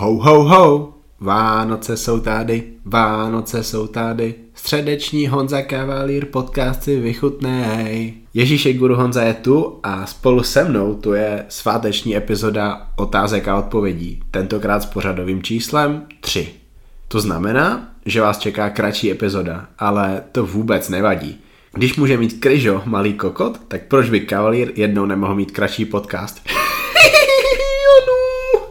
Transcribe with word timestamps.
Ho, 0.00 0.14
ho, 0.14 0.44
ho! 0.44 0.94
Vánoce 1.20 1.96
jsou 1.96 2.20
tady, 2.20 2.64
Vánoce 2.84 3.64
jsou 3.64 3.86
tady, 3.86 4.34
středeční 4.54 5.28
Honza 5.28 5.62
Kavalír 5.62 6.26
podcast 6.26 6.82
si 6.82 7.00
vychutnej. 7.00 8.14
Ježíšek 8.34 8.76
Guru 8.76 8.96
Honza 8.96 9.22
je 9.22 9.34
tu 9.34 9.80
a 9.82 10.06
spolu 10.06 10.42
se 10.42 10.64
mnou 10.64 10.94
tu 10.94 11.12
je 11.12 11.44
sváteční 11.48 12.16
epizoda 12.16 12.86
otázek 12.96 13.48
a 13.48 13.58
odpovědí, 13.58 14.22
tentokrát 14.30 14.82
s 14.82 14.86
pořadovým 14.86 15.42
číslem 15.42 16.02
3. 16.20 16.48
To 17.08 17.20
znamená, 17.20 17.88
že 18.06 18.20
vás 18.20 18.38
čeká 18.38 18.70
kratší 18.70 19.10
epizoda, 19.10 19.66
ale 19.78 20.22
to 20.32 20.46
vůbec 20.46 20.88
nevadí. 20.88 21.38
Když 21.72 21.96
může 21.96 22.16
mít 22.16 22.40
kryžo 22.40 22.82
malý 22.84 23.12
kokot, 23.12 23.60
tak 23.68 23.82
proč 23.88 24.10
by 24.10 24.20
kavalír 24.20 24.72
jednou 24.74 25.06
nemohl 25.06 25.34
mít 25.34 25.50
kratší 25.50 25.84
podcast? 25.84 26.40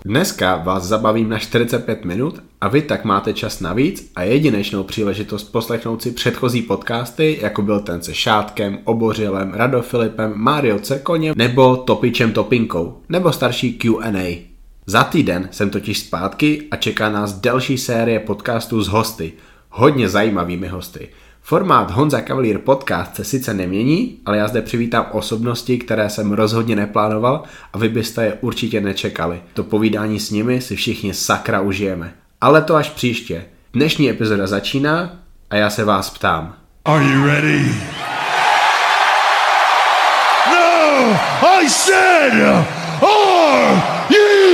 Dneska 0.10 0.56
vás 0.56 0.84
zabavím 0.84 1.30
na 1.30 1.40
45 1.40 2.06
minut 2.06 2.44
a 2.62 2.68
vy 2.68 2.82
tak 2.82 3.06
máte 3.06 3.34
čas 3.34 3.60
navíc 3.60 4.12
a 4.16 4.24
jedinečnou 4.24 4.84
příležitost 4.84 5.44
poslechnout 5.44 6.02
si 6.02 6.12
předchozí 6.12 6.62
podcasty, 6.62 7.38
jako 7.42 7.62
byl 7.62 7.80
ten 7.80 8.02
se 8.02 8.14
Šátkem, 8.14 8.80
Obořilem, 8.84 9.54
Radofilipem, 9.54 10.34
Mario 10.36 10.80
Cekoněm 10.80 11.34
nebo 11.38 11.78
Topičem 11.78 12.34
Topinkou, 12.34 12.98
nebo 13.10 13.32
starší 13.32 13.74
Q&A. 13.78 14.48
Za 14.86 15.04
týden 15.04 15.50
jsem 15.52 15.70
totiž 15.70 16.00
zpátky 16.00 16.68
a 16.72 16.76
čeká 16.76 17.10
nás 17.10 17.34
delší 17.34 17.78
série 17.78 18.20
podcastů 18.20 18.82
s 18.82 18.88
hosty, 18.88 19.34
hodně 19.70 20.10
zajímavými 20.10 20.68
hosty. 20.68 21.10
Formát 21.50 21.92
Honza 21.92 22.22
Cavalier 22.22 22.58
podcast 22.58 23.16
se 23.16 23.24
sice 23.24 23.54
nemění, 23.54 24.18
ale 24.26 24.38
já 24.38 24.48
zde 24.48 24.62
přivítám 24.62 25.06
osobnosti, 25.12 25.78
které 25.78 26.10
jsem 26.10 26.32
rozhodně 26.32 26.76
neplánoval 26.76 27.44
a 27.74 27.78
vy 27.78 27.90
byste 27.90 28.26
je 28.26 28.34
určitě 28.42 28.82
nečekali. 28.82 29.42
To 29.54 29.64
povídání 29.64 30.20
s 30.20 30.32
nimi 30.32 30.62
si 30.62 30.76
všichni 30.76 31.14
sakra 31.14 31.62
užijeme. 31.62 32.14
Ale 32.42 32.62
to 32.62 32.76
až 32.76 32.90
příště. 32.90 33.46
Dnešní 33.74 34.10
epizoda 34.10 34.48
začíná 34.48 35.20
a 35.50 35.56
já 35.56 35.70
se 35.70 35.86
vás 35.86 36.10
ptám. 36.10 36.56
Are 36.86 37.06
you 37.06 37.26
ready? 37.26 37.76
No! 40.52 41.20
I 41.62 41.70
said, 41.70 42.34
are 42.42 43.82
you 44.10 44.38
ready? 44.38 44.50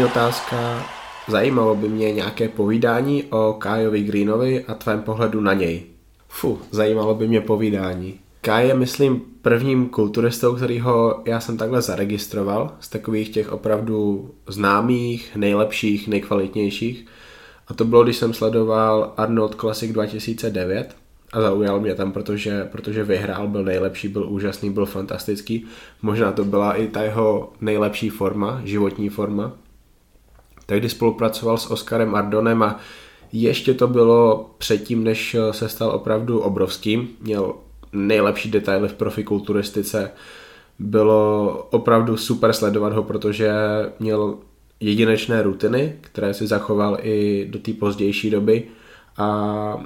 První 0.00 0.12
otázka. 0.12 0.86
Zajímalo 1.28 1.74
by 1.74 1.88
mě 1.88 2.12
nějaké 2.12 2.48
povídání 2.48 3.24
o 3.24 3.56
Kájovi 3.58 4.02
Greenovi 4.02 4.64
a 4.64 4.74
tvém 4.74 5.02
pohledu 5.02 5.40
na 5.40 5.54
něj. 5.54 5.82
Fu, 6.28 6.58
zajímalo 6.70 7.14
by 7.14 7.28
mě 7.28 7.40
povídání. 7.40 8.14
Kai 8.40 8.68
je, 8.68 8.74
myslím, 8.74 9.22
prvním 9.42 9.88
kulturistou, 9.88 10.56
kterýho 10.56 11.22
já 11.24 11.40
jsem 11.40 11.56
takhle 11.56 11.82
zaregistroval, 11.82 12.72
z 12.80 12.88
takových 12.88 13.28
těch 13.28 13.52
opravdu 13.52 14.30
známých, 14.48 15.36
nejlepších, 15.36 16.08
nejkvalitnějších. 16.08 17.06
A 17.68 17.74
to 17.74 17.84
bylo, 17.84 18.04
když 18.04 18.16
jsem 18.16 18.34
sledoval 18.34 19.12
Arnold 19.16 19.54
Classic 19.54 19.92
2009 19.92 20.96
a 21.32 21.40
zaujal 21.40 21.80
mě 21.80 21.94
tam, 21.94 22.12
protože, 22.12 22.64
protože 22.72 23.04
vyhrál, 23.04 23.48
byl 23.48 23.64
nejlepší, 23.64 24.08
byl 24.08 24.28
úžasný, 24.28 24.70
byl 24.70 24.86
fantastický. 24.86 25.66
Možná 26.02 26.32
to 26.32 26.44
byla 26.44 26.74
i 26.74 26.88
ta 26.88 27.02
jeho 27.02 27.52
nejlepší 27.60 28.08
forma, 28.08 28.60
životní 28.64 29.08
forma. 29.08 29.52
Tehdy 30.70 30.88
spolupracoval 30.88 31.58
s 31.58 31.70
Oskarem 31.70 32.14
Ardonem 32.14 32.62
a 32.62 32.78
ještě 33.32 33.74
to 33.74 33.88
bylo 33.88 34.50
předtím, 34.58 35.04
než 35.04 35.36
se 35.50 35.68
stal 35.68 35.90
opravdu 35.90 36.40
obrovským. 36.40 37.08
Měl 37.20 37.54
nejlepší 37.92 38.50
detaily 38.50 38.88
v 38.88 38.94
profikulturistice. 38.94 40.10
Bylo 40.78 41.52
opravdu 41.70 42.16
super 42.16 42.52
sledovat 42.52 42.92
ho, 42.92 43.02
protože 43.02 43.52
měl 44.00 44.34
jedinečné 44.80 45.42
rutiny, 45.42 45.96
které 46.00 46.34
si 46.34 46.46
zachoval 46.46 46.98
i 47.02 47.46
do 47.50 47.58
té 47.58 47.72
pozdější 47.72 48.30
doby 48.30 48.64
a 49.16 49.84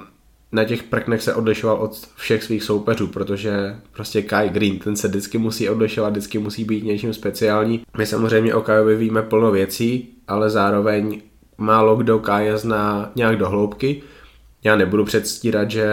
na 0.51 0.63
těch 0.63 0.83
prknech 0.83 1.21
se 1.21 1.33
odlišoval 1.33 1.75
od 1.75 2.07
všech 2.15 2.43
svých 2.43 2.63
soupeřů, 2.63 3.07
protože 3.07 3.75
prostě 3.93 4.21
Kai 4.21 4.49
Green, 4.49 4.79
ten 4.79 4.95
se 4.95 5.07
vždycky 5.07 5.37
musí 5.37 5.69
odlišovat, 5.69 6.11
vždycky 6.11 6.39
musí 6.39 6.63
být 6.63 6.83
něčím 6.83 7.13
speciální. 7.13 7.81
My 7.97 8.05
samozřejmě 8.05 8.55
o 8.55 8.61
Kajovi 8.61 8.95
víme 8.95 9.21
plno 9.21 9.51
věcí, 9.51 10.09
ale 10.27 10.49
zároveň 10.49 11.21
málo 11.57 11.95
kdo 11.95 12.19
Kaje 12.19 12.57
zná 12.57 13.11
nějak 13.15 13.37
do 13.37 13.49
hloubky. 13.49 14.01
Já 14.63 14.75
nebudu 14.75 15.05
předstírat, 15.05 15.71
že 15.71 15.87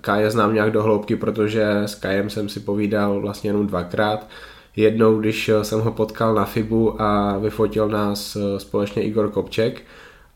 Kaje 0.00 0.30
znám 0.30 0.54
nějak 0.54 0.70
do 0.70 0.82
hloubky, 0.82 1.16
protože 1.16 1.66
s 1.86 1.94
Kajem 1.94 2.30
jsem 2.30 2.48
si 2.48 2.60
povídal 2.60 3.20
vlastně 3.20 3.50
jenom 3.50 3.66
dvakrát. 3.66 4.28
Jednou, 4.76 5.20
když 5.20 5.50
jsem 5.62 5.80
ho 5.80 5.92
potkal 5.92 6.34
na 6.34 6.44
FIBu 6.44 7.02
a 7.02 7.38
vyfotil 7.38 7.88
nás 7.88 8.36
společně 8.58 9.02
Igor 9.02 9.30
Kopček, 9.30 9.82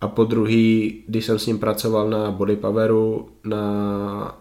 a 0.03 0.09
po 0.09 0.25
druhý, 0.25 1.03
když 1.09 1.25
jsem 1.25 1.39
s 1.39 1.47
ním 1.47 1.59
pracoval 1.59 2.11
na 2.11 2.31
Body 2.31 2.57
Poweru, 2.57 3.29
na... 3.45 4.39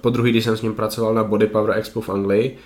po 0.00 0.10
druhý, 0.10 0.30
když 0.30 0.44
jsem 0.44 0.56
s 0.56 0.62
ním 0.62 0.74
pracoval 0.74 1.14
na 1.14 1.24
Body 1.24 1.46
Power 1.46 1.78
Expo 1.78 2.00
v 2.00 2.08
Anglii, 2.08 2.56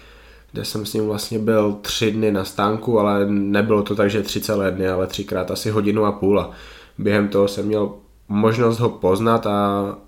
kde 0.52 0.64
jsem 0.64 0.86
s 0.86 0.94
ním 0.94 1.06
vlastně 1.06 1.38
byl 1.38 1.72
tři 1.82 2.10
dny 2.10 2.32
na 2.32 2.44
stánku, 2.44 2.98
ale 2.98 3.26
nebylo 3.30 3.82
to 3.82 3.94
tak, 3.94 4.10
že 4.10 4.22
tři 4.22 4.40
celé 4.40 4.70
dny, 4.70 4.88
ale 4.88 5.06
třikrát 5.06 5.50
asi 5.50 5.70
hodinu 5.70 6.04
a 6.04 6.12
půl. 6.12 6.40
A 6.40 6.50
během 6.98 7.28
toho 7.28 7.48
jsem 7.48 7.66
měl 7.66 7.94
možnost 8.28 8.78
ho 8.78 8.88
poznat 8.88 9.46
a 9.46 9.98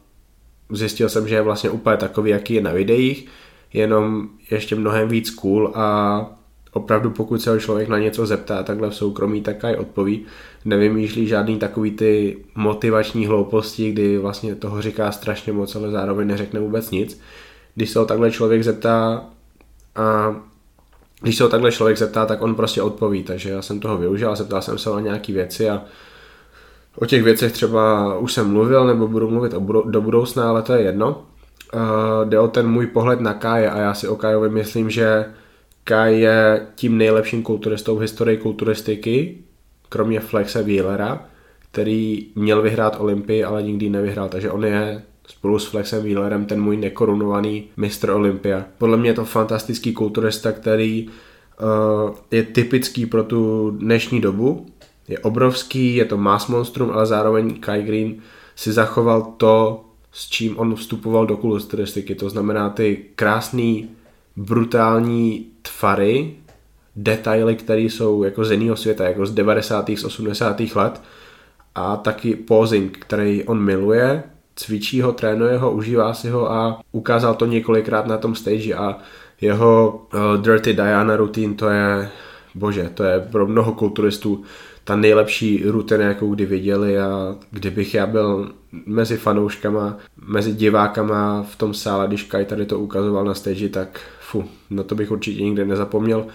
zjistil 0.71 1.09
jsem, 1.09 1.29
že 1.29 1.35
je 1.35 1.43
vlastně 1.43 1.71
úplně 1.71 1.97
takový, 1.97 2.31
jaký 2.31 2.55
je 2.55 2.63
na 2.63 2.73
videích, 2.73 3.29
jenom 3.73 4.29
ještě 4.51 4.77
mnohem 4.77 5.09
víc 5.09 5.31
cool 5.31 5.73
a 5.75 6.27
opravdu 6.75 7.11
pokud 7.11 7.43
se 7.43 7.51
ho 7.51 7.59
člověk 7.59 7.89
na 7.89 7.99
něco 7.99 8.27
zeptá 8.27 8.63
takhle 8.63 8.91
v 8.91 8.95
soukromí, 8.95 9.41
tak 9.41 9.65
aj 9.65 9.77
odpoví. 9.77 10.27
Nevymýšlí 10.65 11.27
žádný 11.27 11.59
takový 11.59 11.91
ty 11.91 12.37
motivační 12.55 13.27
hlouposti, 13.27 13.93
kdy 13.93 14.19
vlastně 14.19 14.55
toho 14.55 14.83
říká 14.83 15.13
strašně 15.13 15.53
moc, 15.53 15.77
ale 15.77 15.91
zároveň 15.91 16.29
neřekne 16.29 16.61
vůbec 16.61 16.91
nic. 16.91 17.21
Když 17.75 17.91
se 17.91 17.99
ho 17.99 18.05
takhle 18.05 18.31
člověk 18.31 18.65
zeptá 18.65 19.25
a 19.97 20.37
když 21.21 21.37
se 21.37 21.43
ho 21.45 21.49
takhle 21.49 21.73
člověk 21.73 21.99
zeptá, 21.99 22.27
tak 22.27 22.43
on 22.43 22.55
prostě 22.55 22.83
odpoví, 22.83 23.23
takže 23.23 23.51
já 23.51 23.63
jsem 23.63 23.81
toho 23.81 23.99
využil 23.99 24.31
a 24.31 24.35
zeptal 24.35 24.63
jsem 24.63 24.79
se 24.79 24.91
na 24.91 25.01
nějaké 25.01 25.33
věci 25.33 25.71
a 25.71 25.83
o 26.97 27.07
těch 27.07 27.23
věcech 27.23 27.53
třeba 27.53 28.15
už 28.19 28.33
jsem 28.33 28.51
mluvil 28.51 28.87
nebo 28.87 29.09
budu 29.09 29.31
mluvit 29.31 29.53
do 29.85 30.01
budoucna, 30.01 30.49
ale 30.49 30.63
to 30.63 30.73
je 30.73 30.83
jedno. 30.83 31.23
Uh, 31.75 32.29
jde 32.29 32.39
o 32.41 32.49
ten 32.49 32.69
můj 32.69 32.87
pohled 32.87 33.21
na 33.21 33.35
Káje 33.35 33.71
a 33.71 33.79
já 33.79 33.95
si 33.95 34.09
o 34.09 34.17
Kájovi 34.17 34.49
myslím, 34.49 34.91
že 34.91 35.25
je 36.05 36.67
tím 36.75 36.99
nejlepším 36.99 37.43
kulturistou 37.43 37.97
v 37.97 38.01
historii 38.01 38.39
kulturistiky, 38.39 39.39
kromě 39.89 40.21
Flexe 40.21 40.63
Wheelera, 40.63 41.27
který 41.73 42.27
měl 42.35 42.63
vyhrát 42.63 43.01
Olympii, 43.01 43.45
ale 43.45 43.63
nikdy 43.63 43.91
nevyhrál, 43.91 44.29
takže 44.29 44.51
on 44.51 44.65
je 44.65 45.03
spolu 45.27 45.59
s 45.59 45.67
Flexem 45.67 46.03
Wheelerem 46.03 46.45
ten 46.47 46.63
můj 46.63 46.77
nekorunovaný 46.77 47.65
mistr 47.77 48.11
Olympia. 48.11 48.65
Podle 48.79 48.97
mě 48.97 49.11
je 49.11 49.15
to 49.15 49.25
fantastický 49.25 49.93
kulturista, 49.93 50.53
který 50.53 51.09
uh, 51.09 52.15
je 52.31 52.43
typický 52.43 53.07
pro 53.07 53.25
tu 53.25 53.71
dnešní 53.71 54.21
dobu. 54.21 54.67
Je 55.09 55.19
obrovský, 55.19 55.97
je 55.97 56.05
to 56.05 56.17
mass 56.17 56.47
monstrum, 56.47 56.91
ale 56.91 57.07
zároveň 57.07 57.61
Kai 57.61 57.83
Green 57.83 58.17
si 58.57 58.73
zachoval 58.73 59.23
to, 59.37 59.85
s 60.13 60.29
čím 60.29 60.59
on 60.59 60.75
vstupoval 60.75 61.27
do 61.27 61.37
kulturistiky. 61.37 62.15
To 62.15 62.31
znamená 62.31 62.71
ty 62.71 63.05
krásný, 63.17 63.91
brutální 64.37 65.47
tvary, 65.73 66.37
detaily, 66.97 67.57
které 67.57 67.81
jsou 67.81 68.23
jako 68.23 68.45
z 68.45 68.51
jiného 68.51 68.77
světa, 68.77 69.05
jako 69.05 69.27
z 69.27 69.35
90. 69.35 69.91
z 69.91 70.05
80. 70.05 70.61
let 70.75 71.03
a 71.75 71.97
taky 71.97 72.37
posing, 72.37 72.99
který 72.99 73.45
on 73.45 73.61
miluje, 73.61 74.23
cvičí 74.57 75.01
ho, 75.01 75.13
trénuje 75.13 75.59
ho, 75.59 75.73
užívá 75.73 76.15
si 76.15 76.31
ho 76.31 76.53
a 76.53 76.81
ukázal 76.93 77.35
to 77.35 77.47
několikrát 77.47 78.07
na 78.07 78.19
tom 78.19 78.35
stage 78.35 78.75
a 78.75 78.99
jeho 79.41 80.01
uh, 80.15 80.43
Dirty 80.43 80.73
Diana 80.73 81.17
routine 81.17 81.55
to 81.55 81.69
je, 81.69 82.11
bože, 82.55 82.91
to 82.95 83.05
je 83.05 83.21
pro 83.21 83.47
mnoho 83.47 83.73
kulturistů 83.73 84.45
ta 84.85 84.97
nejlepší 84.97 85.63
rutina, 85.67 86.05
jakou 86.05 86.35
kdy 86.35 86.47
viděli 86.47 86.99
a 86.99 87.37
kdybych 87.51 87.95
já 87.95 88.07
byl 88.07 88.53
mezi 88.87 89.17
fanouškama, 89.17 89.97
mezi 90.27 90.53
divákama 90.53 91.43
v 91.43 91.57
tom 91.57 91.75
sále, 91.75 92.07
když 92.07 92.23
Kai 92.23 92.45
tady 92.45 92.67
to 92.67 92.79
ukazoval 92.79 93.25
na 93.25 93.35
stage, 93.35 93.69
tak 93.69 94.01
fu, 94.21 94.45
na 94.71 94.83
to 94.83 94.95
bych 94.95 95.11
určitě 95.11 95.43
nikdy 95.43 95.65
nezapomněl. 95.65 96.27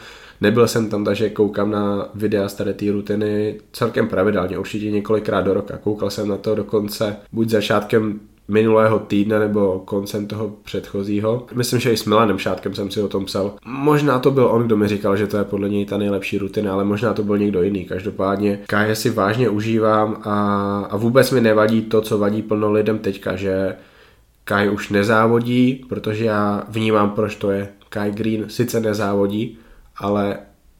Nebyl 0.42 0.68
jsem 0.68 0.90
tam, 0.90 1.04
takže 1.04 1.30
koukám 1.30 1.72
na 1.72 2.10
videa 2.16 2.50
z 2.50 2.54
tady 2.54 2.74
té 2.74 2.92
rutiny 2.92 3.60
celkem 3.72 4.08
pravidelně, 4.08 4.58
určitě 4.58 4.92
několikrát 4.92 5.42
do 5.42 5.54
roka. 5.54 5.78
Koukal 5.78 6.10
jsem 6.10 6.28
na 6.28 6.38
to 6.38 6.56
dokonce 6.56 7.16
buď 7.32 7.50
začátkem 7.50 8.20
minulého 8.50 9.00
týdne 9.00 9.40
nebo 9.40 9.82
koncem 9.86 10.28
toho 10.28 10.52
předchozího. 10.64 11.46
Myslím, 11.54 11.80
že 11.80 11.92
i 11.92 11.98
s 11.98 12.06
Milanem 12.06 12.38
Šátkem 12.38 12.76
jsem 12.76 12.92
si 12.92 13.02
o 13.02 13.08
tom 13.08 13.26
psal. 13.26 13.54
Možná 13.66 14.20
to 14.20 14.32
byl 14.32 14.46
on, 14.46 14.64
kdo 14.64 14.78
mi 14.78 14.88
říkal, 14.88 15.18
že 15.18 15.28
to 15.28 15.38
je 15.38 15.44
podle 15.44 15.70
něj 15.70 15.86
ta 15.86 15.98
nejlepší 15.98 16.38
rutina, 16.38 16.74
ale 16.74 16.86
možná 16.86 17.14
to 17.14 17.24
byl 17.24 17.38
někdo 17.38 17.64
jiný. 17.64 17.86
Každopádně 17.86 18.60
KJ 18.68 18.96
si 18.96 19.10
vážně 19.10 19.50
užívám 19.50 20.22
a, 20.24 20.80
a 20.90 20.98
vůbec 20.98 21.32
mi 21.32 21.42
nevadí 21.42 21.82
to, 21.82 22.02
co 22.02 22.18
vadí 22.18 22.42
plno 22.42 22.72
lidem 22.72 23.00
teďka, 23.00 23.36
že 23.36 23.76
Kai 24.44 24.70
už 24.70 24.90
nezávodí, 24.90 25.86
protože 25.90 26.26
já 26.26 26.64
vnímám, 26.70 27.12
proč 27.12 27.36
to 27.36 27.52
je. 27.52 27.70
Kai 27.90 28.12
Green 28.12 28.46
sice 28.48 28.80
nezávodí, 28.80 29.58
ale 29.98 30.38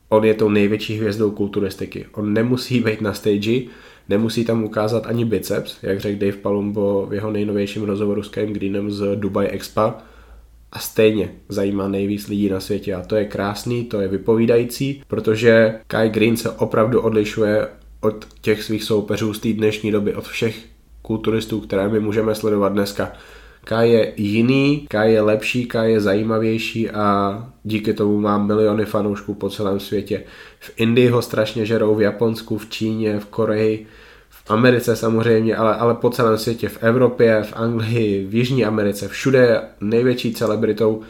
on 0.10 0.26
je 0.26 0.34
tou 0.34 0.50
největší 0.50 0.98
hvězdou 0.98 1.32
kulturistiky. 1.32 2.06
On 2.14 2.34
nemusí 2.34 2.80
být 2.80 3.02
na 3.02 3.14
stage, 3.14 3.62
nemusí 4.10 4.46
tam 4.46 4.64
ukázat 4.64 5.08
ani 5.08 5.26
biceps, 5.26 5.78
jak 5.84 6.00
řekl 6.00 6.20
Dave 6.20 6.38
Palumbo 6.38 7.06
v 7.10 7.14
jeho 7.14 7.32
nejnovějším 7.32 7.84
rozhovoru 7.84 8.24
s 8.24 8.30
Kai 8.30 8.48
Greenem 8.48 8.92
z 8.92 9.16
Dubai 9.16 9.48
Expo, 9.48 9.94
a 10.72 10.80
stejně 10.80 11.32
zajímá 11.50 11.88
nejvíc 11.88 12.28
lidí 12.28 12.50
na 12.50 12.60
světě 12.60 12.94
a 12.94 13.02
to 13.02 13.16
je 13.16 13.26
krásný, 13.26 13.86
to 13.86 14.02
je 14.02 14.08
vypovídající, 14.08 15.04
protože 15.08 15.80
Kai 15.88 16.10
Green 16.10 16.38
se 16.38 16.50
opravdu 16.50 17.02
odlišuje 17.02 17.68
od 18.02 18.28
těch 18.42 18.64
svých 18.64 18.84
soupeřů 18.84 19.34
z 19.34 19.40
té 19.40 19.54
dnešní 19.54 19.92
doby, 19.92 20.16
od 20.16 20.28
všech 20.28 20.66
kulturistů, 21.02 21.62
které 21.62 21.90
my 21.90 22.00
můžeme 22.00 22.36
sledovat 22.36 22.70
dneska. 22.70 23.12
Kai 23.64 23.92
je 23.92 24.14
jiný, 24.18 24.86
Kai 24.90 25.14
je 25.14 25.22
lepší, 25.22 25.66
Kai 25.66 25.92
je 25.92 26.02
zajímavější 26.02 26.90
a 26.90 27.48
díky 27.64 27.94
tomu 27.94 28.20
má 28.20 28.38
miliony 28.38 28.86
fanoušků 28.86 29.34
po 29.34 29.50
celém 29.50 29.80
světě. 29.80 30.24
V 30.60 30.72
Indii 30.78 31.08
ho 31.08 31.22
strašně 31.22 31.66
žerou, 31.66 31.96
v 31.96 32.02
Japonsku, 32.02 32.58
v 32.58 32.70
Číně, 32.70 33.20
v 33.20 33.26
Koreji, 33.26 33.86
Americe 34.50 34.96
samozřejmě, 34.96 35.56
ale, 35.56 35.76
ale 35.76 35.94
po 35.94 36.10
celém 36.10 36.38
světě, 36.38 36.70
v 36.70 36.84
Evropě, 36.84 37.44
v 37.44 37.54
Anglii, 37.56 38.26
v 38.26 38.36
Jižní 38.36 38.66
Americe, 38.66 39.08
všude 39.08 39.40
je 39.40 39.62
největší 39.82 40.34
celebritou, 40.34 41.02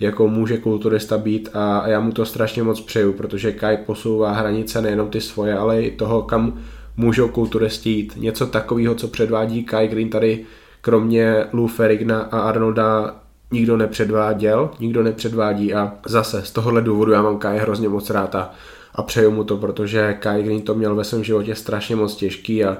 jakou 0.00 0.28
může 0.28 0.58
kulturista 0.58 1.18
být 1.18 1.48
a 1.54 1.88
já 1.88 2.00
mu 2.00 2.12
to 2.12 2.26
strašně 2.26 2.62
moc 2.62 2.80
přeju, 2.80 3.12
protože 3.12 3.52
Kai 3.52 3.76
posouvá 3.76 4.32
hranice 4.32 4.82
nejenom 4.82 5.10
ty 5.10 5.20
svoje, 5.20 5.58
ale 5.58 5.82
i 5.82 5.90
toho, 5.90 6.22
kam 6.22 6.60
můžou 6.96 7.28
kulturisti 7.28 7.90
jít. 7.90 8.12
Něco 8.16 8.46
takového, 8.46 8.94
co 8.94 9.08
předvádí 9.08 9.64
Kai 9.64 9.88
Green 9.88 10.10
tady, 10.10 10.44
kromě 10.80 11.44
Lou 11.52 11.66
Ferrigna 11.66 12.20
a 12.20 12.40
Arnolda 12.40 13.16
nikdo 13.50 13.76
nepředváděl, 13.76 14.70
nikdo 14.80 15.02
nepředvádí 15.02 15.74
a 15.74 15.92
zase 16.06 16.42
z 16.42 16.50
tohohle 16.50 16.82
důvodu 16.82 17.12
já 17.12 17.22
mám 17.22 17.38
Kai 17.38 17.58
hrozně 17.58 17.88
moc 17.88 18.10
rád 18.10 18.34
a, 18.34 18.50
a 18.94 19.02
přeju 19.02 19.30
mu 19.30 19.44
to, 19.44 19.56
protože 19.56 20.16
Kai 20.20 20.42
Green 20.42 20.62
to 20.62 20.74
měl 20.74 20.94
ve 20.94 21.04
svém 21.04 21.24
životě 21.24 21.54
strašně 21.54 21.96
moc 21.96 22.16
těžký 22.16 22.64
a 22.64 22.78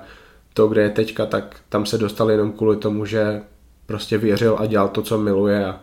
to, 0.54 0.68
kde 0.68 0.82
je 0.82 0.90
teďka, 0.90 1.26
tak 1.26 1.56
tam 1.68 1.86
se 1.86 1.98
dostal 1.98 2.30
jenom 2.30 2.52
kvůli 2.52 2.76
tomu, 2.76 3.04
že 3.04 3.42
prostě 3.86 4.18
věřil 4.18 4.56
a 4.58 4.66
dělal 4.66 4.88
to, 4.88 5.02
co 5.02 5.18
miluje 5.18 5.66
a 5.66 5.80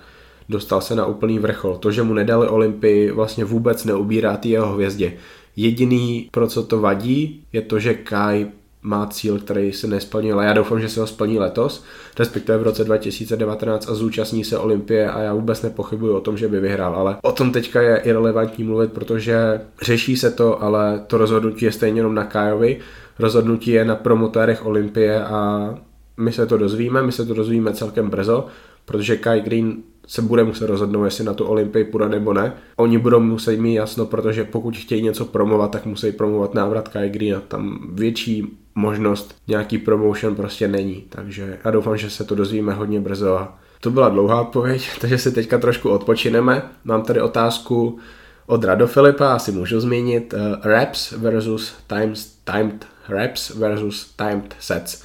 dostal 0.50 0.82
se 0.82 0.96
na 0.96 1.06
úplný 1.06 1.40
vrchol. 1.40 1.78
To, 1.78 1.92
že 1.92 2.04
mu 2.04 2.14
nedali 2.14 2.48
Olympii, 2.48 3.12
vlastně 3.12 3.46
vůbec 3.46 3.86
neubírá 3.86 4.38
ty 4.38 4.50
jeho 4.50 4.74
hvězdě. 4.74 5.14
Jediný, 5.56 6.30
pro 6.32 6.48
co 6.48 6.64
to 6.64 6.82
vadí, 6.82 7.44
je 7.54 7.62
to, 7.62 7.80
že 7.80 7.94
Kai 7.94 8.48
má 8.86 9.08
cíl, 9.08 9.40
který 9.40 9.72
se 9.72 9.88
nesplnil 9.88 10.40
a 10.40 10.44
já 10.44 10.54
doufám, 10.54 10.82
že 10.82 10.90
se 10.90 11.00
ho 11.00 11.08
splní 11.08 11.40
letos, 11.40 11.84
respektive 12.20 12.58
v 12.58 12.64
roce 12.64 12.84
2019 12.84 13.90
a 13.90 13.96
zúčastní 13.96 14.44
se 14.44 14.58
Olympie 14.58 15.10
a 15.10 15.22
já 15.22 15.34
vůbec 15.34 15.62
nepochybuji 15.62 16.14
o 16.14 16.22
tom, 16.22 16.38
že 16.38 16.48
by 16.48 16.60
vyhrál, 16.60 16.96
ale 16.96 17.18
o 17.22 17.32
tom 17.32 17.52
teďka 17.52 17.82
je 17.82 17.98
irrelevantní 17.98 18.64
mluvit, 18.64 18.92
protože 18.92 19.62
řeší 19.82 20.18
se 20.18 20.32
to, 20.32 20.64
ale 20.64 21.04
to 21.08 21.18
rozhodnutí 21.18 21.66
je 21.66 21.72
stejně 21.72 22.00
jenom 22.00 22.16
na 22.16 22.24
Kajovi, 22.24 22.80
rozhodnutí 23.20 23.72
je 23.72 23.86
na 23.86 23.96
promotérech 23.96 24.66
Olympie 24.66 25.24
a 25.24 25.70
my 26.18 26.32
se 26.32 26.46
to 26.46 26.58
dozvíme, 26.58 27.04
my 27.04 27.12
se 27.12 27.26
to 27.26 27.34
dozvíme 27.34 27.74
celkem 27.74 28.10
brzo, 28.10 28.48
protože 28.86 29.18
Kai 29.18 29.42
Green 29.42 29.78
se 30.08 30.22
bude 30.22 30.44
muset 30.44 30.68
rozhodnout, 30.68 31.06
jestli 31.06 31.24
na 31.24 31.34
tu 31.34 31.46
Olympii 31.46 31.84
půjde 31.84 32.10
nebo 32.10 32.34
ne. 32.34 32.54
Oni 32.76 32.98
budou 32.98 33.20
muset 33.20 33.58
mít 33.58 33.76
jasno, 33.76 34.06
protože 34.06 34.44
pokud 34.44 34.78
chtějí 34.78 35.02
něco 35.02 35.26
promovat, 35.26 35.72
tak 35.72 35.86
musí 35.86 36.12
promovat 36.12 36.54
návrat 36.54 36.88
Kai 36.88 37.10
Greena. 37.10 37.42
Tam 37.48 37.80
větší 37.94 38.58
možnost 38.76 39.36
nějaký 39.48 39.78
promotion 39.78 40.36
prostě 40.36 40.68
není. 40.68 41.04
Takže 41.10 41.58
já 41.66 41.72
doufám, 41.72 41.98
že 41.98 42.10
se 42.10 42.24
to 42.24 42.36
dozvíme 42.36 42.74
hodně 42.74 43.00
brzo. 43.00 43.38
A 43.38 43.60
to 43.80 43.92
byla 43.92 44.10
dlouhá 44.10 44.42
odpověď, 44.42 44.90
takže 45.02 45.18
si 45.18 45.32
teďka 45.32 45.58
trošku 45.58 45.90
odpočineme. 45.90 46.62
Mám 46.84 47.02
tady 47.02 47.22
otázku 47.22 48.00
od 48.48 48.64
Rado 48.64 48.88
Filipa, 48.88 49.34
asi 49.34 49.52
můžu 49.52 49.80
zmínit. 49.80 50.34
Uh, 50.34 50.40
reps 50.64 51.12
versus 51.12 51.74
times, 51.88 52.38
timed 52.44 52.86
reps 53.10 53.50
versus 53.50 54.14
timed 54.16 54.56
sets. 54.60 55.04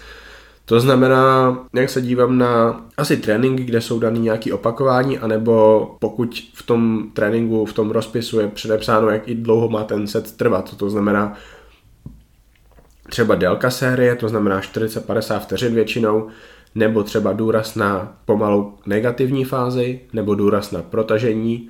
To 0.70 0.80
znamená, 0.80 1.58
jak 1.74 1.90
se 1.90 2.00
dívám 2.00 2.38
na 2.38 2.84
asi 2.96 3.16
tréninky, 3.16 3.64
kde 3.64 3.80
jsou 3.80 3.98
daný 3.98 4.20
nějaké 4.20 4.52
opakování, 4.52 5.18
anebo 5.18 5.96
pokud 6.00 6.50
v 6.54 6.62
tom 6.62 7.10
tréninku, 7.12 7.64
v 7.64 7.72
tom 7.72 7.90
rozpisu 7.90 8.40
je 8.40 8.48
předepsáno, 8.48 9.08
jak 9.08 9.28
i 9.28 9.34
dlouho 9.34 9.68
má 9.68 9.84
ten 9.84 10.06
set 10.06 10.36
trvat. 10.36 10.76
To 10.76 10.90
znamená 10.90 11.34
třeba 13.08 13.34
délka 13.34 13.70
série, 13.70 14.16
to 14.16 14.28
znamená 14.28 14.60
40-50 14.60 15.38
vteřin 15.38 15.74
většinou, 15.74 16.28
nebo 16.74 17.02
třeba 17.02 17.32
důraz 17.32 17.74
na 17.74 18.16
pomalou 18.24 18.74
negativní 18.86 19.44
fázi, 19.44 20.00
nebo 20.12 20.34
důraz 20.34 20.70
na 20.70 20.82
protažení, 20.82 21.68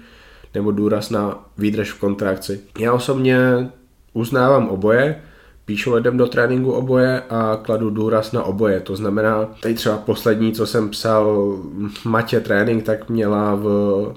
nebo 0.54 0.70
důraz 0.70 1.10
na 1.10 1.44
výdrž 1.58 1.92
v 1.92 2.00
kontrakci. 2.00 2.60
Já 2.78 2.92
osobně 2.92 3.70
uznávám 4.12 4.68
oboje, 4.68 5.22
píšu 5.70 5.94
lidem 5.94 6.16
do 6.16 6.26
tréninku 6.26 6.72
oboje 6.72 7.22
a 7.30 7.58
kladu 7.62 7.90
důraz 7.90 8.32
na 8.32 8.42
oboje. 8.42 8.80
To 8.80 8.96
znamená, 8.96 9.48
tady 9.62 9.74
třeba 9.74 9.96
poslední, 9.96 10.52
co 10.52 10.66
jsem 10.66 10.88
psal 10.88 11.56
Matě 12.04 12.40
trénink, 12.40 12.84
tak 12.84 13.08
měla 13.08 13.54
v 13.54 13.66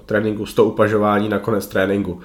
tréninku 0.06 0.46
100 0.46 0.64
upažování 0.64 1.28
na 1.28 1.38
konec 1.38 1.66
tréninku. 1.66 2.20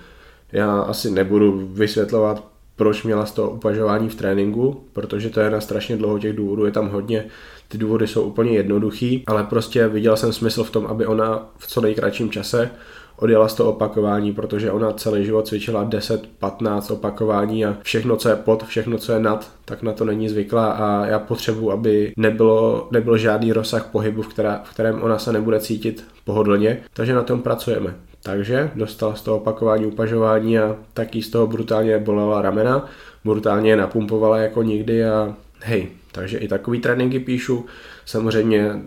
Já 0.51 0.79
asi 0.79 1.11
nebudu 1.11 1.69
vysvětlovat, 1.73 2.43
proč 2.75 3.03
měla 3.03 3.25
100 3.25 3.49
upažování 3.49 4.09
v 4.09 4.15
tréninku, 4.15 4.83
protože 4.93 5.29
to 5.29 5.39
je 5.39 5.49
na 5.49 5.61
strašně 5.61 5.97
dlouho 5.97 6.19
těch 6.19 6.35
důvodů, 6.35 6.65
je 6.65 6.71
tam 6.71 6.89
hodně, 6.89 7.25
ty 7.67 7.77
důvody 7.77 8.07
jsou 8.07 8.21
úplně 8.21 8.51
jednoduchý, 8.51 9.23
ale 9.27 9.43
prostě 9.43 9.87
viděl 9.87 10.17
jsem 10.17 10.33
smysl 10.33 10.63
v 10.63 10.71
tom, 10.71 10.85
aby 10.87 11.05
ona 11.05 11.49
v 11.57 11.67
co 11.67 11.81
nejkratším 11.81 12.31
čase 12.31 12.69
odjela 13.19 13.47
z 13.47 13.53
toho 13.53 13.69
opakování, 13.69 14.33
protože 14.33 14.71
ona 14.71 14.91
celý 14.91 15.25
život 15.25 15.47
cvičila 15.47 15.85
10-15 15.85 16.93
opakování 16.93 17.65
a 17.65 17.77
všechno, 17.81 18.17
co 18.17 18.29
je 18.29 18.35
pod, 18.35 18.63
všechno, 18.63 18.97
co 18.97 19.11
je 19.13 19.19
nad, 19.19 19.51
tak 19.65 19.81
na 19.81 19.93
to 19.93 20.05
není 20.05 20.29
zvyklá 20.29 20.71
a 20.71 21.05
já 21.05 21.19
potřebuji, 21.19 21.71
aby 21.71 22.13
nebylo, 22.17 22.87
nebyl 22.91 23.17
žádný 23.17 23.53
rozsah 23.53 23.87
pohybu, 23.91 24.21
v, 24.21 24.27
která, 24.27 24.61
v 24.63 24.73
kterém 24.73 25.01
ona 25.01 25.19
se 25.19 25.33
nebude 25.33 25.59
cítit 25.59 26.05
pohodlně, 26.25 26.77
takže 26.93 27.13
na 27.13 27.23
tom 27.23 27.41
pracujeme. 27.41 27.95
Takže 28.23 28.71
dostala 28.75 29.15
z 29.15 29.21
toho 29.21 29.37
opakování 29.37 29.85
upažování 29.85 30.59
a 30.59 30.75
taky 30.93 31.21
z 31.21 31.29
toho 31.29 31.47
brutálně 31.47 31.97
bolela 31.97 32.41
ramena, 32.41 32.85
brutálně 33.25 33.69
je 33.69 33.75
napumpovala 33.77 34.37
jako 34.37 34.63
nikdy 34.63 35.05
a 35.05 35.35
hej, 35.59 35.87
takže 36.11 36.37
i 36.37 36.47
takový 36.47 36.79
tréninky 36.79 37.19
píšu. 37.19 37.65
Samozřejmě 38.09 38.81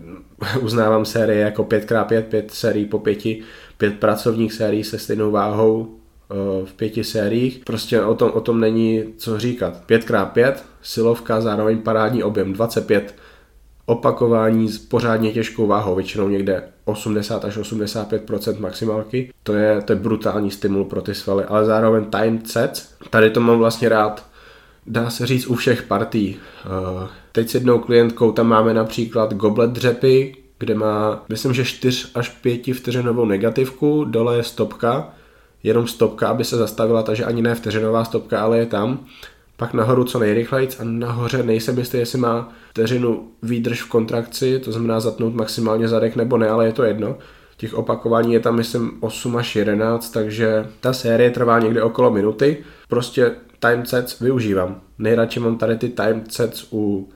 uznávám 0.61 1.05
série 1.05 1.39
jako 1.39 1.63
5x5, 1.63 2.21
5 2.21 2.51
sérií 2.51 2.85
po 2.85 2.99
pěti, 2.99 3.43
pět 3.77 3.99
pracovních 3.99 4.53
sérií 4.53 4.83
se 4.83 4.99
stejnou 4.99 5.31
váhou 5.31 5.87
eh, 6.31 6.65
v 6.65 6.73
pěti 6.73 7.03
sériích. 7.03 7.61
Prostě 7.65 8.01
o 8.01 8.15
tom, 8.15 8.31
o 8.33 8.41
tom 8.41 8.59
není 8.59 9.03
co 9.17 9.39
říkat. 9.39 9.83
5x5, 9.89 10.53
silovka, 10.81 11.41
zároveň 11.41 11.77
parádní 11.77 12.23
objem 12.23 12.53
25 12.53 13.15
opakování 13.85 14.67
s 14.67 14.77
pořádně 14.77 15.31
těžkou 15.31 15.67
váhou, 15.67 15.95
většinou 15.95 16.29
někde 16.29 16.63
80 16.85 17.45
až 17.45 17.57
85% 17.57 18.59
maximálky. 18.59 19.33
To 19.43 19.53
je, 19.53 19.81
to 19.81 19.93
je 19.93 19.99
brutální 19.99 20.51
stimul 20.51 20.85
pro 20.85 21.01
ty 21.01 21.15
svaly, 21.15 21.43
ale 21.43 21.65
zároveň 21.65 22.05
time 22.05 22.45
sets. 22.45 22.95
Tady 23.09 23.29
to 23.29 23.39
mám 23.39 23.57
vlastně 23.57 23.89
rád, 23.89 24.25
dá 24.87 25.09
se 25.09 25.25
říct 25.25 25.47
u 25.47 25.55
všech 25.55 25.83
partí. 25.83 26.39
Teď 27.35 27.49
s 27.49 27.53
jednou 27.53 27.79
klientkou 27.79 28.31
tam 28.31 28.47
máme 28.47 28.73
například 28.73 29.33
goblet 29.33 29.69
dřepy, 29.69 30.35
kde 30.59 30.75
má, 30.75 31.25
myslím, 31.29 31.53
že 31.53 31.65
4 31.65 32.07
až 32.15 32.29
5 32.29 32.73
vteřinovou 32.73 33.25
negativku, 33.25 34.05
dole 34.05 34.37
je 34.37 34.43
stopka, 34.43 35.13
jenom 35.63 35.87
stopka, 35.87 36.27
aby 36.27 36.45
se 36.45 36.57
zastavila, 36.57 37.03
takže 37.03 37.25
ani 37.25 37.41
ne 37.41 37.55
vteřinová 37.55 38.05
stopka, 38.05 38.41
ale 38.41 38.57
je 38.57 38.65
tam. 38.65 39.05
Pak 39.57 39.73
nahoru 39.73 40.03
co 40.03 40.19
nejrychleji 40.19 40.67
a 40.79 40.83
nahoře 40.83 41.43
nejsem 41.43 41.77
jistý, 41.77 41.97
jestli 41.97 42.19
má 42.19 42.53
vteřinu 42.69 43.27
výdrž 43.43 43.81
v 43.81 43.89
kontrakci, 43.89 44.59
to 44.59 44.71
znamená 44.71 44.99
zatnout 44.99 45.33
maximálně 45.33 45.87
zadek 45.87 46.15
nebo 46.15 46.37
ne, 46.37 46.49
ale 46.49 46.65
je 46.65 46.73
to 46.73 46.83
jedno. 46.83 47.17
Těch 47.57 47.73
opakování 47.73 48.33
je 48.33 48.39
tam, 48.39 48.55
myslím, 48.55 48.91
8 48.99 49.37
až 49.37 49.55
11, 49.55 50.09
takže 50.09 50.67
ta 50.79 50.93
série 50.93 51.31
trvá 51.31 51.59
někde 51.59 51.83
okolo 51.83 52.11
minuty. 52.11 52.57
Prostě 52.87 53.31
time 53.59 53.85
sets 53.85 54.19
využívám. 54.19 54.81
Nejradši 54.99 55.39
mám 55.39 55.57
tady 55.57 55.77
ty 55.77 55.89
time 55.89 56.23
sets 56.29 56.67
u 56.71 57.09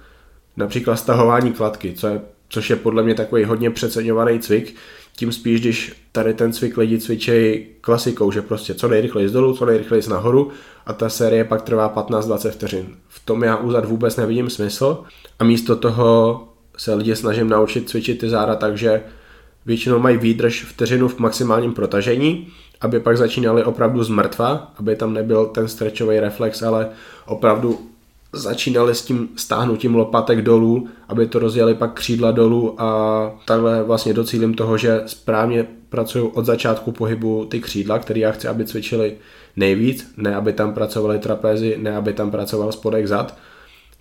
například 0.57 0.95
stahování 0.95 1.53
kladky, 1.53 1.93
co 1.93 2.07
je 2.07 2.21
což 2.49 2.69
je 2.69 2.75
podle 2.75 3.03
mě 3.03 3.15
takový 3.15 3.43
hodně 3.43 3.69
přeceňovaný 3.69 4.39
cvik, 4.39 4.75
tím 5.15 5.31
spíš, 5.31 5.61
když 5.61 5.93
tady 6.11 6.33
ten 6.33 6.53
cvik 6.53 6.77
lidi 6.77 6.99
cvičejí 6.99 7.65
klasikou, 7.81 8.31
že 8.31 8.41
prostě 8.41 8.73
co 8.73 8.87
nejrychleji 8.87 9.29
z 9.29 9.31
dolů, 9.31 9.57
co 9.57 9.65
nejrychleji 9.65 10.03
z 10.03 10.07
nahoru 10.07 10.49
a 10.85 10.93
ta 10.93 11.09
série 11.09 11.43
pak 11.43 11.61
trvá 11.61 11.95
15-20 11.95 12.51
vteřin. 12.51 12.87
V 13.07 13.25
tom 13.25 13.43
já 13.43 13.57
úzad 13.57 13.85
vůbec 13.85 14.15
nevidím 14.15 14.49
smysl 14.49 15.03
a 15.39 15.43
místo 15.43 15.75
toho 15.75 16.43
se 16.77 16.93
lidi 16.93 17.15
snažím 17.15 17.49
naučit 17.49 17.89
cvičit 17.89 18.19
ty 18.19 18.29
záda 18.29 18.55
tak, 18.55 18.77
že 18.77 19.03
většinou 19.65 19.99
mají 19.99 20.17
výdrž 20.17 20.63
vteřinu 20.63 21.07
v 21.07 21.19
maximálním 21.19 21.73
protažení, 21.73 22.47
aby 22.81 22.99
pak 22.99 23.17
začínali 23.17 23.63
opravdu 23.63 24.03
z 24.03 24.09
mrtva, 24.09 24.73
aby 24.79 24.95
tam 24.95 25.13
nebyl 25.13 25.45
ten 25.45 25.67
stretchový 25.67 26.19
reflex, 26.19 26.63
ale 26.63 26.89
opravdu 27.25 27.79
začínali 28.33 28.95
s 28.95 29.01
tím 29.01 29.29
stáhnutím 29.35 29.95
lopatek 29.95 30.41
dolů, 30.41 30.87
aby 31.07 31.27
to 31.27 31.39
rozjeli 31.39 31.75
pak 31.75 31.93
křídla 31.93 32.31
dolů 32.31 32.81
a 32.81 33.31
takhle 33.45 33.83
vlastně 33.83 34.13
docílím 34.13 34.53
toho, 34.53 34.77
že 34.77 35.01
správně 35.05 35.67
pracují 35.89 36.31
od 36.33 36.45
začátku 36.45 36.91
pohybu 36.91 37.45
ty 37.45 37.61
křídla, 37.61 37.99
který 37.99 38.19
já 38.21 38.31
chci, 38.31 38.47
aby 38.47 38.65
cvičili 38.65 39.17
nejvíc, 39.55 40.13
ne 40.17 40.35
aby 40.35 40.53
tam 40.53 40.73
pracovali 40.73 41.19
trapézy, 41.19 41.77
ne 41.79 41.95
aby 41.95 42.13
tam 42.13 42.31
pracoval 42.31 42.71
spodek 42.71 43.07
zad, 43.07 43.37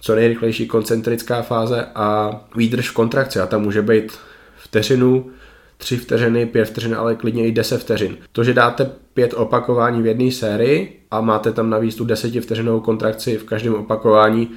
co 0.00 0.14
nejrychlejší 0.14 0.66
koncentrická 0.66 1.42
fáze 1.42 1.87
a 1.95 2.40
výdrž 2.56 2.90
v 2.90 2.95
kontrakci. 2.95 3.40
A 3.40 3.47
tam 3.47 3.62
může 3.62 3.83
být 3.83 4.12
vteřinu, 4.56 5.30
tři 5.76 5.97
vteřiny, 5.97 6.47
pět 6.47 6.64
vteřin, 6.64 6.95
ale 6.95 7.14
klidně 7.14 7.47
i 7.47 7.52
10 7.52 7.80
vteřin. 7.80 8.16
To, 8.33 8.45
že 8.45 8.54
dáte 8.54 8.90
pět 9.14 9.35
opakování 9.35 10.02
v 10.02 10.06
jedné 10.06 10.33
sérii 10.33 11.00
a 11.11 11.21
máte 11.21 11.52
tam 11.52 11.71
navíc 11.71 11.95
tu 11.95 12.04
desetivteřinovou 12.04 12.80
kontrakci 12.80 13.37
v 13.37 13.45
každém 13.45 13.75
opakování, 13.75 14.50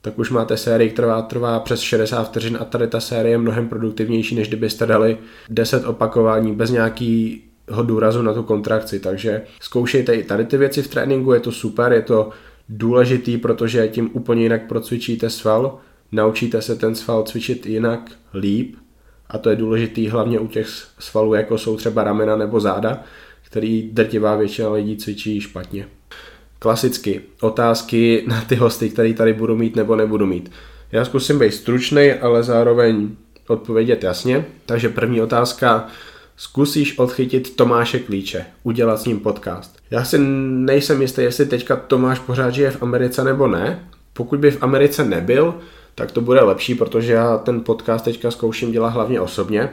tak 0.00 0.18
už 0.18 0.30
máte 0.30 0.56
sérii, 0.56 0.90
která 0.90 1.22
trvá 1.22 1.60
přes 1.60 1.80
60 1.80 2.24
vteřin 2.24 2.58
a 2.60 2.64
tady 2.64 2.86
ta 2.86 3.00
série 3.00 3.32
je 3.32 3.38
mnohem 3.38 3.68
produktivnější, 3.68 4.34
než 4.34 4.48
kdybyste 4.48 4.86
dali 4.86 5.18
10 5.50 5.84
opakování 5.84 6.54
bez 6.54 6.70
nějakého 6.70 7.82
důrazu 7.82 8.22
na 8.22 8.34
tu 8.34 8.42
kontrakci. 8.42 9.00
Takže 9.00 9.42
zkoušejte 9.60 10.14
i 10.14 10.24
tady 10.24 10.44
ty 10.44 10.56
věci 10.56 10.82
v 10.82 10.88
tréninku, 10.88 11.32
je 11.32 11.40
to 11.40 11.52
super, 11.52 11.92
je 11.92 12.02
to 12.02 12.30
důležitý, 12.68 13.38
protože 13.38 13.88
tím 13.88 14.10
úplně 14.12 14.42
jinak 14.42 14.68
procvičíte 14.68 15.30
sval, 15.30 15.78
naučíte 16.12 16.62
se 16.62 16.76
ten 16.76 16.94
sval 16.94 17.22
cvičit 17.22 17.66
jinak, 17.66 18.10
líp 18.34 18.76
a 19.32 19.38
to 19.38 19.50
je 19.50 19.56
důležitý 19.56 20.08
hlavně 20.08 20.38
u 20.38 20.46
těch 20.46 20.68
svalů, 20.98 21.34
jako 21.34 21.58
jsou 21.58 21.76
třeba 21.76 22.04
ramena 22.04 22.36
nebo 22.36 22.60
záda, 22.60 23.02
který 23.46 23.90
drtivá 23.92 24.36
většina 24.36 24.72
lidí 24.72 24.96
cvičí 24.96 25.40
špatně. 25.40 25.86
Klasicky 26.58 27.20
otázky 27.40 28.24
na 28.26 28.40
ty 28.40 28.54
hosty, 28.54 28.90
které 28.90 29.14
tady 29.14 29.32
budu 29.32 29.56
mít 29.56 29.76
nebo 29.76 29.96
nebudu 29.96 30.26
mít. 30.26 30.50
Já 30.92 31.04
zkusím 31.04 31.38
být 31.38 31.54
stručný, 31.54 32.12
ale 32.12 32.42
zároveň 32.42 33.08
odpovědět 33.46 34.04
jasně. 34.04 34.44
Takže 34.66 34.88
první 34.88 35.20
otázka, 35.20 35.86
zkusíš 36.36 36.98
odchytit 36.98 37.56
Tomáše 37.56 37.98
Klíče, 37.98 38.46
udělat 38.62 39.00
s 39.00 39.04
ním 39.04 39.20
podcast. 39.20 39.76
Já 39.90 40.04
si 40.04 40.18
nejsem 40.18 41.02
jistý, 41.02 41.22
jestli 41.22 41.46
teďka 41.46 41.76
Tomáš 41.76 42.18
pořád 42.18 42.50
žije 42.50 42.70
v 42.70 42.82
Americe 42.82 43.24
nebo 43.24 43.46
ne. 43.46 43.88
Pokud 44.12 44.38
by 44.38 44.50
v 44.50 44.62
Americe 44.62 45.04
nebyl, 45.04 45.54
tak 45.94 46.12
to 46.12 46.20
bude 46.20 46.40
lepší, 46.40 46.74
protože 46.74 47.12
já 47.12 47.38
ten 47.38 47.60
podcast 47.60 48.04
teďka 48.04 48.30
zkouším 48.30 48.72
dělat 48.72 48.88
hlavně 48.88 49.20
osobně, 49.20 49.70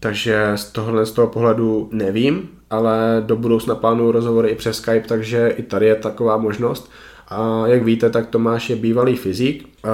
takže 0.00 0.52
z 0.54 0.64
tohohle 0.64 1.06
z 1.06 1.12
toho 1.12 1.28
pohledu 1.28 1.88
nevím, 1.92 2.48
ale 2.70 3.22
do 3.26 3.36
budoucna 3.36 3.74
plánuju 3.74 4.12
rozhovory 4.12 4.48
i 4.48 4.54
přes 4.54 4.76
Skype, 4.76 5.08
takže 5.08 5.48
i 5.48 5.62
tady 5.62 5.86
je 5.86 5.94
taková 5.94 6.36
možnost. 6.36 6.90
A 7.28 7.66
jak 7.66 7.82
víte, 7.82 8.10
tak 8.10 8.26
Tomáš 8.26 8.70
je 8.70 8.76
bývalý 8.76 9.16
fyzik 9.16 9.68
a 9.84 9.90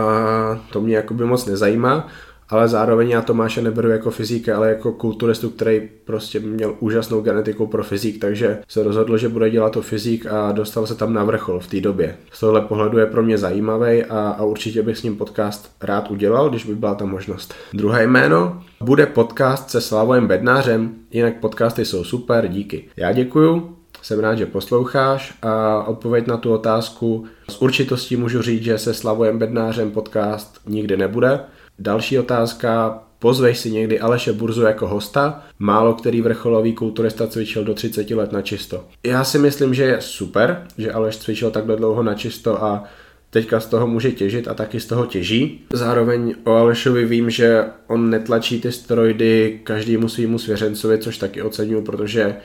to 0.73 0.81
mě 0.81 0.97
jakoby 0.97 1.25
moc 1.25 1.47
nezajímá, 1.47 2.09
ale 2.49 2.69
zároveň 2.69 3.11
já 3.11 3.23
Tomáše 3.23 3.63
neberu 3.63 3.91
jako 3.91 4.11
fyzika, 4.11 4.57
ale 4.57 4.69
jako 4.69 4.93
kulturistu, 4.93 5.51
který 5.51 5.89
prostě 6.05 6.41
měl 6.41 6.77
úžasnou 6.81 7.21
genetiku 7.21 7.67
pro 7.67 7.85
fyzik, 7.85 8.21
takže 8.21 8.59
se 8.69 8.83
rozhodl, 8.83 9.19
že 9.19 9.29
bude 9.29 9.51
dělat 9.51 9.73
to 9.73 9.83
fyzik 9.83 10.27
a 10.27 10.53
dostal 10.53 10.87
se 10.87 10.95
tam 10.95 11.13
na 11.13 11.25
vrchol 11.25 11.61
v 11.61 11.67
té 11.67 11.81
době. 11.81 12.17
Z 12.33 12.41
tohle 12.41 12.61
pohledu 12.61 12.99
je 12.99 13.07
pro 13.07 13.23
mě 13.23 13.39
zajímavý 13.39 14.05
a, 14.05 14.29
a 14.39 14.45
určitě 14.45 14.83
bych 14.83 14.99
s 14.99 15.03
ním 15.03 15.17
podcast 15.17 15.71
rád 15.83 16.11
udělal, 16.11 16.51
když 16.51 16.67
by 16.67 16.75
byla 16.75 16.95
ta 16.95 17.05
možnost. 17.05 17.55
Druhé 17.73 18.07
jméno 18.07 18.63
bude 18.81 19.07
podcast 19.07 19.71
se 19.71 19.81
Slavojem 19.81 20.27
Bednářem, 20.27 20.95
jinak 21.11 21.41
podcasty 21.41 21.85
jsou 21.85 22.05
super, 22.05 22.49
díky. 22.49 22.85
Já 22.97 23.13
děkuju, 23.13 23.77
jsem 24.03 24.21
rád, 24.21 24.35
že 24.35 24.47
posloucháš 24.47 25.35
a 25.43 25.83
odpověď 25.83 26.27
na 26.27 26.37
tu 26.37 26.53
otázku 26.53 27.25
s 27.51 27.63
určitostí 27.63 28.17
můžu 28.17 28.43
říct, 28.43 28.63
že 28.63 28.79
se 28.79 28.95
Slavojem 28.95 29.39
Bednářem 29.39 29.91
podcast 29.91 30.61
nikdy 30.67 30.97
nebude, 30.97 31.41
Další 31.79 32.19
otázka, 32.19 33.03
pozveš 33.19 33.59
si 33.59 33.71
někdy 33.71 34.01
Aleše 34.01 34.33
Burzu 34.33 34.63
jako 34.63 34.89
hosta, 34.89 35.43
málo 35.59 35.95
který 35.95 36.21
vrcholový 36.21 36.73
kulturista 36.73 37.27
cvičil 37.27 37.65
do 37.65 37.75
30 37.75 38.11
let 38.11 38.33
na 38.33 38.43
čisto. 38.43 38.85
Já 39.07 39.25
si 39.25 39.39
myslím, 39.39 39.75
že 39.75 39.83
je 39.83 39.97
super, 40.01 40.67
že 40.79 40.93
Aleš 40.93 41.17
cvičil 41.17 41.51
takhle 41.51 41.77
dlouho 41.77 42.03
na 42.03 42.15
čisto 42.15 42.65
a 42.65 42.85
teďka 43.31 43.61
z 43.61 43.67
toho 43.67 43.87
může 43.87 44.13
těžit 44.13 44.49
a 44.49 44.55
taky 44.55 44.81
z 44.81 44.87
toho 44.87 45.07
těží. 45.07 45.65
Zároveň 45.73 46.35
o 46.45 46.53
Alešovi 46.53 47.05
vím, 47.05 47.31
že 47.31 47.65
on 47.87 48.11
netlačí 48.11 48.61
ty 48.61 48.73
steroidy 48.73 49.61
každému 49.65 50.09
svýmu 50.09 50.39
svěřencovi, 50.39 50.99
což 50.99 51.19
taky 51.19 51.43
oceňuju, 51.43 51.83
protože 51.83 52.37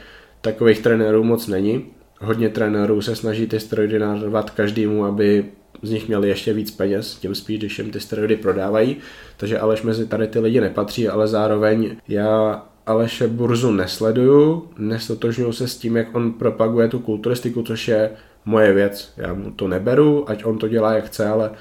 takových 0.42 0.80
trenérů 0.80 1.24
moc 1.24 1.48
není. 1.48 1.86
Hodně 2.22 2.50
trenérů 2.50 3.02
se 3.02 3.16
snaží 3.16 3.48
ty 3.48 3.60
steroidy 3.60 4.00
narvat 4.00 4.50
každému, 4.50 5.06
aby 5.06 5.46
z 5.82 5.92
nich 5.92 6.08
měli 6.08 6.28
ještě 6.28 6.54
víc 6.54 6.72
peněz, 6.72 7.16
tím 7.16 7.36
spíš, 7.36 7.60
když 7.60 7.80
jim 7.80 7.92
ty 7.92 8.00
steroidy 8.00 8.36
prodávají. 8.36 8.98
Takže 9.38 9.60
Aleš 9.60 9.82
mezi 9.82 10.06
tady 10.06 10.28
ty 10.28 10.40
lidi 10.40 10.62
nepatří, 10.62 11.08
ale 11.08 11.28
zároveň 11.28 11.96
já 12.08 12.64
Aleše 12.86 13.28
Burzu 13.28 13.72
nesleduju, 13.72 14.70
nestotožňuju 14.78 15.54
se 15.54 15.68
s 15.68 15.78
tím, 15.78 15.98
jak 15.98 16.16
on 16.16 16.34
propaguje 16.34 16.88
tu 16.88 17.00
kulturistiku, 17.00 17.64
což 17.64 17.88
je 17.88 18.12
moje 18.46 18.74
věc. 18.74 19.14
Já 19.18 19.34
mu 19.34 19.52
to 19.52 19.68
neberu, 19.68 20.30
ať 20.30 20.46
on 20.46 20.58
to 20.58 20.68
dělá 20.68 20.94
jak 20.94 21.06
chce, 21.06 21.28
ale 21.28 21.52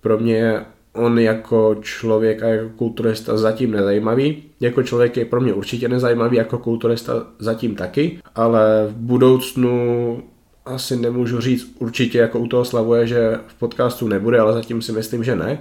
pro 0.00 0.18
mě 0.18 0.64
on 0.92 1.18
jako 1.18 1.76
člověk 1.80 2.42
a 2.42 2.46
jako 2.46 2.68
kulturista 2.76 3.36
zatím 3.36 3.70
nezajímavý. 3.70 4.42
Jako 4.60 4.82
člověk 4.82 5.16
je 5.16 5.24
pro 5.24 5.40
mě 5.40 5.54
určitě 5.54 5.88
nezajímavý, 5.88 6.36
jako 6.36 6.58
kulturista 6.58 7.26
zatím 7.38 7.74
taky, 7.74 8.18
ale 8.34 8.86
v 8.88 8.94
budoucnu 8.94 10.22
asi 10.66 10.96
nemůžu 10.96 11.40
říct 11.40 11.76
určitě 11.78 12.18
jako 12.18 12.38
u 12.38 12.46
toho 12.46 12.64
slavuje, 12.64 13.06
že 13.06 13.38
v 13.46 13.54
podcastu 13.54 14.08
nebude, 14.08 14.40
ale 14.40 14.52
zatím 14.52 14.82
si 14.82 14.92
myslím, 14.92 15.24
že 15.24 15.36
ne. 15.36 15.58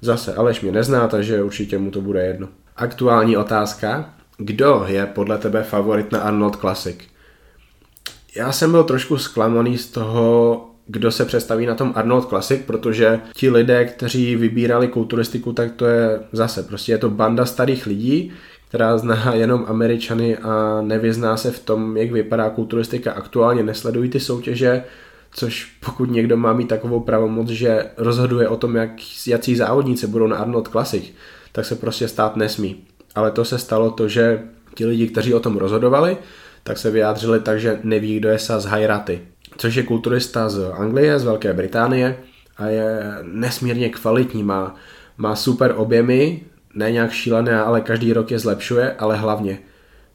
Zase 0.00 0.34
Aleš 0.34 0.60
mě 0.60 0.72
nezná, 0.72 1.08
takže 1.08 1.42
určitě 1.42 1.78
mu 1.78 1.90
to 1.90 2.00
bude 2.00 2.26
jedno. 2.26 2.48
Aktuální 2.76 3.36
otázka. 3.36 4.14
Kdo 4.38 4.84
je 4.86 5.06
podle 5.06 5.38
tebe 5.38 5.62
favorit 5.62 6.12
na 6.12 6.20
Arnold 6.20 6.56
Classic? 6.56 6.96
Já 8.36 8.52
jsem 8.52 8.70
byl 8.70 8.84
trošku 8.84 9.18
zklamaný 9.18 9.78
z 9.78 9.86
toho, 9.86 10.66
kdo 10.86 11.10
se 11.10 11.24
představí 11.24 11.66
na 11.66 11.74
tom 11.74 11.92
Arnold 11.94 12.28
Classic, 12.28 12.62
protože 12.66 13.20
ti 13.34 13.50
lidé, 13.50 13.84
kteří 13.84 14.36
vybírali 14.36 14.88
kulturistiku, 14.88 15.52
tak 15.52 15.72
to 15.72 15.86
je 15.86 16.20
zase 16.32 16.62
prostě 16.62 16.92
je 16.92 16.98
to 16.98 17.10
banda 17.10 17.46
starých 17.46 17.86
lidí, 17.86 18.32
která 18.70 18.98
zná 18.98 19.34
jenom 19.34 19.64
Američany 19.68 20.36
a 20.36 20.80
nevyzná 20.82 21.36
se 21.36 21.50
v 21.50 21.58
tom, 21.58 21.96
jak 21.96 22.12
vypadá 22.12 22.50
kulturistika 22.50 23.12
aktuálně, 23.12 23.62
nesledují 23.62 24.10
ty 24.10 24.20
soutěže, 24.20 24.84
což 25.32 25.72
pokud 25.86 26.10
někdo 26.10 26.36
má 26.36 26.52
mít 26.52 26.68
takovou 26.68 27.00
pravomoc, 27.00 27.48
že 27.48 27.86
rozhoduje 27.96 28.48
o 28.48 28.56
tom, 28.56 28.76
jak, 28.76 28.90
jaký 29.26 29.56
závodníci 29.56 30.06
budou 30.06 30.26
na 30.26 30.36
Arnold 30.36 30.68
Classic, 30.68 31.14
tak 31.52 31.64
se 31.64 31.74
prostě 31.74 32.08
stát 32.08 32.36
nesmí. 32.36 32.76
Ale 33.14 33.30
to 33.30 33.44
se 33.44 33.58
stalo 33.58 33.90
to, 33.90 34.08
že 34.08 34.42
ti 34.74 34.86
lidi, 34.86 35.08
kteří 35.08 35.34
o 35.34 35.40
tom 35.40 35.56
rozhodovali, 35.56 36.16
tak 36.62 36.78
se 36.78 36.90
vyjádřili 36.90 37.40
tak, 37.40 37.60
že 37.60 37.80
neví, 37.82 38.16
kdo 38.16 38.28
je 38.28 38.38
Saz 38.38 38.64
Hajraty, 38.64 39.20
což 39.56 39.74
je 39.74 39.82
kulturista 39.82 40.48
z 40.48 40.70
Anglie, 40.72 41.18
z 41.18 41.24
Velké 41.24 41.52
Británie 41.52 42.16
a 42.56 42.66
je 42.66 43.02
nesmírně 43.22 43.88
kvalitní, 43.88 44.42
má, 44.42 44.74
má 45.18 45.36
super 45.36 45.74
objemy, 45.76 46.40
ne 46.74 46.92
nějak 46.92 47.12
šílené, 47.12 47.60
ale 47.60 47.80
každý 47.80 48.12
rok 48.12 48.30
je 48.30 48.38
zlepšuje, 48.38 48.92
ale 48.92 49.16
hlavně 49.16 49.58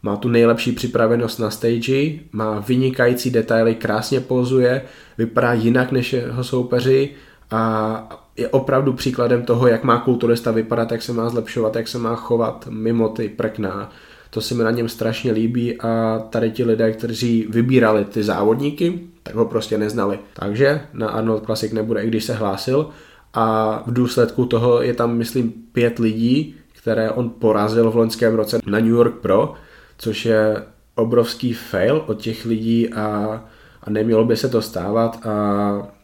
má 0.02 0.16
tu 0.16 0.30
nejlepší 0.30 0.72
připravenost 0.72 1.40
na 1.40 1.50
stage, 1.50 2.12
má 2.32 2.60
vynikající 2.60 3.32
detaily, 3.32 3.76
krásně 3.76 4.20
pozuje, 4.20 4.82
vypadá 5.18 5.54
jinak 5.54 5.92
než 5.92 6.14
jeho 6.14 6.44
soupeři 6.44 7.10
a 7.52 8.26
je 8.38 8.48
opravdu 8.48 8.94
příkladem 8.94 9.44
toho, 9.44 9.68
jak 9.68 9.84
má 9.84 10.00
kulturista 10.00 10.52
vypadat, 10.52 10.92
jak 10.92 11.02
se 11.02 11.14
má 11.14 11.30
zlepšovat, 11.30 11.76
jak 11.76 11.88
se 11.88 11.98
má 11.98 12.16
chovat 12.16 12.68
mimo 12.70 13.10
ty 13.10 13.30
prkna. 13.30 13.92
To 14.30 14.42
se 14.42 14.56
mi 14.56 14.64
na 14.64 14.72
něm 14.72 14.90
strašně 14.90 15.32
líbí 15.32 15.82
a 15.82 16.20
tady 16.30 16.52
ti 16.52 16.64
lidé, 16.64 16.92
kteří 16.92 17.48
vybírali 17.50 18.06
ty 18.06 18.24
závodníky, 18.24 19.00
tak 19.24 19.36
ho 19.36 19.46
prostě 19.46 19.78
neznali. 19.78 20.20
Takže 20.34 20.82
na 20.94 21.10
Arnold 21.10 21.46
Classic 21.46 21.72
nebude, 21.72 22.04
i 22.04 22.08
když 22.08 22.24
se 22.24 22.34
hlásil, 22.34 22.90
a 23.36 23.84
v 23.86 23.94
důsledku 23.94 24.46
toho 24.46 24.82
je 24.82 24.94
tam, 24.94 25.18
myslím, 25.18 25.54
pět 25.72 26.00
lidí, 26.00 26.56
které 26.74 27.12
on 27.12 27.30
porazil 27.30 27.92
v 27.92 27.96
loňském 27.96 28.36
roce 28.36 28.60
na 28.66 28.80
New 28.80 28.90
York 28.90 29.16
Pro, 29.16 29.54
což 29.98 30.26
je 30.26 30.64
obrovský 30.96 31.54
fail 31.54 32.04
od 32.08 32.22
těch 32.22 32.46
lidí 32.46 32.90
a, 32.90 33.44
a 33.84 33.90
nemělo 33.90 34.26
by 34.26 34.38
se 34.38 34.50
to 34.50 34.62
stávat 34.62 35.26
a 35.28 35.96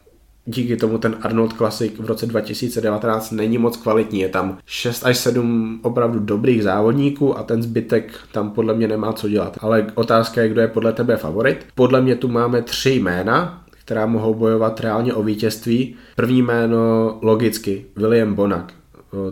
díky 0.44 0.76
tomu 0.76 0.98
ten 0.98 1.16
Arnold 1.22 1.52
Classic 1.52 1.92
v 1.98 2.06
roce 2.06 2.26
2019 2.26 3.30
není 3.30 3.58
moc 3.58 3.76
kvalitní. 3.76 4.20
Je 4.20 4.28
tam 4.28 4.58
6 4.66 5.06
až 5.06 5.18
7 5.18 5.80
opravdu 5.82 6.18
dobrých 6.18 6.62
závodníků 6.62 7.38
a 7.38 7.42
ten 7.42 7.62
zbytek 7.62 8.12
tam 8.32 8.50
podle 8.50 8.74
mě 8.74 8.88
nemá 8.88 9.12
co 9.12 9.28
dělat. 9.28 9.58
Ale 9.60 9.86
otázka 9.94 10.42
je, 10.42 10.48
kdo 10.48 10.60
je 10.60 10.68
podle 10.68 10.92
tebe 10.92 11.16
favorit. 11.16 11.66
Podle 11.74 12.00
mě 12.00 12.16
tu 12.16 12.28
máme 12.28 12.62
tři 12.62 12.90
jména, 12.90 13.64
která 13.84 14.06
mohou 14.06 14.34
bojovat 14.34 14.80
reálně 14.80 15.14
o 15.14 15.22
vítězství. 15.22 15.94
První 16.16 16.42
jméno 16.42 17.18
logicky 17.22 17.86
William 17.96 18.34
Bonak. 18.34 18.72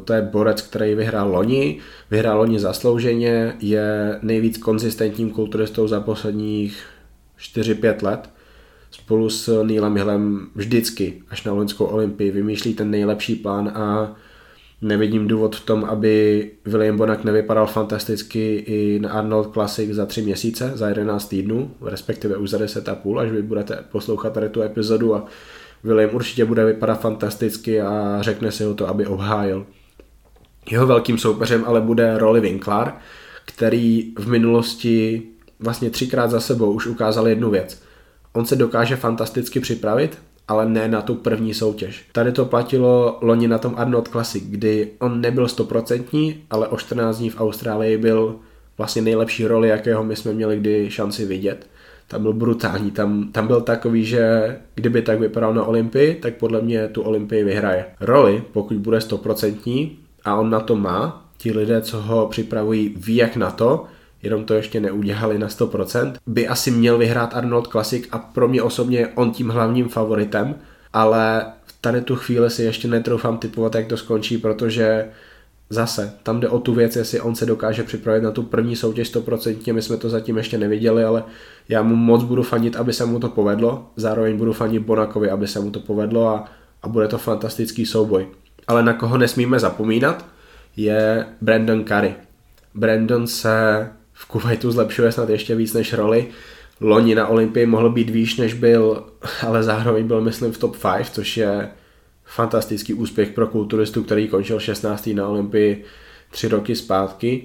To 0.05 0.13
je 0.13 0.23
borec, 0.23 0.63
který 0.63 0.95
vyhrál 0.95 1.31
loni, 1.33 1.79
vyhrál 2.11 2.39
loni 2.39 2.61
zaslouženě, 2.61 3.57
je 3.61 4.19
nejvíc 4.23 4.59
konzistentním 4.59 5.31
kulturistou 5.31 5.89
za 5.89 6.01
posledních 6.01 6.85
4-5 7.39 8.03
let. 8.03 8.31
Spolu 8.91 9.31
s 9.31 9.63
Neilem 9.63 9.97
Hillem 9.97 10.47
vždycky, 10.55 11.23
až 11.29 11.45
na 11.45 11.53
loňskou 11.53 11.85
olympii, 11.85 12.31
vymýšlí 12.31 12.75
ten 12.75 12.91
nejlepší 12.91 13.35
plán 13.35 13.69
a 13.69 14.17
Nevidím 14.83 15.29
důvod 15.29 15.57
v 15.57 15.67
tom, 15.67 15.85
aby 15.85 16.51
William 16.65 16.97
Bonak 16.97 17.25
nevypadal 17.25 17.67
fantasticky 17.67 18.57
i 18.57 18.99
na 18.99 19.11
Arnold 19.11 19.53
Classic 19.53 19.91
za 19.91 20.07
tři 20.07 20.23
měsíce, 20.23 20.73
za 20.75 20.89
11 20.89 21.29
týdnů, 21.29 21.71
respektive 21.83 22.37
už 22.37 22.51
za 22.51 22.59
10 22.59 22.89
a 22.89 22.95
půl, 22.95 23.21
až 23.21 23.31
vy 23.31 23.43
budete 23.43 23.85
poslouchat 23.93 24.33
tady 24.33 24.49
tu 24.49 24.63
epizodu 24.63 25.15
a 25.15 25.27
William 25.85 26.15
určitě 26.15 26.45
bude 26.45 26.65
vypadat 26.65 27.01
fantasticky 27.01 27.81
a 27.81 28.19
řekne 28.21 28.53
si 28.53 28.65
ho 28.65 28.75
to, 28.75 28.89
aby 28.89 29.07
obhájil. 29.07 29.67
Jeho 30.71 30.87
velkým 30.87 31.19
soupeřem 31.19 31.65
ale 31.67 31.81
bude 31.81 32.19
Rolly 32.19 32.41
Winkler, 32.41 32.93
který 33.45 34.15
v 34.19 34.29
minulosti 34.29 35.23
vlastně 35.61 35.91
třikrát 35.91 36.31
za 36.31 36.41
sebou 36.41 36.73
už 36.73 36.87
ukázal 36.87 37.29
jednu 37.29 37.51
věc. 37.51 37.83
On 38.33 38.47
se 38.47 38.57
dokáže 38.57 38.97
fantasticky 38.97 39.61
připravit, 39.61 40.19
ale 40.51 40.69
ne 40.69 40.89
na 40.89 41.03
tu 41.03 41.15
první 41.15 41.55
soutěž. 41.55 42.05
Tady 42.13 42.33
to 42.33 42.45
platilo 42.45 43.19
loni 43.21 43.49
na 43.49 43.59
tom 43.59 43.75
Arnold 43.77 44.09
Classic, 44.09 44.45
kdy 44.47 44.91
on 44.99 45.21
nebyl 45.21 45.49
stoprocentní, 45.49 46.43
ale 46.51 46.69
o 46.69 46.77
14 46.77 47.19
dní 47.19 47.31
v 47.31 47.41
Austrálii 47.41 47.99
byl 47.99 48.37
vlastně 48.79 49.03
nejlepší 49.03 49.47
roli, 49.47 49.69
jakého 49.69 50.05
my 50.05 50.17
jsme 50.17 50.33
měli 50.33 50.57
kdy 50.57 50.91
šanci 50.91 51.27
vidět. 51.27 51.67
Tam 52.09 52.23
byl 52.23 52.33
brutální, 52.33 52.91
tam, 52.91 53.33
tam 53.33 53.47
byl 53.47 53.61
takový, 53.61 54.05
že 54.05 54.57
kdyby 54.75 55.03
tak 55.03 55.21
vypadal 55.21 55.55
na 55.55 55.65
Olympii, 55.65 56.15
tak 56.15 56.35
podle 56.35 56.61
mě 56.61 56.89
tu 56.89 57.03
Olympii 57.03 57.45
vyhraje. 57.45 57.85
Roli, 58.01 58.43
pokud 58.53 58.77
bude 58.77 59.01
stoprocentní 59.01 59.99
a 60.25 60.35
on 60.35 60.51
na 60.51 60.61
to 60.61 60.77
má, 60.77 61.27
ti 61.39 61.53
lidé, 61.53 61.81
co 61.81 62.01
ho 62.01 62.27
připravují, 62.27 62.95
ví 62.97 63.17
jak 63.17 63.37
na 63.37 63.51
to, 63.51 63.85
jenom 64.23 64.45
to 64.45 64.55
ještě 64.55 64.81
neudělali 64.81 65.39
na 65.39 65.49
100%, 65.49 66.13
by 66.27 66.49
asi 66.49 66.71
měl 66.71 66.99
vyhrát 66.99 67.37
Arnold 67.37 67.67
Classic 67.67 68.09
a 68.13 68.19
pro 68.19 68.49
mě 68.49 68.63
osobně 68.63 68.99
je 68.99 69.09
on 69.09 69.31
tím 69.31 69.49
hlavním 69.49 69.89
favoritem, 69.89 70.55
ale 70.93 71.47
v 71.67 71.75
tady 71.81 72.01
tu 72.01 72.17
chvíli 72.17 72.51
si 72.51 72.63
ještě 72.63 72.89
netroufám 72.89 73.39
typovat, 73.39 73.75
jak 73.75 73.87
to 73.87 73.97
skončí, 73.97 74.39
protože 74.39 75.09
zase, 75.71 76.13
tam 76.23 76.41
jde 76.41 76.49
o 76.49 76.59
tu 76.59 76.75
věc, 76.75 76.97
jestli 76.97 77.21
on 77.21 77.35
se 77.35 77.47
dokáže 77.47 77.83
připravit 77.83 78.23
na 78.23 78.31
tu 78.31 78.43
první 78.43 78.77
soutěž 78.77 79.15
100%, 79.15 79.75
my 79.75 79.83
jsme 79.83 79.97
to 79.97 80.11
zatím 80.11 80.37
ještě 80.37 80.59
neviděli, 80.59 81.05
ale 81.05 81.25
já 81.69 81.83
mu 81.83 81.97
moc 81.97 82.23
budu 82.23 82.43
fanit, 82.43 82.77
aby 82.77 82.93
se 82.93 83.07
mu 83.07 83.21
to 83.21 83.29
povedlo, 83.29 83.91
zároveň 83.97 84.37
budu 84.37 84.53
fanit 84.53 84.83
Bonakovi, 84.83 85.31
aby 85.31 85.49
se 85.49 85.61
mu 85.61 85.71
to 85.71 85.81
povedlo 85.81 86.29
a, 86.29 86.45
a 86.83 86.89
bude 86.89 87.09
to 87.09 87.19
fantastický 87.19 87.87
souboj. 87.87 88.27
Ale 88.69 88.83
na 88.83 88.93
koho 88.93 89.19
nesmíme 89.19 89.61
zapomínat, 89.61 90.27
je 90.77 91.27
Brandon 91.41 91.85
Curry. 91.85 92.15
Brandon 92.75 93.27
se 93.27 93.89
v 94.21 94.27
Kuwaitu 94.27 94.71
zlepšuje 94.71 95.13
snad 95.13 95.29
ještě 95.29 95.55
víc 95.55 95.73
než 95.73 95.93
roli. 95.93 96.27
Loni 96.81 97.15
na 97.15 97.27
Olympii 97.27 97.67
mohl 97.67 97.91
být 97.91 98.11
výš, 98.11 98.37
než 98.37 98.55
byl, 98.55 99.05
ale 99.47 99.63
zároveň 99.63 100.07
byl, 100.07 100.21
myslím, 100.21 100.53
v 100.53 100.59
top 100.59 100.77
5, 100.97 101.07
což 101.07 101.37
je 101.37 101.71
fantastický 102.25 102.95
úspěch 102.95 103.31
pro 103.31 103.47
kulturistu, 103.47 104.03
který 104.03 104.29
končil 104.29 104.61
16. 104.61 105.11
na 105.15 105.29
Olympii 105.29 105.85
tři 106.31 106.49
roky 106.49 106.77
zpátky. 106.77 107.43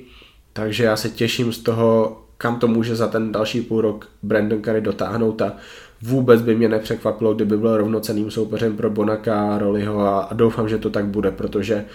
Takže 0.54 0.84
já 0.84 0.96
se 0.96 1.10
těším 1.10 1.54
z 1.54 1.60
toho, 1.60 2.22
kam 2.38 2.60
to 2.60 2.68
může 2.68 2.96
za 2.96 3.08
ten 3.08 3.32
další 3.32 3.62
půl 3.62 3.82
rok 3.82 4.10
Brandon 4.24 4.62
Curry 4.62 4.82
dotáhnout 4.82 5.42
a 5.42 5.54
vůbec 6.02 6.42
by 6.42 6.56
mě 6.56 6.70
nepřekvapilo, 6.70 7.34
kdyby 7.34 7.58
byl 7.58 7.78
rovnoceným 7.78 8.32
soupeřem 8.32 8.78
pro 8.78 8.90
Bonaka, 8.90 9.58
Roliho 9.58 10.00
a, 10.00 10.20
a 10.20 10.34
doufám, 10.34 10.70
že 10.70 10.78
to 10.78 10.90
tak 10.90 11.06
bude, 11.06 11.32
protože 11.32 11.86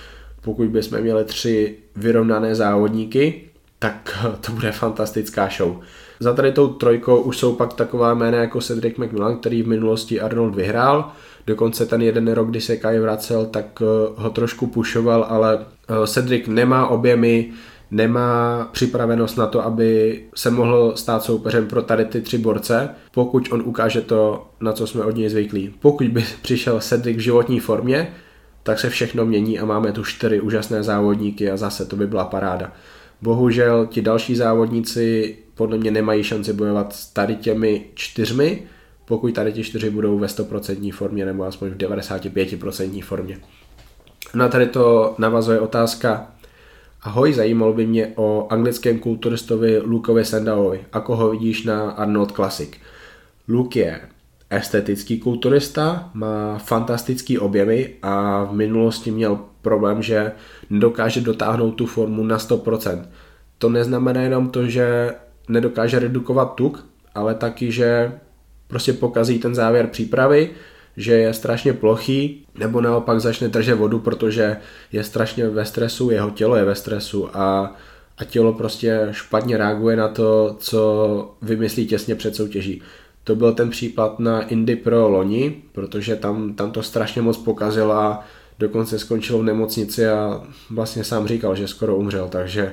pokud 0.40 0.68
bychom 0.68 1.00
měli 1.00 1.24
tři 1.24 1.76
vyrovnané 1.96 2.54
závodníky, 2.54 3.49
tak 3.82 4.26
to 4.40 4.52
bude 4.52 4.72
fantastická 4.72 5.48
show. 5.56 5.76
Za 6.20 6.34
tady 6.34 6.52
tou 6.52 6.68
trojkou 6.68 7.20
už 7.20 7.38
jsou 7.38 7.54
pak 7.54 7.72
taková 7.72 8.14
jména 8.14 8.38
jako 8.38 8.60
Cedric 8.60 8.96
McMillan, 8.96 9.36
který 9.36 9.62
v 9.62 9.68
minulosti 9.68 10.20
Arnold 10.20 10.54
vyhrál, 10.54 11.12
dokonce 11.46 11.86
ten 11.86 12.02
jeden 12.02 12.32
rok, 12.32 12.48
kdy 12.48 12.60
se 12.60 12.76
Kai 12.76 12.98
vracel, 12.98 13.46
tak 13.46 13.82
eh, 13.82 13.84
ho 14.16 14.30
trošku 14.30 14.66
pušoval, 14.66 15.26
ale 15.28 15.58
eh, 15.88 16.06
Cedric 16.06 16.46
nemá 16.46 16.86
objemy, 16.86 17.50
nemá 17.90 18.68
připravenost 18.72 19.38
na 19.38 19.46
to, 19.46 19.64
aby 19.64 20.20
se 20.34 20.50
mohl 20.50 20.92
stát 20.96 21.22
soupeřem 21.22 21.66
pro 21.66 21.82
tady 21.82 22.04
ty 22.04 22.20
tři 22.20 22.38
borce, 22.38 22.88
pokud 23.14 23.48
on 23.52 23.62
ukáže 23.64 24.00
to, 24.00 24.46
na 24.60 24.72
co 24.72 24.86
jsme 24.86 25.04
od 25.04 25.16
něj 25.16 25.28
zvyklí. 25.28 25.74
Pokud 25.80 26.08
by 26.08 26.24
přišel 26.42 26.80
Cedric 26.80 27.16
v 27.16 27.20
životní 27.20 27.60
formě, 27.60 28.14
tak 28.62 28.80
se 28.80 28.90
všechno 28.90 29.26
mění 29.26 29.58
a 29.58 29.64
máme 29.64 29.92
tu 29.92 30.04
čtyři 30.04 30.40
úžasné 30.40 30.82
závodníky 30.82 31.50
a 31.50 31.56
zase 31.56 31.86
to 31.86 31.96
by 31.96 32.06
byla 32.06 32.24
paráda. 32.24 32.72
Bohužel 33.22 33.86
ti 33.86 34.02
další 34.02 34.36
závodníci 34.36 35.36
podle 35.54 35.78
mě 35.78 35.90
nemají 35.90 36.24
šanci 36.24 36.52
bojovat 36.52 36.92
s 36.92 37.06
tady 37.06 37.36
těmi 37.36 37.84
čtyřmi, 37.94 38.62
pokud 39.04 39.34
tady 39.34 39.52
ti 39.52 39.64
čtyři 39.64 39.90
budou 39.90 40.18
ve 40.18 40.26
100% 40.26 40.92
formě 40.92 41.26
nebo 41.26 41.44
aspoň 41.44 41.70
v 41.70 41.76
95% 41.76 43.02
formě. 43.02 43.38
Na 44.34 44.48
tady 44.48 44.66
to 44.66 45.14
navazuje 45.18 45.60
otázka, 45.60 46.26
Ahoj, 47.02 47.32
zajímalo 47.32 47.72
by 47.72 47.86
mě 47.86 48.12
o 48.16 48.46
anglickém 48.50 48.98
kulturistovi 48.98 49.78
Lukovi 49.78 50.24
Sandalovi. 50.24 50.80
Ako 50.92 51.16
ho 51.16 51.30
vidíš 51.30 51.64
na 51.64 51.90
Arnold 51.90 52.32
Classic? 52.32 52.70
Luke 53.48 53.80
je 53.80 54.00
estetický 54.50 55.20
kulturista, 55.20 56.10
má 56.14 56.58
fantastický 56.58 57.38
objemy 57.38 57.94
a 58.02 58.44
v 58.44 58.52
minulosti 58.52 59.10
měl 59.10 59.38
problém, 59.62 60.02
že 60.02 60.32
nedokáže 60.70 61.20
dotáhnout 61.20 61.70
tu 61.70 61.86
formu 61.86 62.24
na 62.24 62.38
100%. 62.38 63.02
To 63.58 63.68
neznamená 63.68 64.22
jenom 64.22 64.50
to, 64.50 64.66
že 64.66 65.14
nedokáže 65.48 65.98
redukovat 65.98 66.54
tuk, 66.54 66.86
ale 67.14 67.34
taky, 67.34 67.72
že 67.72 68.12
prostě 68.66 68.92
pokazí 68.92 69.38
ten 69.38 69.54
závěr 69.54 69.86
přípravy, 69.86 70.50
že 70.96 71.12
je 71.12 71.34
strašně 71.34 71.72
plochý, 71.72 72.46
nebo 72.58 72.80
naopak 72.80 73.20
začne 73.20 73.48
držet 73.48 73.74
vodu, 73.74 73.98
protože 73.98 74.56
je 74.92 75.04
strašně 75.04 75.48
ve 75.48 75.64
stresu, 75.64 76.10
jeho 76.10 76.30
tělo 76.30 76.56
je 76.56 76.64
ve 76.64 76.74
stresu 76.74 77.36
a, 77.36 77.76
a 78.18 78.24
tělo 78.24 78.52
prostě 78.52 79.08
špatně 79.10 79.56
reaguje 79.56 79.96
na 79.96 80.08
to, 80.08 80.56
co 80.58 81.34
vymyslí 81.42 81.86
těsně 81.86 82.14
před 82.14 82.36
soutěží. 82.36 82.82
To 83.24 83.36
byl 83.36 83.52
ten 83.52 83.70
případ 83.70 84.18
na 84.18 84.42
Indy 84.42 84.76
Pro 84.76 85.08
loni, 85.08 85.62
protože 85.72 86.16
tam, 86.16 86.54
tam 86.54 86.70
to 86.70 86.82
strašně 86.82 87.22
moc 87.22 87.36
pokazilo 87.36 87.92
a 87.92 88.24
dokonce 88.60 88.98
skončil 88.98 89.38
v 89.38 89.42
nemocnici 89.42 90.08
a 90.08 90.42
vlastně 90.70 91.04
sám 91.04 91.26
říkal, 91.26 91.56
že 91.56 91.68
skoro 91.68 91.96
umřel, 91.96 92.28
takže 92.28 92.72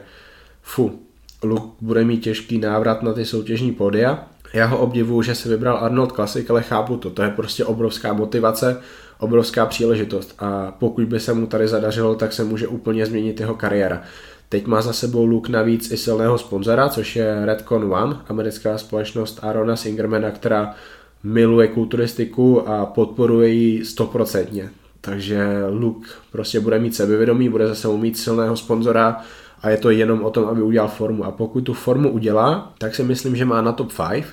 fu, 0.62 1.00
Luke 1.43 1.76
bude 1.82 2.04
mít 2.04 2.17
těžký 2.17 2.58
návrat 2.58 3.04
na 3.04 3.13
ty 3.13 3.26
soutěžní 3.26 3.71
podia. 3.71 4.28
Já 4.54 4.65
ho 4.65 4.78
obdivuju, 4.78 5.21
že 5.21 5.36
se 5.36 5.50
vybral 5.50 5.78
Arnold 5.78 6.12
Classic, 6.12 6.50
ale 6.50 6.63
chápu 6.63 6.97
to, 6.97 7.10
to 7.10 7.21
je 7.21 7.30
prostě 7.30 7.65
obrovská 7.65 8.13
motivace, 8.13 8.82
obrovská 9.19 9.65
příležitost 9.65 10.36
a 10.39 10.71
pokud 10.80 11.04
by 11.04 11.19
se 11.19 11.34
mu 11.34 11.47
tady 11.47 11.67
zadařilo, 11.67 12.15
tak 12.15 12.34
se 12.34 12.43
může 12.43 12.67
úplně 12.67 13.06
změnit 13.06 13.39
jeho 13.39 13.56
kariéra. 13.56 14.02
Teď 14.50 14.65
má 14.65 14.82
za 14.82 14.93
sebou 14.93 15.26
Luke 15.26 15.52
navíc 15.52 15.91
i 15.91 15.97
silného 15.97 16.38
sponzora, 16.38 16.89
což 16.89 17.15
je 17.15 17.45
Redcon 17.45 17.93
One, 17.93 18.17
americká 18.30 18.78
společnost 18.78 19.39
Arona 19.41 19.76
Singermana, 19.76 20.32
která 20.32 20.76
miluje 21.23 21.67
kulturistiku 21.67 22.69
a 22.69 22.86
podporuje 22.86 23.50
ji 23.50 23.86
stoprocentně. 23.86 24.69
Takže 25.07 25.47
Luke 25.69 26.09
prostě 26.31 26.59
bude 26.59 26.79
mít 26.79 26.95
sebevědomí, 26.95 27.49
bude 27.49 27.67
zase 27.67 27.87
mít 27.87 28.17
silného 28.17 28.57
sponzora 28.57 29.21
a 29.61 29.69
je 29.69 29.77
to 29.77 29.89
jenom 29.89 30.23
o 30.23 30.29
tom, 30.29 30.45
aby 30.45 30.61
udělal 30.61 30.87
formu. 30.87 31.25
A 31.25 31.31
pokud 31.31 31.61
tu 31.61 31.73
formu 31.73 32.11
udělá, 32.11 32.73
tak 32.77 32.95
si 32.95 33.03
myslím, 33.03 33.35
že 33.35 33.45
má 33.45 33.61
na 33.61 33.71
top 33.71 33.91
5. 34.11 34.25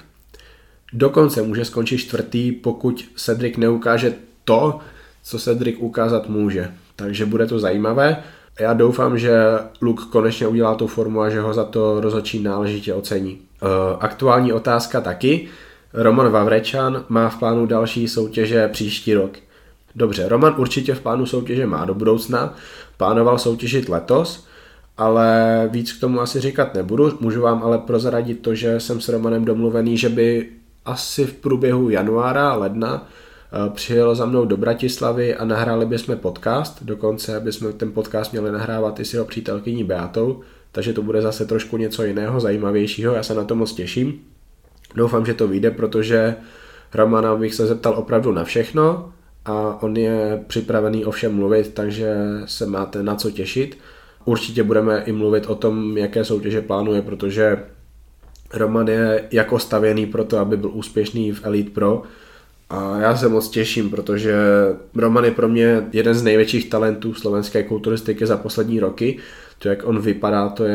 Dokonce 0.92 1.42
může 1.42 1.64
skončit 1.64 1.98
čtvrtý, 1.98 2.52
pokud 2.52 3.04
Cedric 3.16 3.56
neukáže 3.56 4.14
to, 4.44 4.78
co 5.22 5.38
Cedric 5.38 5.76
ukázat 5.78 6.28
může. 6.28 6.70
Takže 6.96 7.26
bude 7.26 7.46
to 7.46 7.58
zajímavé. 7.58 8.16
Já 8.60 8.72
doufám, 8.72 9.18
že 9.18 9.34
Luke 9.82 10.04
konečně 10.10 10.46
udělá 10.46 10.74
tu 10.74 10.87
formu 10.87 11.20
a 11.20 11.30
že 11.30 11.40
ho 11.40 11.54
za 11.54 11.64
to 11.64 12.00
rozhodčí 12.00 12.42
náležitě 12.42 12.94
ocení. 12.94 13.38
E, 13.38 13.66
aktuální 14.00 14.52
otázka 14.52 15.00
taky. 15.00 15.48
Roman 15.92 16.30
Vavrečan 16.30 17.04
má 17.08 17.28
v 17.28 17.38
plánu 17.38 17.66
další 17.66 18.08
soutěže 18.08 18.68
příští 18.68 19.14
rok. 19.14 19.30
Dobře, 19.96 20.28
Roman 20.28 20.54
určitě 20.59 20.94
v 20.94 21.00
plánu 21.00 21.26
soutěže 21.26 21.66
má 21.66 21.85
do 21.85 21.94
budoucna, 21.94 22.54
plánoval 22.96 23.38
soutěžit 23.38 23.88
letos, 23.88 24.46
ale 24.96 25.68
víc 25.72 25.92
k 25.92 26.00
tomu 26.00 26.20
asi 26.20 26.40
říkat 26.40 26.74
nebudu. 26.74 27.18
Můžu 27.20 27.40
vám 27.40 27.62
ale 27.62 27.78
prozradit 27.78 28.42
to, 28.42 28.54
že 28.54 28.80
jsem 28.80 29.00
s 29.00 29.09
Romanem 29.09 29.44
domluvený, 29.44 29.98
že 29.98 30.09
by 30.09 30.50
asi 30.85 31.24
v 31.24 31.33
průběhu 31.33 31.90
januára, 31.90 32.54
ledna 32.54 33.07
eh, 33.07 33.70
přijel 33.70 34.14
za 34.14 34.26
mnou 34.26 34.44
do 34.44 34.57
Bratislavy 34.57 35.35
a 35.35 35.44
nahráli 35.44 35.87
bychom 35.87 36.16
podcast, 36.16 36.83
dokonce 36.83 37.40
bychom 37.40 37.72
ten 37.72 37.92
podcast 37.92 38.33
měli 38.33 38.52
nahrávat 38.52 39.00
i 39.00 39.04
s 39.04 39.14
jeho 39.14 39.24
přítelkyní 39.24 39.85
Beatou, 39.85 40.40
takže 40.72 40.92
to 40.92 41.02
bude 41.02 41.22
zase 41.22 41.46
trošku 41.46 41.76
něco 41.76 42.04
jiného, 42.04 42.40
zajímavějšího, 42.40 43.14
já 43.14 43.22
se 43.22 43.35
na 43.35 43.44
to 43.44 43.54
moc 43.54 43.72
těším. 43.72 44.20
Doufám, 44.94 45.26
že 45.26 45.35
to 45.35 45.48
vyjde, 45.48 45.70
protože 45.70 46.37
Romana 46.94 47.37
bych 47.37 47.54
se 47.54 47.66
zeptal 47.66 47.94
opravdu 47.96 48.33
na 48.33 48.44
všechno 48.44 49.12
a 49.44 49.83
on 49.83 49.96
je 49.96 50.44
připravený 50.46 51.04
o 51.04 51.11
všem 51.11 51.35
mluvit, 51.35 51.74
takže 51.74 52.14
se 52.44 52.66
máte 52.66 53.02
na 53.02 53.14
co 53.14 53.30
těšit. 53.30 53.78
Určitě 54.24 54.62
budeme 54.62 55.02
i 55.07 55.12
mluvit 55.12 55.46
o 55.46 55.54
tom, 55.54 55.98
jaké 55.98 56.24
soutěže 56.24 56.61
plánuje, 56.61 57.02
protože 57.02 57.59
Roman 58.54 58.88
je 58.88 59.28
jako 59.30 59.59
stavěný 59.59 60.07
pro 60.07 60.24
to, 60.24 60.38
aby 60.38 60.57
byl 60.57 60.70
úspěšný 60.72 61.33
v 61.33 61.44
Elite 61.44 61.70
Pro 61.70 62.02
A 62.70 62.98
já 62.98 63.16
se 63.16 63.28
moc 63.28 63.48
těším, 63.48 63.90
protože 63.90 64.35
Roman 64.94 65.24
je 65.24 65.30
pro 65.30 65.48
mě 65.48 65.87
jeden 65.92 66.14
z 66.14 66.22
největších 66.22 66.70
talentů 66.70 67.14
slovenské 67.14 67.62
kulturistiky 67.62 68.26
za 68.26 68.37
poslední 68.37 68.80
roky. 68.80 69.18
To, 69.64 69.68
jak 69.68 69.87
on 69.87 70.00
vypadá, 70.00 70.48
to 70.48 70.64
je, 70.64 70.72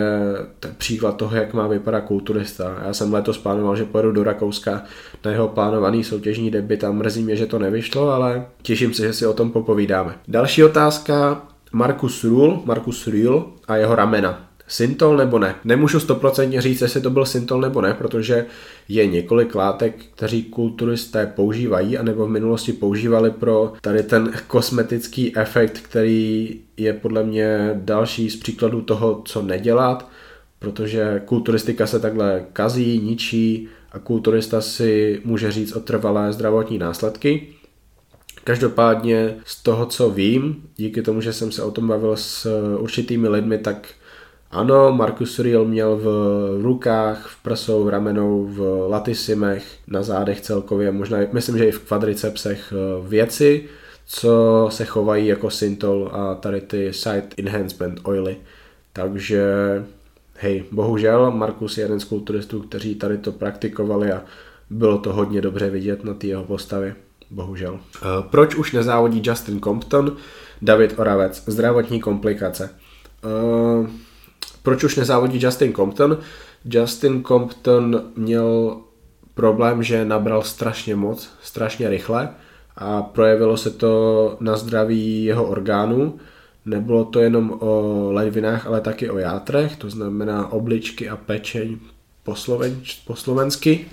je 0.65 0.71
příklad 0.77 1.15
toho, 1.17 1.35
jak 1.35 1.53
má 1.53 1.67
vypadat 1.67 2.01
kulturista. 2.01 2.77
Já 2.85 2.93
jsem 2.93 3.13
letos 3.13 3.37
plánoval, 3.37 3.75
že 3.75 3.85
pojedu 3.85 4.11
do 4.11 4.23
Rakouska 4.23 4.83
na 5.25 5.31
jeho 5.31 5.47
plánovaný 5.47 6.03
soutěžní 6.03 6.51
debit 6.51 6.83
a 6.83 6.91
mrzí 6.91 7.23
mě, 7.23 7.35
že 7.35 7.45
to 7.45 7.59
nevyšlo, 7.59 8.09
ale 8.09 8.45
těším 8.61 8.93
se, 8.93 9.07
že 9.07 9.13
si 9.13 9.27
o 9.27 9.33
tom 9.33 9.51
popovídáme. 9.51 10.15
Další 10.27 10.63
otázka, 10.63 11.41
Markus 11.71 12.23
Rul, 12.23 12.61
Markus 12.65 13.07
Rul 13.07 13.53
a 13.67 13.75
jeho 13.75 13.95
ramena. 13.95 14.48
Syntol 14.69 15.17
nebo 15.17 15.39
ne? 15.39 15.55
Nemůžu 15.63 15.99
stoprocentně 15.99 16.61
říct, 16.61 16.81
jestli 16.81 17.01
to 17.01 17.09
byl 17.09 17.25
syntol 17.25 17.61
nebo 17.61 17.81
ne, 17.81 17.93
protože 17.93 18.45
je 18.87 19.07
několik 19.07 19.55
látek, 19.55 19.95
kteří 20.15 20.43
kulturisté 20.43 21.25
používají, 21.25 21.97
anebo 21.97 22.25
v 22.25 22.29
minulosti 22.29 22.73
používali 22.73 23.31
pro 23.31 23.73
tady 23.81 24.03
ten 24.03 24.31
kosmetický 24.47 25.37
efekt, 25.37 25.79
který 25.79 26.59
je 26.77 26.93
podle 26.93 27.23
mě 27.23 27.71
další 27.73 28.29
z 28.29 28.35
příkladů 28.35 28.81
toho, 28.81 29.21
co 29.25 29.41
nedělat, 29.41 30.09
protože 30.59 31.21
kulturistika 31.25 31.87
se 31.87 31.99
takhle 31.99 32.45
kazí, 32.53 32.99
ničí 32.99 33.67
a 33.91 33.99
kulturista 33.99 34.61
si 34.61 35.21
může 35.25 35.51
říct 35.51 35.71
o 35.71 35.79
trvalé 35.79 36.33
zdravotní 36.33 36.77
následky. 36.77 37.47
Každopádně 38.43 39.35
z 39.45 39.63
toho, 39.63 39.85
co 39.85 40.09
vím, 40.09 40.63
díky 40.77 41.01
tomu, 41.01 41.21
že 41.21 41.33
jsem 41.33 41.51
se 41.51 41.63
o 41.63 41.71
tom 41.71 41.87
bavil 41.87 42.15
s 42.15 42.47
určitými 42.77 43.27
lidmi, 43.27 43.57
tak 43.57 43.87
ano, 44.51 44.91
Marcus 44.91 45.39
Riel 45.39 45.65
měl 45.65 45.97
v 45.97 46.07
rukách, 46.61 47.27
v 47.27 47.43
prsou, 47.43 47.83
v 47.83 47.89
ramenou, 47.89 48.45
v 48.45 48.87
latisimech, 48.89 49.65
na 49.87 50.03
zádech 50.03 50.41
celkově, 50.41 50.91
možná 50.91 51.17
myslím, 51.31 51.57
že 51.57 51.65
i 51.65 51.71
v 51.71 51.79
kvadricepsech 51.79 52.73
eh, 52.73 53.07
věci, 53.09 53.65
co 54.05 54.67
se 54.71 54.85
chovají 54.85 55.27
jako 55.27 55.49
syntol 55.49 56.11
a 56.13 56.35
tady 56.35 56.61
ty 56.61 56.93
side 56.93 57.27
enhancement 57.37 57.99
oily. 58.03 58.37
Takže 58.93 59.43
hej, 60.35 60.63
bohužel 60.71 61.31
Markus 61.31 61.77
je 61.77 61.83
jeden 61.83 61.99
z 61.99 62.03
kulturistů, 62.03 62.61
kteří 62.61 62.95
tady 62.95 63.17
to 63.17 63.31
praktikovali 63.31 64.11
a 64.11 64.21
bylo 64.69 64.97
to 64.97 65.13
hodně 65.13 65.41
dobře 65.41 65.69
vidět 65.69 66.03
na 66.03 66.13
té 66.13 66.27
jeho 66.27 66.43
postavě. 66.43 66.95
Bohužel. 67.31 67.79
Eh, 67.95 68.05
proč 68.29 68.55
už 68.55 68.71
nezávodí 68.71 69.21
Justin 69.25 69.61
Compton? 69.61 70.17
David 70.61 70.99
Oravec. 70.99 71.43
Zdravotní 71.47 71.99
komplikace. 71.99 72.69
Uh, 73.23 73.89
proč 74.69 74.83
už 74.83 74.95
nezávodí 74.95 75.39
Justin 75.41 75.73
Compton? 75.73 76.17
Justin 76.65 77.23
Compton 77.23 78.03
měl 78.15 78.77
problém, 79.33 79.83
že 79.83 80.05
nabral 80.05 80.43
strašně 80.43 80.95
moc, 80.95 81.29
strašně 81.43 81.89
rychle 81.89 82.29
a 82.75 83.01
projevilo 83.01 83.57
se 83.57 83.71
to 83.71 84.37
na 84.39 84.57
zdraví 84.57 85.23
jeho 85.23 85.43
orgánů. 85.43 86.19
Nebylo 86.65 87.05
to 87.05 87.19
jenom 87.19 87.57
o 87.59 88.09
ledvinách, 88.11 88.67
ale 88.67 88.81
taky 88.81 89.09
o 89.09 89.17
játrech, 89.17 89.75
to 89.75 89.89
znamená 89.89 90.51
obličky 90.51 91.09
a 91.09 91.15
pečeň 91.17 91.77
po, 92.23 92.35
sloven, 92.35 92.81
po 93.07 93.15
slovensky, 93.15 93.85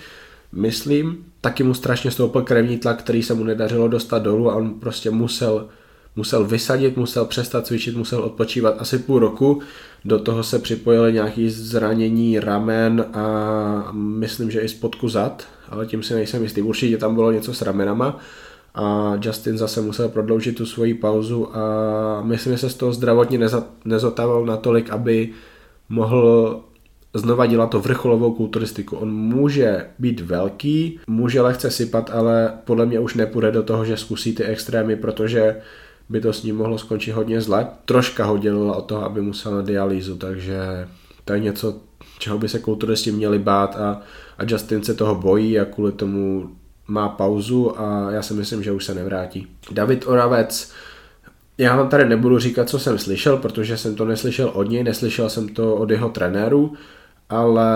myslím. 0.53 1.25
Taky 1.41 1.63
mu 1.63 1.75
strašně 1.75 2.11
stoupil 2.11 2.43
krevní 2.43 2.79
tlak, 2.79 2.99
který 2.99 3.23
se 3.23 3.35
mu 3.35 3.45
nedařilo 3.45 3.89
dostat 3.89 4.23
dolů 4.23 4.51
a 4.51 4.55
on 4.55 4.81
prostě 4.81 5.11
musel 5.11 5.69
musel 6.17 6.45
vysadit, 6.45 6.97
musel 6.97 7.25
přestat 7.25 7.67
cvičit, 7.67 7.97
musel 7.97 8.21
odpočívat 8.21 8.75
asi 8.79 8.99
půl 8.99 9.19
roku. 9.19 9.61
Do 10.05 10.19
toho 10.19 10.43
se 10.43 10.59
připojily 10.59 11.13
nějaké 11.13 11.51
zranění 11.51 12.41
ramen 12.41 13.05
a 13.13 13.89
myslím, 13.93 14.51
že 14.51 14.61
i 14.61 14.69
spodku 14.69 15.09
zad, 15.09 15.47
ale 15.69 15.87
tím 15.87 16.03
si 16.03 16.15
nejsem 16.15 16.43
jistý. 16.43 16.63
Určitě 16.63 16.99
tam 16.99 17.15
bylo 17.15 17.33
něco 17.33 17.55
s 17.55 17.63
ramenama 17.63 18.19
a 18.75 19.13
Justin 19.23 19.59
zase 19.59 19.81
musel 19.81 20.09
prodloužit 20.09 20.57
tu 20.57 20.67
svoji 20.67 20.95
pauzu 20.95 21.57
a 21.57 22.23
myslím, 22.23 22.53
že 22.53 22.59
se 22.59 22.71
z 22.71 22.75
toho 22.75 22.93
zdravotně 22.93 23.41
nezotával 23.85 24.47
natolik, 24.47 24.91
aby 24.91 25.31
mohl 25.89 26.61
znova 27.15 27.47
dělat 27.47 27.71
to 27.71 27.81
vrcholovou 27.81 28.35
kulturistiku. 28.35 28.97
On 28.97 29.13
může 29.13 29.87
být 29.99 30.21
velký, 30.21 31.01
může 31.07 31.41
lehce 31.41 31.71
sypat, 31.71 32.11
ale 32.13 32.53
podle 32.65 32.87
mě 32.87 33.01
už 33.01 33.15
nepůjde 33.15 33.53
do 33.53 33.63
toho, 33.63 33.85
že 33.85 33.97
zkusí 33.97 34.35
ty 34.35 34.45
extrémy, 34.45 34.97
protože 34.97 35.57
by 36.09 36.21
to 36.21 36.33
s 36.33 36.43
ním 36.43 36.57
mohlo 36.57 36.79
skončit 36.79 37.13
hodně 37.13 37.41
zle. 37.41 37.67
Troška 37.85 38.25
ho 38.25 38.39
dělala 38.39 38.77
od 38.77 38.87
toho, 38.87 39.05
aby 39.05 39.21
musel 39.21 39.53
na 39.53 39.63
dialýzu, 39.63 40.17
takže 40.17 40.89
to 41.25 41.33
je 41.33 41.41
něco, 41.41 41.75
čeho 42.19 42.39
by 42.39 42.49
se 42.49 42.59
kulturisti 42.59 43.13
měli 43.13 43.39
bát 43.39 43.77
a, 43.77 44.01
a 44.39 44.45
Justin 44.47 44.83
se 44.83 44.95
toho 44.95 45.15
bojí 45.15 45.61
a 45.61 45.65
kvůli 45.65 45.93
tomu 45.93 46.51
má 46.89 47.09
pauzu 47.09 47.81
a 47.81 48.11
já 48.11 48.23
si 48.23 48.35
myslím, 48.35 48.63
že 48.63 48.73
už 48.73 48.85
se 48.85 48.95
nevrátí. 48.95 49.47
David 49.71 50.07
Oravec, 50.07 50.73
já 51.59 51.77
vám 51.77 51.89
tady 51.89 52.09
nebudu 52.09 52.39
říkat, 52.39 52.69
co 52.69 52.79
jsem 52.79 52.99
slyšel, 52.99 53.37
protože 53.37 53.77
jsem 53.77 53.95
to 53.95 54.05
neslyšel 54.05 54.51
od 54.55 54.71
něj, 54.71 54.85
neslyšel 54.85 55.31
jsem 55.31 55.49
to 55.49 55.75
od 55.75 55.91
jeho 55.91 56.09
trenéru, 56.09 56.73
ale 57.29 57.69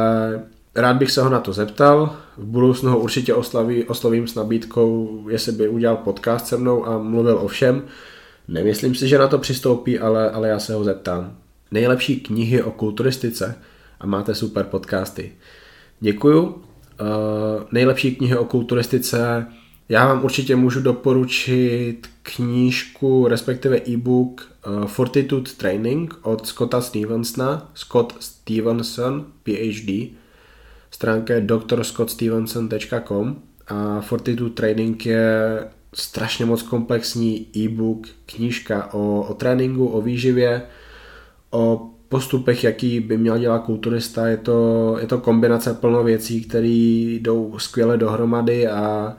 rád 0.74 0.96
bych 0.96 1.10
se 1.10 1.22
ho 1.22 1.30
na 1.30 1.40
to 1.40 1.52
zeptal. 1.52 2.16
V 2.36 2.44
budoucnu 2.44 2.90
ho 2.90 2.98
určitě 2.98 3.34
oslaví, 3.34 3.84
oslovím 3.84 4.28
s 4.28 4.34
nabídkou, 4.34 5.20
jestli 5.30 5.52
by 5.52 5.68
udělal 5.68 5.96
podcast 5.96 6.46
se 6.46 6.56
mnou 6.56 6.86
a 6.86 6.98
mluvil 6.98 7.38
o 7.38 7.48
všem. 7.48 7.82
Nemyslím 8.50 8.94
si, 8.94 9.08
že 9.08 9.18
na 9.18 9.28
to 9.28 9.38
přistoupí, 9.38 9.98
ale, 9.98 10.30
ale 10.30 10.48
já 10.48 10.58
se 10.58 10.74
ho 10.74 10.84
zeptám. 10.84 11.36
Nejlepší 11.70 12.20
knihy 12.20 12.62
o 12.62 12.70
kulturistice 12.70 13.58
a 14.00 14.06
máte 14.06 14.34
super 14.34 14.64
podcasty. 14.64 15.32
Děkuju. 16.00 16.42
Uh, 16.42 16.56
nejlepší 17.72 18.16
knihy 18.16 18.36
o 18.36 18.44
kulturistice 18.44 19.46
já 19.90 20.06
vám 20.06 20.24
určitě 20.24 20.56
můžu 20.56 20.80
doporučit 20.80 22.02
knížku, 22.22 23.28
respektive 23.28 23.80
e-book 23.88 24.52
uh, 24.66 24.84
Fortitude 24.84 25.50
Training 25.56 26.18
od 26.22 26.46
Scotta 26.46 26.80
Stevensona, 26.80 27.70
Scott 27.74 28.16
Stevenson, 28.20 29.26
PhD. 29.42 30.10
Stránka 30.90 31.34
je 31.34 31.40
drscottstevenson.com 31.40 33.36
a 33.68 34.00
Fortitude 34.00 34.54
Training 34.54 35.06
je 35.06 35.64
strašně 35.94 36.44
moc 36.46 36.62
komplexní 36.62 37.46
e-book, 37.56 38.06
knížka 38.26 38.94
o, 38.94 39.20
o 39.20 39.34
tréninku, 39.34 39.86
o 39.86 40.00
výživě, 40.00 40.62
o 41.50 41.90
postupech, 42.08 42.64
jaký 42.64 43.00
by 43.00 43.18
měl 43.18 43.38
dělat 43.38 43.58
kulturista. 43.58 44.26
Je 44.26 44.36
to, 44.36 44.96
je 45.00 45.06
to 45.06 45.18
kombinace 45.18 45.74
plno 45.74 46.04
věcí, 46.04 46.44
které 46.44 46.68
jdou 47.20 47.58
skvěle 47.58 47.96
dohromady 47.96 48.68
a, 48.68 49.16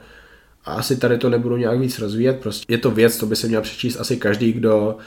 a 0.65 0.73
asi 0.73 0.97
tady 0.97 1.17
to 1.17 1.29
nebudu 1.29 1.57
nějak 1.57 1.79
víc 1.79 1.99
rozvíjet. 1.99 2.39
Prostě 2.39 2.73
je 2.73 2.77
to 2.77 2.91
věc, 2.91 3.17
to 3.17 3.25
by 3.25 3.35
se 3.35 3.47
měl 3.47 3.61
přečíst 3.61 3.97
asi 3.99 4.17
každý, 4.17 4.53
kdo 4.53 4.97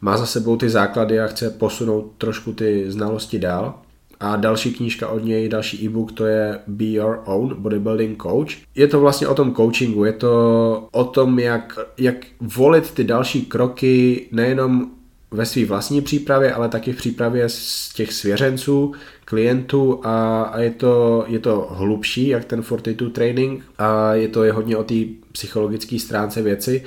má 0.00 0.16
za 0.16 0.26
sebou 0.26 0.56
ty 0.56 0.68
základy 0.68 1.20
a 1.20 1.26
chce 1.26 1.50
posunout 1.50 2.12
trošku 2.18 2.52
ty 2.52 2.90
znalosti 2.90 3.38
dál. 3.38 3.82
A 4.22 4.36
další 4.36 4.74
knížka 4.74 5.08
od 5.08 5.24
něj, 5.24 5.48
další 5.48 5.86
e-book, 5.86 6.12
to 6.12 6.26
je 6.26 6.58
Be 6.66 6.84
Your 6.84 7.20
Own 7.24 7.54
Bodybuilding 7.58 8.22
Coach. 8.22 8.50
Je 8.74 8.88
to 8.88 9.00
vlastně 9.00 9.28
o 9.28 9.34
tom 9.34 9.54
coachingu, 9.54 10.04
je 10.04 10.12
to 10.12 10.88
o 10.92 11.04
tom, 11.04 11.38
jak, 11.38 11.78
jak 11.98 12.14
volit 12.40 12.90
ty 12.90 13.04
další 13.04 13.46
kroky 13.46 14.26
nejenom 14.32 14.90
ve 15.30 15.46
své 15.46 15.64
vlastní 15.64 16.00
přípravě, 16.00 16.52
ale 16.52 16.68
taky 16.68 16.92
v 16.92 16.96
přípravě 16.96 17.48
z 17.48 17.92
těch 17.94 18.12
svěřenců, 18.12 18.92
klientů 19.24 20.00
a, 20.02 20.42
a 20.42 20.60
je, 20.60 20.70
to, 20.70 21.24
je 21.28 21.38
to 21.38 21.68
hlubší, 21.70 22.28
jak 22.28 22.44
ten 22.44 22.62
Fortitude 22.62 23.10
training 23.10 23.64
a 23.78 24.14
je 24.14 24.28
to 24.28 24.44
je 24.44 24.52
hodně 24.52 24.76
o 24.76 24.84
té 24.84 24.94
psychologické 25.32 25.98
stránce 25.98 26.42
věci. 26.42 26.84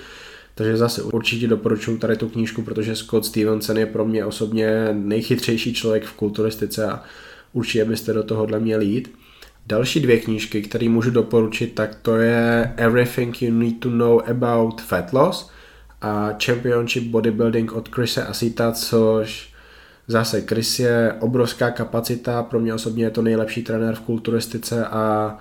Takže 0.56 0.78
zase 0.78 1.04
určitě 1.04 1.48
doporučuji 1.48 1.98
tady 1.98 2.18
tu 2.18 2.30
knížku, 2.30 2.62
protože 2.62 2.96
Scott 2.96 3.26
Stevenson 3.26 3.78
je 3.78 3.86
pro 3.86 4.06
mě 4.06 4.26
osobně 4.26 4.90
nejchytřejší 4.94 5.74
člověk 5.74 6.04
v 6.04 6.14
kulturistice 6.14 6.86
a 6.86 7.04
určitě 7.56 7.86
byste 7.86 8.14
do 8.14 8.24
tohohle 8.24 8.60
měli 8.60 8.86
jít. 8.86 9.12
Další 9.68 10.00
dvě 10.00 10.20
knížky, 10.20 10.62
které 10.62 10.90
můžu 10.90 11.12
doporučit, 11.12 11.76
tak 11.76 11.96
to 11.96 12.18
je 12.18 12.74
Everything 12.78 13.42
You 13.42 13.54
Need 13.54 13.80
to 13.80 13.90
Know 13.90 14.22
About 14.30 14.82
Fat 14.82 15.14
Loss 15.14 15.50
a 16.02 16.30
Championship 16.46 17.04
Bodybuilding 17.04 17.74
od 17.74 17.90
Chrisa 17.90 18.24
Asita, 18.24 18.72
což 18.72 19.50
zase 20.08 20.42
Chris 20.42 20.80
je 20.80 21.14
obrovská 21.20 21.72
kapacita, 21.72 22.44
pro 22.44 22.60
mě 22.60 22.74
osobně 22.74 23.04
je 23.04 23.10
to 23.10 23.22
nejlepší 23.22 23.64
trenér 23.64 23.96
v 23.96 24.00
kulturistice 24.00 24.86
a 24.86 25.38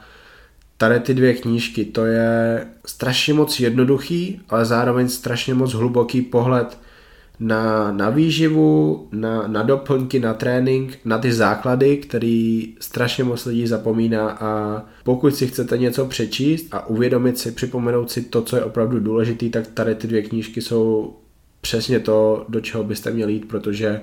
tady 0.77 1.01
ty 1.01 1.15
dvě 1.15 1.35
knížky, 1.35 1.85
to 1.85 2.07
je 2.07 2.67
strašně 2.87 3.35
moc 3.35 3.61
jednoduchý, 3.61 4.41
ale 4.49 4.65
zároveň 4.65 5.09
strašně 5.09 5.55
moc 5.55 5.73
hluboký 5.73 6.23
pohled 6.23 6.79
na, 7.41 7.93
na 7.93 8.11
výživu, 8.11 9.09
na, 9.13 9.47
na 9.47 9.63
doplňky, 9.63 10.21
na 10.21 10.35
trénink, 10.35 10.99
na 11.05 11.19
ty 11.19 11.33
základy, 11.33 11.97
který 11.97 12.75
strašně 12.81 13.25
moc 13.25 13.47
lidí 13.47 13.67
zapomíná. 13.67 14.31
A 14.31 14.83
pokud 15.05 15.35
si 15.35 15.47
chcete 15.47 15.79
něco 15.79 16.07
přečíst 16.07 16.67
a 16.73 16.87
uvědomit 16.87 17.39
si, 17.39 17.53
připomenout 17.53 18.11
si 18.11 18.23
to, 18.23 18.43
co 18.43 18.57
je 18.57 18.65
opravdu 18.65 19.01
důležité, 19.01 19.49
tak 19.49 19.67
tady 19.67 19.95
ty 19.95 20.07
dvě 20.07 20.23
knížky 20.23 20.63
jsou 20.63 21.15
přesně 21.61 22.01
to, 22.01 22.47
do 22.49 22.61
čeho 22.61 22.85
byste 22.85 23.11
měli 23.11 23.33
jít, 23.33 23.49
protože 23.49 24.01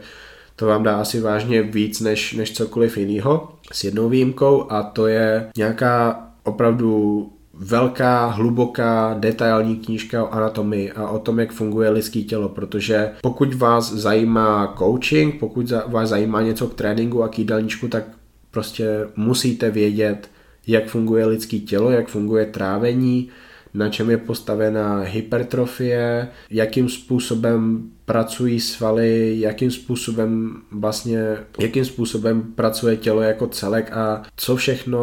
to 0.56 0.66
vám 0.66 0.84
dá 0.84 1.02
asi 1.02 1.20
vážně 1.20 1.62
víc 1.62 2.00
než, 2.00 2.34
než 2.34 2.54
cokoliv 2.54 2.98
jiného, 2.98 3.52
s 3.72 3.84
jednou 3.84 4.10
výjimkou 4.10 4.72
a 4.72 4.84
to 4.84 5.08
je 5.08 5.50
nějaká 5.58 6.28
opravdu 6.44 7.30
velká, 7.62 8.26
hluboká, 8.26 9.16
detailní 9.20 9.76
knížka 9.76 10.24
o 10.24 10.34
anatomii 10.34 10.92
a 10.92 11.10
o 11.10 11.20
tom, 11.20 11.40
jak 11.40 11.52
funguje 11.52 11.90
lidský 11.90 12.24
tělo, 12.24 12.50
protože 12.50 13.12
pokud 13.22 13.54
vás 13.54 13.94
zajímá 13.94 14.76
coaching, 14.78 15.40
pokud 15.40 15.72
vás 15.88 16.10
zajímá 16.10 16.42
něco 16.42 16.68
k 16.68 16.74
tréninku 16.74 17.24
a 17.24 17.28
k 17.28 17.40
jídelníčku, 17.40 17.88
tak 17.88 18.04
prostě 18.52 19.08
musíte 19.16 19.72
vědět, 19.72 20.30
jak 20.68 20.88
funguje 20.88 21.26
lidský 21.26 21.62
tělo, 21.62 21.92
jak 21.92 22.08
funguje 22.08 22.46
trávení, 22.46 23.30
na 23.74 23.90
čem 23.90 24.10
je 24.10 24.18
postavená 24.18 25.00
hypertrofie, 25.00 26.28
jakým 26.50 26.90
způsobem 26.90 27.84
pracují 28.06 28.60
svaly, 28.60 29.40
jakým 29.40 29.72
způsobem 29.72 30.62
vlastně, 30.72 31.38
jakým 31.60 31.86
způsobem 31.86 32.44
pracuje 32.56 32.98
tělo 32.98 33.22
jako 33.22 33.48
celek 33.48 33.92
a 33.92 34.24
co 34.36 34.56
všechno 34.56 35.02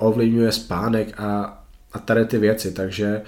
ovlivňuje 0.00 0.52
spánek 0.52 1.20
a, 1.20 1.59
a 1.92 1.98
tady 1.98 2.24
ty 2.24 2.38
věci, 2.38 2.72
takže 2.72 3.22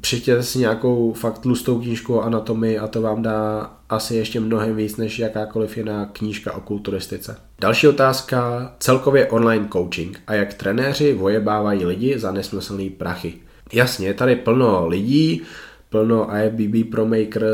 přečtěte 0.00 0.42
si 0.42 0.58
nějakou 0.58 1.12
fakt 1.12 1.38
tlustou 1.38 1.80
knížku 1.80 2.14
o 2.14 2.22
anatomii 2.22 2.78
a 2.78 2.86
to 2.86 3.02
vám 3.02 3.22
dá 3.22 3.70
asi 3.88 4.16
ještě 4.16 4.40
mnohem 4.40 4.76
víc 4.76 4.96
než 4.96 5.18
jakákoliv 5.18 5.76
jiná 5.76 6.06
knížka 6.06 6.52
o 6.52 6.60
kulturistice. 6.60 7.36
Další 7.60 7.88
otázka, 7.88 8.72
celkově 8.78 9.26
online 9.26 9.68
coaching 9.72 10.20
a 10.26 10.34
jak 10.34 10.54
trenéři 10.54 11.14
vojebávají 11.14 11.84
lidi 11.84 12.18
za 12.18 12.32
nesmyslný 12.32 12.90
prachy. 12.90 13.34
Jasně, 13.72 14.06
je 14.06 14.14
tady 14.14 14.36
plno 14.36 14.88
lidí, 14.88 15.42
plno 15.88 16.28
IFBB 16.36 16.90
ProMaker, 16.90 17.46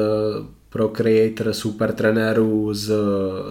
pro 0.69 0.89
creator 0.89 1.53
super 1.53 1.93
trenérů 1.93 2.75
z, 2.75 2.93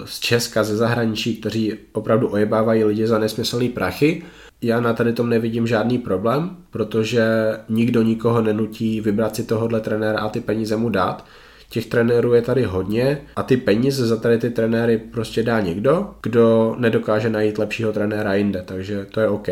z 0.06 0.20
Česka, 0.20 0.64
ze 0.64 0.78
zahraničí, 0.78 1.36
kteří 1.36 1.74
opravdu 1.92 2.32
ojebávají 2.32 2.84
lidi 2.84 3.08
za 3.08 3.20
nesmyslný 3.20 3.70
prachy. 3.70 4.24
Já 4.62 4.80
na 4.80 4.94
tady 4.94 5.14
tom 5.14 5.30
nevidím 5.30 5.68
žádný 5.68 5.98
problém, 5.98 6.58
protože 6.70 7.26
nikdo 7.70 8.02
nikoho 8.02 8.42
nenutí 8.42 9.02
vybrat 9.02 9.36
si 9.36 9.44
tohohle 9.44 9.82
trenéra 9.82 10.20
a 10.20 10.30
ty 10.30 10.40
peníze 10.40 10.78
mu 10.78 10.90
dát. 10.90 11.26
Těch 11.70 11.86
trenérů 11.86 12.34
je 12.34 12.42
tady 12.42 12.64
hodně 12.64 13.22
a 13.36 13.44
ty 13.44 13.58
peníze 13.58 14.08
za 14.08 14.18
tady 14.18 14.38
ty 14.38 14.50
trenéry 14.50 14.98
prostě 14.98 15.44
dá 15.44 15.60
někdo, 15.60 16.10
kdo 16.24 16.76
nedokáže 16.80 17.30
najít 17.30 17.58
lepšího 17.58 17.94
trenéra 17.94 18.34
jinde, 18.34 18.64
takže 18.66 19.06
to 19.12 19.20
je 19.20 19.28
OK. 19.28 19.48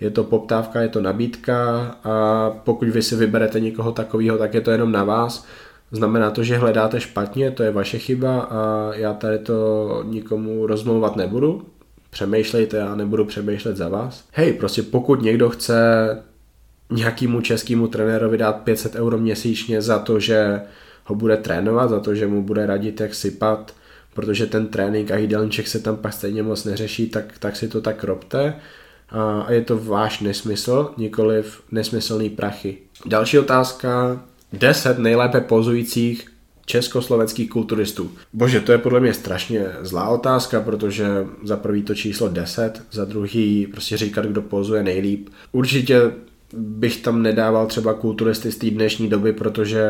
Je 0.00 0.10
to 0.12 0.24
poptávka, 0.24 0.80
je 0.80 0.88
to 0.88 1.00
nabídka 1.00 1.80
a 2.04 2.50
pokud 2.64 2.88
vy 2.88 3.02
si 3.02 3.16
vyberete 3.16 3.60
někoho 3.60 3.92
takového, 3.92 4.38
tak 4.38 4.54
je 4.54 4.60
to 4.60 4.70
jenom 4.70 4.92
na 4.92 5.04
vás. 5.04 5.46
Znamená 5.90 6.30
to, 6.30 6.42
že 6.42 6.56
hledáte 6.56 7.00
špatně, 7.00 7.50
to 7.50 7.62
je 7.62 7.70
vaše 7.70 7.98
chyba 7.98 8.40
a 8.40 8.90
já 8.94 9.14
tady 9.14 9.38
to 9.38 10.02
nikomu 10.06 10.66
rozmlouvat 10.66 11.16
nebudu. 11.16 11.62
Přemýšlejte, 12.14 12.76
já 12.76 12.94
nebudu 12.94 13.24
přemýšlet 13.24 13.76
za 13.76 13.88
vás. 13.88 14.24
Hej, 14.32 14.52
prostě 14.52 14.82
pokud 14.82 15.22
někdo 15.22 15.50
chce 15.50 15.74
nějakému 16.90 17.40
českému 17.40 17.88
trenérovi 17.88 18.38
dát 18.38 18.52
500 18.52 18.94
euro 18.94 19.18
měsíčně 19.18 19.82
za 19.82 19.98
to, 19.98 20.20
že 20.20 20.60
ho 21.04 21.14
bude 21.14 21.36
trénovat, 21.36 21.90
za 21.90 22.00
to, 22.00 22.14
že 22.14 22.26
mu 22.26 22.42
bude 22.42 22.66
radit, 22.66 23.00
jak 23.00 23.14
sypat, 23.14 23.74
protože 24.14 24.46
ten 24.46 24.66
trénink 24.66 25.10
a 25.10 25.16
jídelníček 25.16 25.68
se 25.68 25.80
tam 25.80 25.96
pak 25.96 26.12
stejně 26.12 26.42
moc 26.42 26.64
neřeší, 26.64 27.08
tak, 27.08 27.38
tak 27.38 27.56
si 27.56 27.68
to 27.68 27.80
tak 27.80 28.04
robte. 28.04 28.54
A 29.10 29.52
je 29.52 29.62
to 29.62 29.78
váš 29.78 30.20
nesmysl, 30.20 30.90
nikoliv 30.96 31.62
nesmyslný 31.70 32.30
prachy. 32.30 32.78
Další 33.06 33.38
otázka, 33.38 34.22
10 34.52 34.98
nejlépe 34.98 35.40
pozujících 35.40 36.33
československých 36.66 37.50
kulturistů. 37.50 38.10
Bože, 38.32 38.60
to 38.60 38.72
je 38.72 38.78
podle 38.78 39.00
mě 39.00 39.14
strašně 39.14 39.66
zlá 39.80 40.08
otázka, 40.08 40.60
protože 40.60 41.06
za 41.42 41.56
prvý 41.56 41.82
to 41.82 41.94
číslo 41.94 42.28
10, 42.28 42.82
za 42.92 43.04
druhý 43.04 43.66
prostě 43.66 43.96
říkat, 43.96 44.26
kdo 44.26 44.42
pozuje 44.42 44.82
nejlíp. 44.82 45.28
Určitě 45.52 46.00
bych 46.56 47.02
tam 47.02 47.22
nedával 47.22 47.66
třeba 47.66 47.94
kulturisty 47.94 48.52
z 48.52 48.56
té 48.56 48.70
dnešní 48.70 49.08
doby, 49.08 49.32
protože 49.32 49.84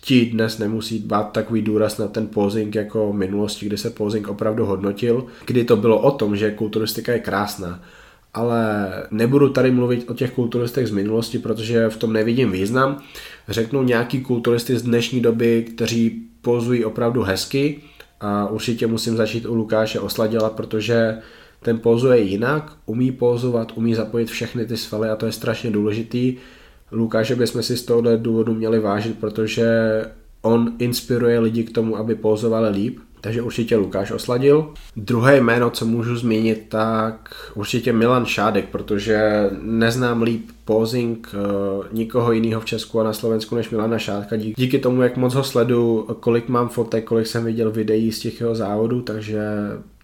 ti 0.00 0.26
dnes 0.26 0.58
nemusí 0.58 0.98
dbát 0.98 1.32
takový 1.32 1.62
důraz 1.62 1.98
na 1.98 2.08
ten 2.08 2.26
posing 2.26 2.74
jako 2.74 3.12
v 3.12 3.16
minulosti, 3.16 3.66
kdy 3.66 3.78
se 3.78 3.90
posing 3.90 4.28
opravdu 4.28 4.66
hodnotil, 4.66 5.26
kdy 5.46 5.64
to 5.64 5.76
bylo 5.76 6.00
o 6.00 6.10
tom, 6.10 6.36
že 6.36 6.50
kulturistika 6.50 7.12
je 7.12 7.18
krásná 7.18 7.82
ale 8.34 8.92
nebudu 9.10 9.48
tady 9.48 9.70
mluvit 9.70 10.10
o 10.10 10.14
těch 10.14 10.32
kulturistech 10.32 10.86
z 10.86 10.90
minulosti, 10.90 11.38
protože 11.38 11.88
v 11.88 11.96
tom 11.96 12.12
nevidím 12.12 12.52
význam. 12.52 13.02
Řeknu 13.48 13.82
nějaký 13.82 14.20
kulturisty 14.20 14.78
z 14.78 14.82
dnešní 14.82 15.20
doby, 15.20 15.66
kteří 15.74 16.22
pozují 16.42 16.84
opravdu 16.84 17.22
hezky 17.22 17.80
a 18.20 18.46
určitě 18.46 18.86
musím 18.86 19.16
začít 19.16 19.46
u 19.46 19.54
Lukáše 19.54 20.00
Osladila, 20.00 20.50
protože 20.50 21.18
ten 21.62 21.78
pozuje 21.78 22.18
jinak, 22.20 22.72
umí 22.86 23.12
pozovat, 23.12 23.72
umí 23.74 23.94
zapojit 23.94 24.30
všechny 24.30 24.66
ty 24.66 24.76
svaly 24.76 25.08
a 25.08 25.16
to 25.16 25.26
je 25.26 25.32
strašně 25.32 25.70
důležitý. 25.70 26.36
Lukáše 26.92 27.36
bychom 27.36 27.62
si 27.62 27.76
z 27.76 27.82
tohohle 27.82 28.16
důvodu 28.16 28.54
měli 28.54 28.78
vážit, 28.78 29.18
protože 29.18 29.68
on 30.42 30.72
inspiruje 30.78 31.38
lidi 31.38 31.64
k 31.64 31.72
tomu, 31.72 31.96
aby 31.96 32.14
pozovali 32.14 32.68
líp 32.68 32.98
takže 33.20 33.42
určitě 33.42 33.76
Lukáš 33.76 34.10
Osladil. 34.10 34.72
Druhé 34.96 35.40
jméno, 35.40 35.70
co 35.70 35.86
můžu 35.86 36.16
zmínit, 36.16 36.66
tak 36.68 37.34
určitě 37.54 37.92
Milan 37.92 38.26
Šádek, 38.26 38.68
protože 38.68 39.50
neznám 39.62 40.22
líp 40.22 40.50
posing 40.64 41.28
uh, 41.34 41.84
nikoho 41.92 42.32
jiného 42.32 42.60
v 42.60 42.64
Česku 42.64 43.00
a 43.00 43.04
na 43.04 43.12
Slovensku 43.12 43.54
než 43.54 43.70
Milana 43.70 43.98
Šádka. 43.98 44.36
Díky, 44.36 44.62
díky 44.62 44.78
tomu, 44.78 45.02
jak 45.02 45.16
moc 45.16 45.34
ho 45.34 45.44
sledu, 45.44 46.08
kolik 46.20 46.48
mám 46.48 46.68
fotek, 46.68 47.04
kolik 47.04 47.26
jsem 47.26 47.44
viděl 47.44 47.70
videí 47.70 48.12
z 48.12 48.18
těch 48.18 48.40
jeho 48.40 48.54
závodů, 48.54 49.02
takže 49.02 49.40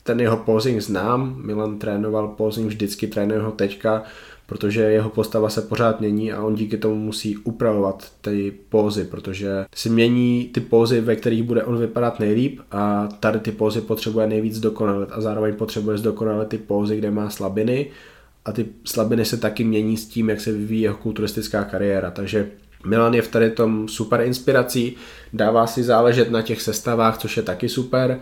ten 0.02 0.20
jeho 0.20 0.36
posing 0.36 0.80
znám. 0.80 1.36
Milan 1.44 1.78
trénoval 1.78 2.28
posing, 2.28 2.68
vždycky 2.68 3.06
trénuje 3.06 3.40
ho 3.40 3.50
teďka 3.50 4.02
protože 4.46 4.80
jeho 4.80 5.10
postava 5.10 5.48
se 5.48 5.62
pořád 5.62 6.00
mění 6.00 6.32
a 6.32 6.42
on 6.42 6.54
díky 6.54 6.76
tomu 6.76 6.94
musí 6.94 7.36
upravovat 7.36 8.12
ty 8.20 8.52
pózy, 8.68 9.04
protože 9.04 9.64
si 9.74 9.90
mění 9.90 10.50
ty 10.54 10.60
pózy, 10.60 11.00
ve 11.00 11.16
kterých 11.16 11.42
bude 11.42 11.64
on 11.64 11.78
vypadat 11.78 12.20
nejlíp 12.20 12.60
a 12.70 13.08
tady 13.20 13.38
ty 13.38 13.52
pózy 13.52 13.80
potřebuje 13.80 14.26
nejvíc 14.26 14.60
dokonalit 14.60 15.08
a 15.12 15.20
zároveň 15.20 15.54
potřebuje 15.54 15.98
zdokonalit 15.98 16.48
ty 16.48 16.58
pózy, 16.58 16.96
kde 16.96 17.10
má 17.10 17.30
slabiny 17.30 17.90
a 18.44 18.52
ty 18.52 18.66
slabiny 18.84 19.24
se 19.24 19.36
taky 19.36 19.64
mění 19.64 19.96
s 19.96 20.06
tím, 20.06 20.30
jak 20.30 20.40
se 20.40 20.52
vyvíjí 20.52 20.82
jeho 20.82 20.96
kulturistická 20.96 21.64
kariéra, 21.64 22.10
takže 22.10 22.50
Milan 22.86 23.14
je 23.14 23.22
v 23.22 23.28
tady 23.28 23.50
tom 23.50 23.88
super 23.88 24.20
inspirací, 24.20 24.96
dává 25.32 25.66
si 25.66 25.82
záležet 25.82 26.30
na 26.30 26.42
těch 26.42 26.62
sestavách, 26.62 27.18
což 27.18 27.36
je 27.36 27.42
taky 27.42 27.68
super. 27.68 28.20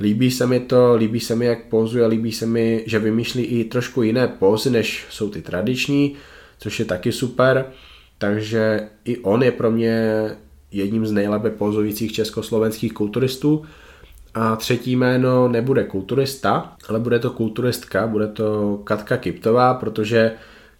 Líbí 0.00 0.30
se 0.30 0.46
mi 0.46 0.60
to, 0.60 0.94
líbí 0.96 1.20
se 1.20 1.36
mi, 1.36 1.46
jak 1.46 1.64
pozuje, 1.64 2.06
líbí 2.06 2.32
se 2.32 2.46
mi, 2.46 2.84
že 2.86 2.98
vymýšlí 2.98 3.42
i 3.42 3.64
trošku 3.64 4.02
jiné 4.02 4.28
pózy, 4.28 4.70
než 4.70 5.06
jsou 5.10 5.30
ty 5.30 5.42
tradiční, 5.42 6.14
což 6.58 6.78
je 6.78 6.84
taky 6.84 7.12
super. 7.12 7.66
Takže 8.18 8.88
i 9.04 9.18
on 9.18 9.42
je 9.42 9.52
pro 9.52 9.70
mě 9.70 10.24
jedním 10.70 11.06
z 11.06 11.12
nejlépe 11.12 11.50
pozujících 11.50 12.12
československých 12.12 12.92
kulturistů. 12.92 13.64
A 14.34 14.56
třetí 14.56 14.96
jméno 14.96 15.48
nebude 15.48 15.84
kulturista, 15.84 16.76
ale 16.88 17.00
bude 17.00 17.18
to 17.18 17.30
kulturistka, 17.30 18.06
bude 18.06 18.26
to 18.26 18.80
Katka 18.84 19.16
Kiptová, 19.16 19.74
protože 19.74 20.32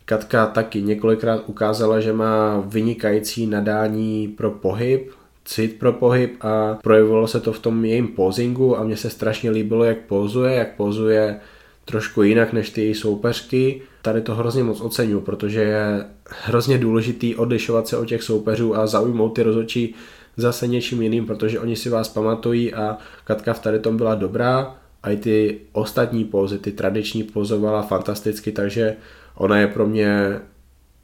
Katka 0.04 0.46
taky 0.46 0.82
několikrát 0.82 1.42
ukázala, 1.46 2.00
že 2.00 2.12
má 2.12 2.60
vynikající 2.66 3.46
nadání 3.46 4.28
pro 4.28 4.50
pohyb, 4.50 5.10
cit 5.44 5.78
pro 5.78 5.92
pohyb 5.92 6.36
a 6.40 6.78
projevilo 6.82 7.26
se 7.26 7.40
to 7.40 7.52
v 7.52 7.58
tom 7.58 7.84
jejím 7.84 8.08
pozingu 8.08 8.78
a 8.78 8.84
mně 8.84 8.96
se 8.96 9.10
strašně 9.10 9.50
líbilo, 9.50 9.84
jak 9.84 9.98
pozuje, 9.98 10.54
jak 10.54 10.76
pozuje 10.76 11.40
trošku 11.84 12.22
jinak 12.22 12.52
než 12.52 12.70
ty 12.70 12.82
její 12.82 12.94
soupeřky. 12.94 13.82
Tady 14.02 14.20
to 14.20 14.34
hrozně 14.34 14.64
moc 14.64 14.80
oceňuji, 14.80 15.20
protože 15.20 15.60
je 15.60 16.04
hrozně 16.44 16.78
důležitý 16.78 17.36
odlišovat 17.36 17.88
se 17.88 17.96
od 17.96 18.04
těch 18.04 18.22
soupeřů 18.22 18.76
a 18.76 18.86
zaujmout 18.86 19.34
ty 19.34 19.42
rozhodčí 19.42 19.94
zase 20.36 20.66
něčím 20.66 21.02
jiným, 21.02 21.26
protože 21.26 21.60
oni 21.60 21.76
si 21.76 21.90
vás 21.90 22.08
pamatují 22.08 22.74
a 22.74 22.98
Katka 23.24 23.52
v 23.52 23.58
tady 23.58 23.78
tom 23.78 23.96
byla 23.96 24.14
dobrá 24.14 24.76
a 25.02 25.10
i 25.10 25.16
ty 25.16 25.58
ostatní 25.72 26.24
pózy, 26.24 26.58
ty 26.58 26.72
tradiční 26.72 27.22
pozovala 27.22 27.82
fantasticky, 27.82 28.52
takže 28.52 28.96
ona 29.34 29.58
je 29.58 29.66
pro 29.66 29.86
mě 29.86 30.40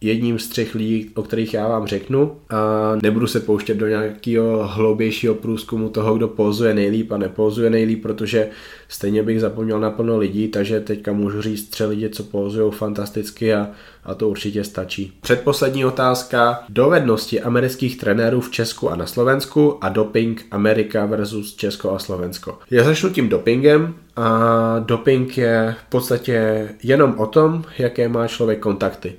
jedním 0.00 0.38
z 0.38 0.48
třech 0.48 0.74
lidí, 0.74 1.10
o 1.14 1.22
kterých 1.22 1.54
já 1.54 1.68
vám 1.68 1.86
řeknu 1.86 2.36
a 2.50 2.92
nebudu 3.02 3.26
se 3.26 3.40
pouštět 3.40 3.74
do 3.74 3.88
nějakého 3.88 4.66
hloubějšího 4.66 5.34
průzkumu 5.34 5.88
toho, 5.88 6.14
kdo 6.14 6.28
pozuje 6.28 6.74
nejlíp 6.74 7.12
a 7.12 7.18
nepozuje 7.18 7.70
nejlíp, 7.70 8.02
protože 8.02 8.48
stejně 8.88 9.22
bych 9.22 9.40
zapomněl 9.40 9.80
na 9.80 9.90
plno 9.90 10.18
lidí, 10.18 10.48
takže 10.48 10.80
teďka 10.80 11.12
můžu 11.12 11.42
říct 11.42 11.68
tři 11.68 11.84
lidi, 11.84 12.08
co 12.08 12.22
pozují 12.22 12.72
fantasticky 12.72 13.54
a, 13.54 13.68
a 14.04 14.14
to 14.14 14.28
určitě 14.28 14.64
stačí. 14.64 15.12
Předposlední 15.20 15.84
otázka. 15.84 16.64
Dovednosti 16.68 17.40
amerických 17.40 17.98
trenérů 17.98 18.40
v 18.40 18.50
Česku 18.50 18.90
a 18.90 18.96
na 18.96 19.06
Slovensku 19.06 19.84
a 19.84 19.88
doping 19.88 20.46
Amerika 20.50 21.06
versus 21.06 21.56
Česko 21.56 21.90
a 21.90 21.98
Slovensko. 21.98 22.58
Já 22.70 22.84
začnu 22.84 23.10
tím 23.10 23.28
dopingem 23.28 23.94
a 24.16 24.78
doping 24.78 25.38
je 25.38 25.74
v 25.86 25.90
podstatě 25.90 26.68
jenom 26.82 27.14
o 27.18 27.26
tom, 27.26 27.64
jaké 27.78 28.08
má 28.08 28.28
člověk 28.28 28.58
kontakty. 28.58 29.12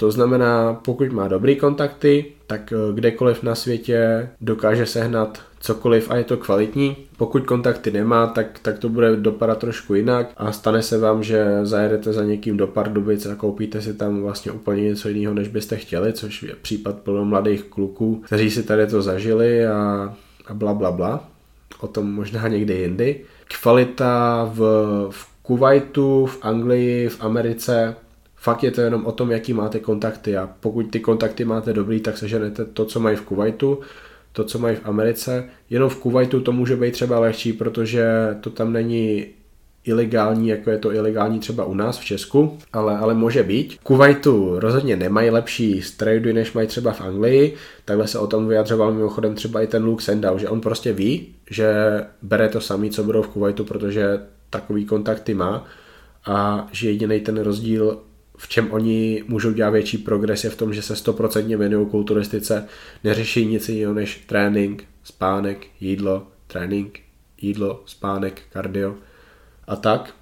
To 0.00 0.10
znamená, 0.10 0.80
pokud 0.84 1.12
má 1.12 1.28
dobrý 1.28 1.56
kontakty, 1.56 2.24
tak 2.46 2.72
eh, 2.72 2.92
kdekoliv 2.94 3.42
na 3.42 3.54
světě 3.54 4.28
dokáže 4.40 4.86
sehnat 4.86 5.42
cokoliv 5.60 6.10
a 6.10 6.16
je 6.16 6.24
to 6.24 6.36
kvalitní. 6.36 6.96
Pokud 7.16 7.46
kontakty 7.46 7.90
nemá, 7.90 8.26
tak, 8.26 8.58
tak 8.62 8.78
to 8.78 8.88
bude 8.88 9.16
dopadat 9.16 9.58
trošku 9.58 9.94
jinak 9.94 10.30
a 10.36 10.52
stane 10.52 10.82
se 10.82 10.98
vám, 10.98 11.22
že 11.22 11.60
zajedete 11.62 12.12
za 12.12 12.24
někým 12.24 12.56
do 12.56 12.66
Pardubic 12.66 13.26
a 13.26 13.34
koupíte 13.34 13.82
si 13.82 13.94
tam 13.94 14.22
vlastně 14.22 14.52
úplně 14.52 14.82
něco 14.82 15.08
jiného, 15.08 15.34
než 15.34 15.48
byste 15.48 15.76
chtěli, 15.76 16.12
což 16.12 16.42
je 16.42 16.54
případ 16.62 16.96
plno 16.98 17.24
mladých 17.24 17.64
kluků, 17.64 18.22
kteří 18.26 18.50
si 18.50 18.62
tady 18.62 18.86
to 18.86 19.02
zažili 19.02 19.66
a, 19.66 20.14
a 20.46 20.54
bla 20.54 20.74
bla 20.74 20.90
bla. 20.90 21.28
O 21.80 21.86
tom 21.86 22.12
možná 22.12 22.48
někdy 22.48 22.74
jindy. 22.74 23.20
Kvalita 23.60 24.44
v, 24.54 24.60
v 25.10 25.28
Kuwaitu, 25.42 26.26
v 26.26 26.38
Anglii, 26.42 27.08
v 27.08 27.24
Americe, 27.24 27.96
fakt 28.40 28.62
je 28.64 28.70
to 28.70 28.80
jenom 28.80 29.06
o 29.06 29.12
tom, 29.12 29.30
jaký 29.30 29.52
máte 29.52 29.78
kontakty 29.78 30.36
a 30.36 30.50
pokud 30.60 30.82
ty 30.82 31.00
kontakty 31.00 31.44
máte 31.44 31.72
dobrý, 31.72 32.00
tak 32.00 32.18
seženete 32.18 32.64
to, 32.64 32.84
co 32.84 33.00
mají 33.00 33.16
v 33.16 33.22
Kuwaitu, 33.22 33.80
to, 34.32 34.44
co 34.44 34.58
mají 34.58 34.76
v 34.76 34.86
Americe. 34.86 35.44
Jenom 35.70 35.90
v 35.90 35.96
Kuwaitu 35.96 36.40
to 36.40 36.52
může 36.52 36.76
být 36.76 36.92
třeba 36.92 37.18
lehčí, 37.18 37.52
protože 37.52 38.04
to 38.40 38.50
tam 38.50 38.72
není 38.72 39.26
ilegální, 39.84 40.48
jako 40.48 40.70
je 40.70 40.78
to 40.78 40.92
ilegální 40.92 41.38
třeba 41.38 41.64
u 41.64 41.74
nás 41.74 41.98
v 41.98 42.04
Česku, 42.04 42.58
ale, 42.72 42.98
ale 42.98 43.14
může 43.14 43.42
být. 43.42 43.78
Kuwaitu 43.82 44.60
rozhodně 44.60 44.96
nemají 44.96 45.30
lepší 45.30 45.82
strajdy, 45.82 46.32
než 46.32 46.52
mají 46.52 46.68
třeba 46.68 46.92
v 46.92 47.00
Anglii. 47.00 47.54
Takhle 47.84 48.08
se 48.08 48.18
o 48.18 48.26
tom 48.26 48.48
vyjadřoval 48.48 48.92
mimochodem 48.92 49.34
třeba 49.34 49.62
i 49.62 49.66
ten 49.66 49.84
Luke 49.84 50.04
Sendau, 50.04 50.38
že 50.38 50.48
on 50.48 50.60
prostě 50.60 50.92
ví, 50.92 51.34
že 51.50 51.74
bere 52.22 52.48
to 52.48 52.60
samý, 52.60 52.90
co 52.90 53.04
budou 53.04 53.22
v 53.22 53.28
Kuwaitu, 53.28 53.64
protože 53.64 54.20
takový 54.50 54.84
kontakty 54.84 55.34
má 55.34 55.64
a 56.26 56.68
že 56.72 56.90
jediný 56.90 57.20
ten 57.20 57.40
rozdíl 57.40 57.98
v 58.40 58.48
čem 58.48 58.72
oni 58.72 59.24
můžou 59.28 59.52
dělat 59.52 59.70
větší 59.70 59.98
progres 59.98 60.44
je 60.44 60.50
v 60.50 60.56
tom, 60.56 60.74
že 60.74 60.82
se 60.82 60.96
stoprocentně 60.96 61.56
věnují 61.56 61.86
kulturistice, 61.86 62.66
neřeší 63.04 63.46
nic 63.46 63.68
jiného 63.68 63.94
než 63.94 64.22
trénink, 64.26 64.84
spánek, 65.04 65.66
jídlo, 65.80 66.26
trénink, 66.46 67.00
jídlo, 67.40 67.82
spánek, 67.86 68.42
kardio 68.52 68.94
a 69.68 69.76
tak. 69.76 70.14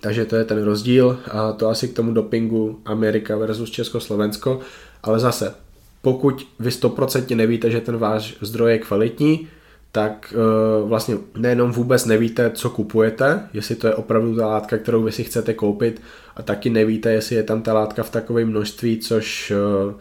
Takže 0.00 0.24
to 0.24 0.36
je 0.36 0.44
ten 0.44 0.62
rozdíl 0.62 1.20
a 1.30 1.52
to 1.52 1.68
asi 1.68 1.88
k 1.88 1.96
tomu 1.96 2.12
dopingu 2.12 2.80
Amerika 2.84 3.36
versus 3.36 3.70
Československo, 3.70 4.60
ale 5.02 5.20
zase, 5.20 5.54
pokud 6.02 6.48
vy 6.58 6.70
stoprocentně 6.70 7.36
nevíte, 7.36 7.70
že 7.70 7.80
ten 7.80 7.96
váš 7.96 8.36
zdroj 8.40 8.72
je 8.72 8.78
kvalitní, 8.78 9.48
tak 9.94 10.34
uh, 10.36 10.88
vlastně 10.88 11.16
nejenom 11.36 11.72
vůbec 11.72 12.04
nevíte, 12.04 12.50
co 12.50 12.70
kupujete, 12.70 13.48
jestli 13.52 13.74
to 13.74 13.86
je 13.86 13.94
opravdu 13.94 14.36
ta 14.36 14.46
látka, 14.46 14.78
kterou 14.78 15.02
vy 15.02 15.12
si 15.12 15.24
chcete 15.24 15.54
koupit 15.54 16.02
a 16.36 16.42
taky 16.42 16.70
nevíte, 16.70 17.12
jestli 17.12 17.36
je 17.36 17.42
tam 17.42 17.62
ta 17.62 17.74
látka 17.74 18.02
v 18.02 18.10
takovém 18.10 18.48
množství, 18.48 18.98
což 18.98 19.52
uh, 19.86 19.94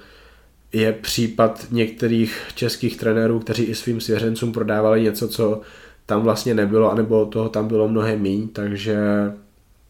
je 0.74 0.94
případ 0.94 1.68
některých 1.72 2.42
českých 2.56 2.98
trenérů, 2.98 3.40
kteří 3.40 3.64
i 3.64 3.76
svým 3.76 4.02
svěřencům 4.02 4.52
prodávali 4.52 5.02
něco, 5.02 5.28
co 5.28 5.62
tam 6.06 6.22
vlastně 6.22 6.54
nebylo, 6.54 6.92
anebo 6.92 7.26
toho 7.26 7.50
tam 7.50 7.68
bylo 7.68 7.88
mnohem 7.88 8.22
míň, 8.22 8.48
takže 8.48 8.98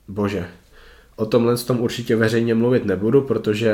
bože, 0.08 0.48
O 1.16 1.26
tomhle 1.26 1.58
tom 1.58 1.80
určitě 1.80 2.16
veřejně 2.16 2.56
mluvit 2.56 2.86
nebudu, 2.86 3.22
protože 3.22 3.74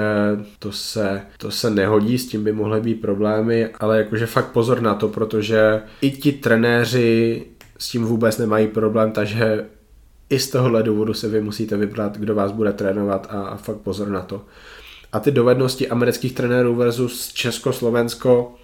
to 0.59 0.71
se, 0.71 1.21
to 1.37 1.51
se 1.51 1.69
nehodí, 1.69 2.17
s 2.17 2.27
tím 2.27 2.43
by 2.43 2.51
mohly 2.51 2.81
být 2.81 2.95
problémy, 2.95 3.69
ale 3.79 3.97
jakože 3.97 4.25
fakt 4.25 4.51
pozor 4.51 4.81
na 4.81 4.95
to, 4.95 5.07
protože 5.07 5.81
i 6.01 6.11
ti 6.11 6.31
trenéři 6.31 7.45
s 7.77 7.89
tím 7.89 8.05
vůbec 8.05 8.37
nemají 8.37 8.67
problém, 8.67 9.11
takže 9.11 9.65
i 10.29 10.39
z 10.39 10.49
tohohle 10.49 10.83
důvodu 10.83 11.13
se 11.13 11.27
vy 11.27 11.41
musíte 11.41 11.77
vybrat, 11.77 12.17
kdo 12.17 12.35
vás 12.35 12.51
bude 12.51 12.73
trénovat 12.73 13.27
a, 13.29 13.41
a 13.41 13.57
fakt 13.57 13.77
pozor 13.77 14.07
na 14.07 14.21
to. 14.21 14.41
A 15.11 15.19
ty 15.19 15.31
dovednosti 15.31 15.89
amerických 15.89 16.33
trenérů 16.33 16.75
versus 16.75 17.33
Česko-Slovensko, 17.33 18.55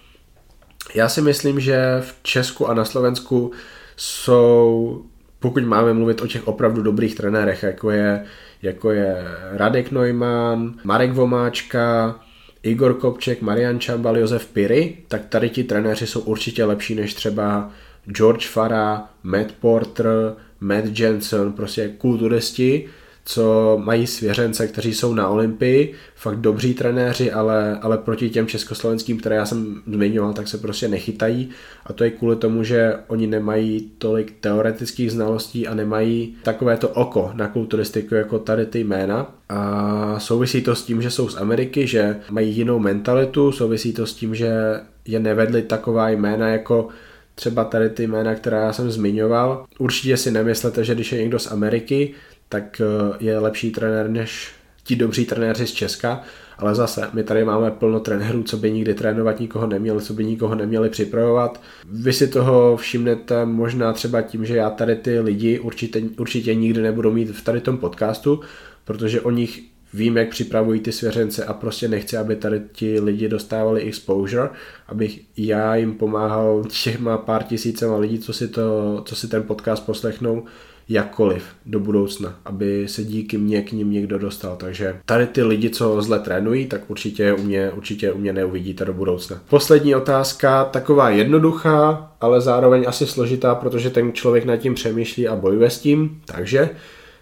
já 0.96 1.10
si 1.10 1.22
myslím, 1.22 1.60
že 1.60 2.02
v 2.02 2.16
Česku 2.24 2.68
a 2.68 2.74
na 2.74 2.86
Slovensku 2.86 3.52
jsou, 3.98 5.06
pokud 5.46 5.64
máme 5.64 5.94
mluvit 5.94 6.22
o 6.22 6.28
těch 6.28 6.48
opravdu 6.48 6.82
dobrých 6.82 7.16
trenérech, 7.16 7.64
jako 7.64 7.92
je 7.92 8.26
jako 8.62 8.92
je 8.92 9.16
Radek 9.52 9.92
Neumann, 9.92 10.74
Marek 10.84 11.14
Vomáčka, 11.14 12.16
Igor 12.64 12.94
Kopček, 12.94 13.42
Marian 13.42 13.80
Čambal, 13.80 14.18
Josef 14.18 14.46
Piry, 14.46 14.98
tak 15.08 15.26
tady 15.26 15.50
ti 15.50 15.64
trenéři 15.64 16.08
jsou 16.08 16.20
určitě 16.20 16.66
lepší 16.66 16.96
než 16.96 17.14
třeba 17.14 17.72
George 18.06 18.48
Farah, 18.48 19.14
Matt 19.24 19.52
Porter, 19.60 20.34
Matt 20.60 21.00
Jensen, 21.00 21.54
prostě 21.54 21.90
kulturisti, 21.98 22.90
co 23.26 23.78
mají 23.84 24.08
svěřence, 24.08 24.68
kteří 24.68 24.94
jsou 24.94 25.14
na 25.14 25.28
Olympii, 25.30 25.94
fakt 26.16 26.40
dobří 26.40 26.74
trenéři, 26.74 27.32
ale, 27.32 27.80
ale 27.82 27.98
proti 27.98 28.30
těm 28.30 28.48
československým, 28.48 29.20
které 29.20 29.36
já 29.36 29.46
jsem 29.46 29.82
zmiňoval, 29.88 30.34
tak 30.34 30.48
se 30.48 30.58
prostě 30.58 30.88
nechytají 30.88 31.50
a 31.86 31.94
to 31.94 32.04
je 32.04 32.12
kvůli 32.12 32.36
tomu, 32.36 32.64
že 32.64 32.96
oni 33.08 33.28
nemají 33.28 33.92
tolik 33.98 34.34
teoretických 34.40 35.12
znalostí 35.12 35.68
a 35.68 35.74
nemají 35.74 36.36
takové 36.44 36.78
to 36.78 36.90
oko 36.90 37.32
na 37.34 37.48
kulturistiku 37.48 38.16
jako 38.16 38.40
tady 38.40 38.66
ty 38.66 38.80
jména 38.80 39.36
a 39.50 40.20
souvisí 40.20 40.62
to 40.62 40.76
s 40.76 40.84
tím, 40.84 41.02
že 41.02 41.12
jsou 41.12 41.30
z 41.30 41.38
Ameriky, 41.38 41.88
že 41.88 42.18
mají 42.30 42.56
jinou 42.56 42.80
mentalitu, 42.80 43.52
souvisí 43.52 43.94
to 43.94 44.06
s 44.06 44.14
tím, 44.14 44.36
že 44.36 44.52
je 45.06 45.20
nevedli 45.20 45.62
taková 45.62 46.10
jména 46.10 46.48
jako 46.48 46.88
třeba 47.36 47.64
tady 47.64 47.90
ty 47.90 48.08
jména, 48.08 48.36
která 48.36 48.62
já 48.62 48.74
jsem 48.74 48.92
zmiňoval. 48.92 49.66
Určitě 49.80 50.18
si 50.18 50.32
nemyslete, 50.32 50.84
že 50.84 50.96
když 50.96 51.12
je 51.12 51.20
někdo 51.20 51.40
z 51.40 51.52
Ameriky, 51.52 52.14
tak 52.50 52.82
eh, 52.82 53.18
je 53.20 53.40
lepší 53.40 53.72
trenér 53.72 54.10
než 54.10 54.52
ti 54.84 54.96
dobří 54.96 55.26
trenéři 55.26 55.68
z 55.68 55.72
Česka, 55.72 56.22
ale 56.58 56.76
zase, 56.76 57.10
my 57.14 57.24
tady 57.24 57.46
máme 57.46 57.72
plno 57.72 58.00
trenérů, 58.00 58.44
co 58.44 58.58
by 58.58 58.72
nikdy 58.72 58.94
trénovat 58.94 59.40
nikoho 59.40 59.68
neměli, 59.68 60.02
co 60.02 60.14
by 60.14 60.26
nikoho 60.26 60.56
neměli 60.56 60.90
připravovat. 60.90 61.62
Vy 61.92 62.14
si 62.14 62.28
toho 62.28 62.78
všimnete 62.78 63.46
možná 63.46 63.94
třeba 63.94 64.22
tím, 64.22 64.46
že 64.46 64.56
já 64.56 64.70
tady 64.70 64.96
ty 64.96 65.20
lidi 65.20 65.60
určitě, 65.60 66.04
určitě 66.20 66.56
nikdy 66.56 66.82
nebudu 66.82 67.12
mít 67.12 67.32
v 67.32 67.44
tady 67.44 67.62
tom 67.62 67.78
podcastu, 67.78 68.40
protože 68.86 69.22
o 69.22 69.32
nich 69.32 69.64
vím, 69.94 70.18
jak 70.18 70.30
připravují 70.30 70.80
ty 70.80 70.92
svěřence 70.92 71.46
a 71.46 71.54
prostě 71.54 71.88
nechci, 71.88 72.18
aby 72.18 72.36
tady 72.36 72.62
ti 72.72 73.00
lidi 73.00 73.30
dostávali 73.30 73.82
exposure, 73.82 74.50
abych 74.88 75.22
já 75.38 75.76
jim 75.76 75.94
pomáhal 75.94 76.64
těma 76.84 77.18
pár 77.18 77.44
tisícema 77.44 77.98
lidí, 77.98 78.20
co 78.20 78.34
si, 78.34 78.48
to, 78.48 79.02
co 79.06 79.16
si 79.16 79.28
ten 79.28 79.44
podcast 79.44 79.86
poslechnou, 79.86 80.44
jakkoliv 80.90 81.44
do 81.66 81.80
budoucna, 81.80 82.36
aby 82.46 82.88
se 82.88 83.04
díky 83.04 83.38
mně 83.38 83.62
k 83.62 83.72
ním 83.72 83.92
někdo 83.92 84.20
dostal. 84.20 84.56
Takže 84.56 85.00
tady 85.06 85.28
ty 85.28 85.44
lidi, 85.44 85.70
co 85.70 86.02
zle 86.02 86.20
trénují, 86.20 86.68
tak 86.68 86.82
určitě 86.88 87.34
u 87.34 87.44
mě, 87.44 87.72
určitě 87.72 88.12
u 88.12 88.18
mě 88.18 88.34
neuvidíte 88.34 88.86
do 88.86 88.94
budoucna. 88.94 89.42
Poslední 89.50 89.96
otázka, 89.96 90.66
taková 90.66 91.10
jednoduchá, 91.10 92.12
ale 92.22 92.42
zároveň 92.42 92.84
asi 92.88 93.06
složitá, 93.06 93.56
protože 93.56 93.90
ten 93.90 94.14
člověk 94.14 94.46
nad 94.46 94.58
tím 94.58 94.74
přemýšlí 94.74 95.28
a 95.28 95.36
bojuje 95.36 95.70
s 95.70 95.80
tím. 95.80 96.22
Takže 96.26 96.70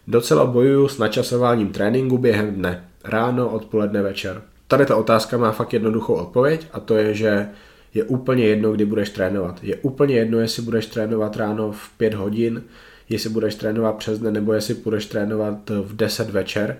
docela 0.08 0.46
bojuju 0.46 0.88
s 0.88 0.98
načasováním 0.98 1.70
tréninku 1.70 2.18
během 2.18 2.56
dne. 2.56 2.84
Ráno, 3.04 3.50
odpoledne, 3.50 4.02
večer. 4.02 4.42
Tady 4.68 4.86
ta 4.86 4.96
otázka 4.96 5.38
má 5.38 5.52
fakt 5.52 5.74
jednoduchou 5.74 6.14
odpověď 6.14 6.68
a 6.74 6.80
to 6.80 6.96
je, 6.96 7.14
že 7.14 7.48
je 7.94 8.04
úplně 8.04 8.46
jedno, 8.46 8.72
kdy 8.72 8.86
budeš 8.86 9.10
trénovat. 9.10 9.60
Je 9.64 9.76
úplně 9.76 10.16
jedno, 10.16 10.40
jestli 10.40 10.64
budeš 10.64 10.86
trénovat 10.86 11.36
ráno 11.36 11.72
v 11.72 11.90
5 11.98 12.14
hodin, 12.14 12.64
jestli 13.10 13.30
budeš 13.30 13.56
trénovat 13.56 13.96
přes 13.96 14.20
den 14.20 14.34
nebo 14.34 14.54
jestli 14.54 14.74
budeš 14.74 15.06
trénovat 15.06 15.70
v 15.70 15.96
10 15.96 16.30
večer. 16.30 16.78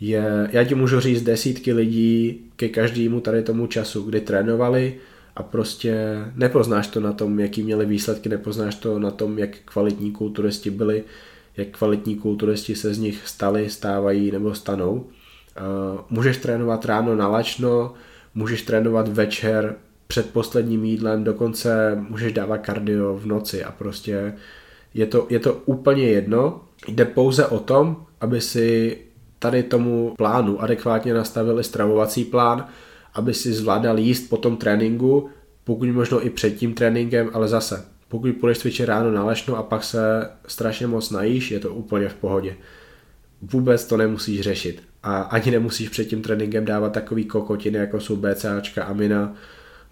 Je, 0.00 0.48
já 0.52 0.64
ti 0.64 0.74
můžu 0.74 1.00
říct 1.00 1.22
desítky 1.22 1.72
lidí 1.72 2.40
ke 2.56 2.68
každému 2.68 3.20
tady 3.20 3.42
tomu 3.42 3.66
času, 3.66 4.02
kdy 4.02 4.20
trénovali 4.20 4.94
a 5.36 5.42
prostě 5.42 6.16
nepoznáš 6.34 6.86
to 6.86 7.00
na 7.00 7.12
tom, 7.12 7.40
jaký 7.40 7.62
měli 7.62 7.86
výsledky, 7.86 8.28
nepoznáš 8.28 8.74
to 8.74 8.98
na 8.98 9.10
tom, 9.10 9.38
jak 9.38 9.50
kvalitní 9.64 10.12
kulturisti 10.12 10.70
byli, 10.70 11.04
jak 11.56 11.68
kvalitní 11.68 12.16
kulturisti 12.16 12.74
se 12.74 12.94
z 12.94 12.98
nich 12.98 13.28
stali, 13.28 13.70
stávají 13.70 14.30
nebo 14.30 14.54
stanou. 14.54 14.92
Uh, 14.94 16.00
můžeš 16.10 16.36
trénovat 16.36 16.84
ráno 16.84 17.16
nalačno, 17.16 17.94
můžeš 18.34 18.62
trénovat 18.62 19.08
večer 19.08 19.74
před 20.06 20.30
posledním 20.30 20.84
jídlem, 20.84 21.24
dokonce 21.24 21.96
můžeš 22.08 22.32
dávat 22.32 22.58
kardio 22.58 23.16
v 23.16 23.26
noci 23.26 23.64
a 23.64 23.72
prostě 23.72 24.32
je 24.96 25.06
to, 25.06 25.26
je 25.30 25.38
to 25.38 25.54
úplně 25.64 26.08
jedno. 26.08 26.60
Jde 26.88 27.04
pouze 27.04 27.46
o 27.46 27.58
tom, 27.58 28.06
aby 28.20 28.40
si 28.40 28.98
tady 29.38 29.62
tomu 29.62 30.14
plánu 30.18 30.62
adekvátně 30.62 31.14
nastavili 31.14 31.64
stravovací 31.64 32.24
plán, 32.24 32.68
aby 33.14 33.34
si 33.34 33.52
zvládal 33.52 33.98
jíst 33.98 34.28
po 34.28 34.36
tom 34.36 34.56
tréninku, 34.56 35.28
pokud 35.64 35.88
možno 35.88 36.26
i 36.26 36.30
před 36.30 36.50
tím 36.50 36.74
tréninkem, 36.74 37.30
ale 37.32 37.48
zase, 37.48 37.84
pokud 38.08 38.30
půjdeš 38.40 38.58
cvičit 38.58 38.86
ráno 38.86 39.10
na 39.10 39.24
lešno 39.24 39.56
a 39.56 39.62
pak 39.62 39.84
se 39.84 40.30
strašně 40.46 40.86
moc 40.86 41.10
najíš, 41.10 41.50
je 41.50 41.60
to 41.60 41.74
úplně 41.74 42.08
v 42.08 42.14
pohodě. 42.14 42.56
Vůbec 43.42 43.84
to 43.84 43.96
nemusíš 43.96 44.40
řešit. 44.40 44.82
A 45.02 45.20
ani 45.20 45.50
nemusíš 45.50 45.88
před 45.88 46.04
tím 46.04 46.22
tréninkem 46.22 46.64
dávat 46.64 46.92
takový 46.92 47.24
kokotiny, 47.24 47.78
jako 47.78 48.00
jsou 48.00 48.16
BCAčka, 48.16 48.84
amina, 48.84 49.34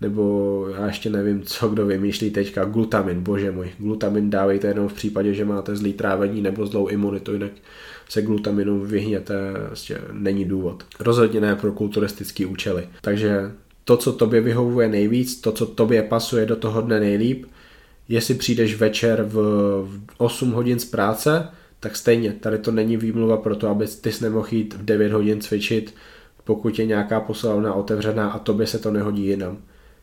nebo 0.05 0.67
já 0.79 0.87
ještě 0.87 1.11
nevím, 1.11 1.43
co 1.43 1.69
kdo 1.69 1.87
vymýšlí 1.87 2.31
teďka, 2.31 2.65
glutamin, 2.65 3.21
bože 3.21 3.51
můj, 3.51 3.71
glutamin 3.79 4.31
dávejte 4.31 4.69
jenom 4.69 4.89
v 4.89 4.93
případě, 4.93 5.35
že 5.35 5.45
máte 5.45 5.77
zlý 5.77 5.93
trávení 5.93 6.43
nebo 6.43 6.67
zlou 6.67 6.87
imunitu, 6.87 7.33
jinak 7.33 7.51
se 8.09 8.23
glutaminu 8.23 8.81
vyhněte, 8.81 9.35
vlastně 9.67 9.99
není 10.13 10.45
důvod. 10.45 10.85
Rozhodně 11.01 11.41
ne 11.41 11.57
pro 11.57 11.73
kulturistické 11.73 12.47
účely. 12.47 12.89
Takže 13.01 13.53
to, 13.85 13.97
co 13.97 14.13
tobě 14.13 14.41
vyhovuje 14.41 14.89
nejvíc, 14.89 15.41
to, 15.41 15.53
co 15.53 15.67
tobě 15.67 16.03
pasuje 16.03 16.47
do 16.47 16.57
toho 16.57 16.81
dne 16.81 17.01
nejlíp, 17.01 17.47
jestli 18.09 18.35
přijdeš 18.35 18.77
večer 18.77 19.23
v 19.29 19.37
8 20.19 20.53
hodin 20.53 20.79
z 20.79 20.85
práce, 20.85 21.49
tak 21.81 21.97
stejně, 21.97 22.33
tady 22.33 22.59
to 22.59 22.73
není 22.73 22.97
výmluva 22.97 23.37
pro 23.37 23.57
to, 23.57 23.69
aby 23.69 23.87
ty 24.01 24.11
nemohl 24.21 24.49
jít 24.51 24.75
v 24.75 24.85
9 24.85 25.13
hodin 25.13 25.41
cvičit, 25.41 25.95
pokud 26.45 26.79
je 26.79 26.87
nějaká 26.87 27.21
posilovna 27.21 27.75
otevřená 27.75 28.31
a 28.31 28.39
tobě 28.39 28.67
se 28.67 28.79
to 28.79 28.91
nehodí 28.91 29.27
jinam. 29.27 29.59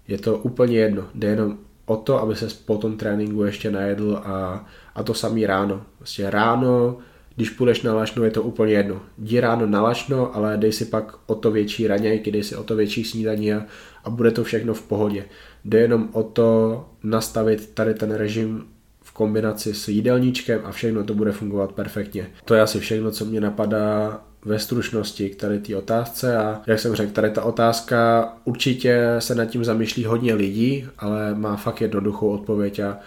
Je 0.07 0.17
to 0.17 0.37
úplně 0.37 0.77
jedno, 0.77 1.03
jde 1.15 1.27
jenom 1.27 1.57
o 1.85 1.97
to, 1.97 2.21
aby 2.21 2.35
se 2.35 2.47
po 2.65 2.77
tom 2.77 2.97
tréninku 2.97 3.43
ještě 3.43 3.71
najedl 3.71 4.21
a, 4.23 4.65
a 4.95 5.03
to 5.03 5.13
samý 5.13 5.45
ráno. 5.45 5.81
Vlastně 5.99 6.29
ráno, 6.29 6.97
když 7.35 7.49
půjdeš 7.49 7.81
na 7.81 7.93
lačno, 7.93 8.23
je 8.23 8.31
to 8.31 8.43
úplně 8.43 8.73
jedno. 8.73 9.01
Jdi 9.17 9.39
ráno 9.39 9.65
na 9.65 9.81
lačno, 9.81 10.35
ale 10.35 10.57
dej 10.57 10.71
si 10.71 10.85
pak 10.85 11.15
o 11.25 11.35
to 11.35 11.51
větší 11.51 11.87
ranějky, 11.87 12.31
dej 12.31 12.43
si 12.43 12.55
o 12.55 12.63
to 12.63 12.75
větší 12.75 13.03
snídaní 13.03 13.53
a, 13.53 13.65
a 14.03 14.09
bude 14.09 14.31
to 14.31 14.43
všechno 14.43 14.73
v 14.73 14.81
pohodě. 14.81 15.25
Jde 15.65 15.79
jenom 15.79 16.09
o 16.11 16.23
to 16.23 16.85
nastavit 17.03 17.69
tady 17.73 17.93
ten 17.93 18.11
režim 18.11 18.63
v 19.01 19.11
kombinaci 19.13 19.73
s 19.73 19.87
jídelníčkem 19.87 20.61
a 20.63 20.71
všechno 20.71 21.03
to 21.03 21.13
bude 21.13 21.31
fungovat 21.31 21.71
perfektně. 21.71 22.27
To 22.45 22.53
je 22.55 22.61
asi 22.61 22.79
všechno, 22.79 23.11
co 23.11 23.25
mě 23.25 23.41
napadá 23.41 24.21
ve 24.45 24.59
stručnosti 24.59 25.29
k 25.29 25.35
tady 25.35 25.59
té 25.59 25.75
otázce 25.75 26.37
a 26.37 26.61
jak 26.67 26.79
jsem 26.79 26.95
řekl, 26.95 27.11
tady 27.11 27.29
ta 27.29 27.43
otázka 27.43 28.29
určitě 28.43 29.15
se 29.19 29.35
nad 29.35 29.45
tím 29.45 29.63
zamýšlí 29.63 30.05
hodně 30.05 30.33
lidí, 30.33 30.87
ale 30.97 31.35
má 31.35 31.55
fakt 31.55 31.81
jednoduchou 31.81 32.29
odpověď 32.29 32.79
a 32.79 32.97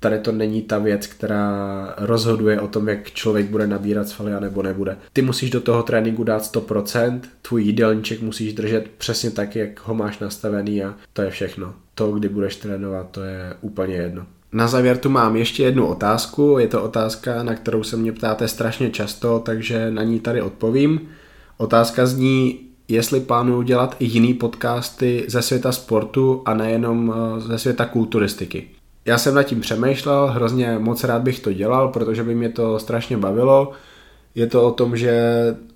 tady 0.00 0.18
to 0.18 0.32
není 0.32 0.62
ta 0.62 0.78
věc, 0.78 1.06
která 1.06 1.94
rozhoduje 1.96 2.60
o 2.60 2.68
tom, 2.68 2.88
jak 2.88 3.10
člověk 3.10 3.46
bude 3.46 3.66
nabírat 3.66 4.08
svaly 4.08 4.34
a 4.34 4.40
nebo 4.40 4.62
nebude. 4.62 4.96
Ty 5.12 5.22
musíš 5.22 5.50
do 5.50 5.60
toho 5.60 5.82
tréninku 5.82 6.24
dát 6.24 6.42
100%, 6.42 7.20
tvůj 7.42 7.62
jídelníček 7.62 8.22
musíš 8.22 8.54
držet 8.54 8.90
přesně 8.98 9.30
tak, 9.30 9.56
jak 9.56 9.86
ho 9.86 9.94
máš 9.94 10.18
nastavený 10.18 10.84
a 10.84 10.94
to 11.12 11.22
je 11.22 11.30
všechno. 11.30 11.74
To, 11.94 12.12
kdy 12.12 12.28
budeš 12.28 12.56
trénovat, 12.56 13.10
to 13.10 13.22
je 13.22 13.54
úplně 13.60 13.94
jedno. 13.94 14.26
Na 14.56 14.68
závěr 14.68 14.98
tu 14.98 15.08
mám 15.08 15.36
ještě 15.36 15.62
jednu 15.62 15.86
otázku. 15.86 16.56
Je 16.58 16.68
to 16.68 16.82
otázka, 16.82 17.42
na 17.42 17.54
kterou 17.54 17.82
se 17.82 17.96
mě 17.96 18.12
ptáte 18.12 18.48
strašně 18.48 18.90
často, 18.90 19.38
takže 19.38 19.90
na 19.90 20.02
ní 20.02 20.20
tady 20.20 20.42
odpovím. 20.42 21.00
Otázka 21.56 22.06
zní, 22.06 22.60
jestli 22.88 23.20
plánuju 23.20 23.62
dělat 23.62 23.96
i 23.98 24.04
jiný 24.04 24.34
podcasty 24.34 25.24
ze 25.28 25.42
světa 25.42 25.72
sportu 25.72 26.42
a 26.44 26.54
nejenom 26.54 27.14
eh, 27.16 27.40
ze 27.40 27.58
světa 27.58 27.84
kulturistiky. 27.84 28.68
Já 29.04 29.18
jsem 29.18 29.34
nad 29.34 29.42
tím 29.42 29.60
přemýšlel, 29.60 30.26
hrozně 30.26 30.78
moc 30.78 31.04
rád 31.04 31.22
bych 31.22 31.40
to 31.40 31.52
dělal, 31.52 31.88
protože 31.88 32.24
by 32.24 32.34
mě 32.34 32.48
to 32.48 32.78
strašně 32.78 33.16
bavilo 33.16 33.72
je 34.36 34.46
to 34.46 34.66
o 34.66 34.70
tom, 34.70 34.96
že 34.96 35.14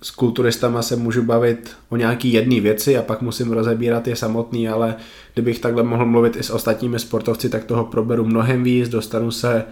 s 0.01 0.11
kulturistama 0.11 0.81
se 0.81 0.95
můžu 0.95 1.23
bavit 1.23 1.75
o 1.89 1.95
nějaký 1.95 2.33
jedné 2.33 2.59
věci 2.59 2.97
a 2.97 3.01
pak 3.01 3.21
musím 3.21 3.51
rozebírat 3.51 4.07
je 4.07 4.15
samotný, 4.15 4.69
ale 4.69 4.95
kdybych 5.33 5.59
takhle 5.59 5.83
mohl 5.83 6.05
mluvit 6.05 6.35
i 6.35 6.43
s 6.43 6.49
ostatními 6.49 6.99
sportovci, 6.99 7.49
tak 7.49 7.63
toho 7.63 7.85
proberu 7.85 8.25
mnohem 8.25 8.63
víc, 8.63 8.89
dostanu 8.89 9.31
se 9.31 9.63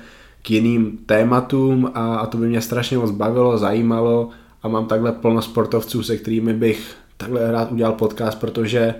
k 0.41 0.51
jiným 0.51 0.97
tématům 1.05 1.91
a, 1.93 2.15
a 2.15 2.25
to 2.25 2.37
by 2.37 2.47
mě 2.47 2.61
strašně 2.61 2.97
moc 2.97 3.11
bavilo, 3.11 3.57
zajímalo 3.57 4.29
a 4.63 4.67
mám 4.67 4.85
takhle 4.85 5.11
plno 5.11 5.41
sportovců, 5.41 6.03
se 6.03 6.17
kterými 6.17 6.53
bych 6.53 6.95
takhle 7.17 7.51
rád 7.51 7.71
udělal 7.71 7.93
podcast, 7.93 8.39
protože 8.39 8.95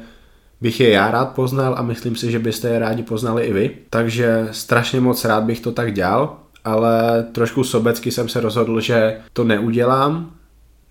bych 0.61 0.79
je 0.79 0.89
já 0.89 1.11
rád 1.11 1.25
poznal 1.25 1.75
a 1.77 1.81
myslím 1.81 2.15
si, 2.15 2.31
že 2.31 2.39
byste 2.39 2.69
je 2.69 2.79
rádi 2.79 3.03
poznali 3.03 3.43
i 3.43 3.53
vy. 3.53 3.77
Takže 3.89 4.47
strašně 4.51 5.01
moc 5.01 5.25
rád 5.25 5.43
bych 5.43 5.59
to 5.59 5.71
tak 5.71 5.93
dělal 5.93 6.37
ale 6.71 7.25
trošku 7.31 7.63
sobecky 7.63 8.11
jsem 8.11 8.29
se 8.29 8.39
rozhodl, 8.39 8.81
že 8.81 9.17
to 9.33 9.43
neudělám, 9.43 10.31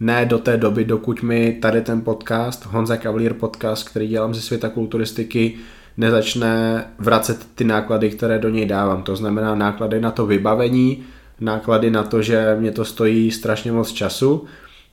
ne 0.01 0.27
do 0.27 0.39
té 0.39 0.57
doby, 0.57 0.85
dokud 0.85 1.23
mi 1.23 1.53
tady 1.53 1.81
ten 1.81 2.01
podcast, 2.01 2.67
Honza 2.67 2.97
Cavalier 2.97 3.35
podcast, 3.35 3.89
který 3.89 4.09
dělám 4.09 4.35
ze 4.35 4.41
světa 4.41 4.69
kulturistiky, 4.69 5.55
nezačne 5.97 6.85
vracet 6.99 7.47
ty 7.55 7.65
náklady, 7.65 8.11
které 8.11 8.39
do 8.39 8.49
něj 8.49 8.67
dávám. 8.67 9.03
To 9.03 9.17
znamená 9.17 9.55
náklady 9.55 10.01
na 10.01 10.11
to 10.11 10.27
vybavení, 10.27 11.05
náklady 11.41 11.91
na 11.91 12.03
to, 12.03 12.23
že 12.23 12.57
mě 12.61 12.71
to 12.71 12.85
stojí 12.85 13.31
strašně 13.31 13.73
moc 13.73 13.93
času. 13.93 14.45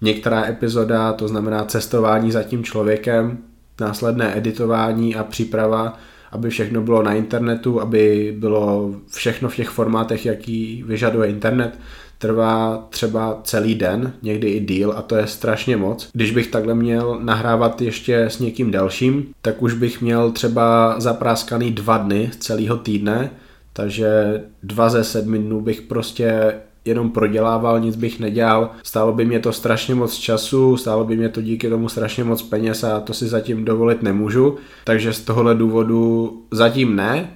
Některá 0.02 0.46
epizoda, 0.46 1.14
to 1.14 1.28
znamená 1.28 1.66
cestování 1.66 2.32
za 2.32 2.44
tím 2.44 2.64
člověkem, 2.64 3.38
následné 3.80 4.38
editování 4.38 5.16
a 5.16 5.24
příprava 5.24 5.98
aby 6.36 6.50
všechno 6.50 6.82
bylo 6.82 7.04
na 7.04 7.14
internetu, 7.14 7.82
aby 7.82 8.36
bylo 8.40 8.96
všechno 9.12 9.50
v 9.50 9.56
těch 9.56 9.70
formátech, 9.70 10.26
jaký 10.26 10.84
vyžaduje 10.88 11.30
internet, 11.30 11.80
trvá 12.18 12.88
třeba 12.90 13.42
celý 13.44 13.76
den, 13.76 14.14
někdy 14.22 14.48
i 14.48 14.60
díl 14.60 14.94
a 14.98 15.02
to 15.02 15.16
je 15.16 15.28
strašně 15.28 15.78
moc. 15.78 16.10
Když 16.14 16.32
bych 16.32 16.48
takhle 16.48 16.76
měl 16.76 17.20
nahrávat 17.24 17.82
ještě 17.82 18.22
s 18.22 18.40
někým 18.40 18.72
dalším, 18.72 19.28
tak 19.42 19.62
už 19.62 19.74
bych 19.74 20.02
měl 20.02 20.32
třeba 20.32 20.96
zapráskaný 21.00 21.72
dva 21.72 21.98
dny 21.98 22.30
celého 22.40 22.78
týdne, 22.78 23.30
takže 23.74 24.42
dva 24.64 24.90
ze 24.90 25.04
sedmi 25.04 25.40
dnů 25.40 25.62
bych 25.62 25.82
prostě 25.82 26.54
jenom 26.86 27.12
prodělával, 27.12 27.80
nic 27.80 27.96
bych 27.96 28.20
nedělal. 28.20 28.70
Stálo 28.84 29.14
by 29.14 29.26
mě 29.26 29.40
to 29.40 29.54
strašně 29.54 29.96
moc 29.96 30.16
času, 30.16 30.78
stálo 30.78 31.04
by 31.04 31.18
mě 31.18 31.30
to 31.30 31.42
díky 31.42 31.70
tomu 31.70 31.90
strašně 31.90 32.24
moc 32.24 32.42
peněz 32.42 32.84
a 32.84 33.00
to 33.00 33.14
si 33.14 33.28
zatím 33.28 33.66
dovolit 33.66 34.04
nemůžu. 34.04 34.58
Takže 34.84 35.14
z 35.14 35.22
tohohle 35.22 35.56
důvodu 35.56 36.34
zatím 36.52 36.96
ne. 36.96 37.30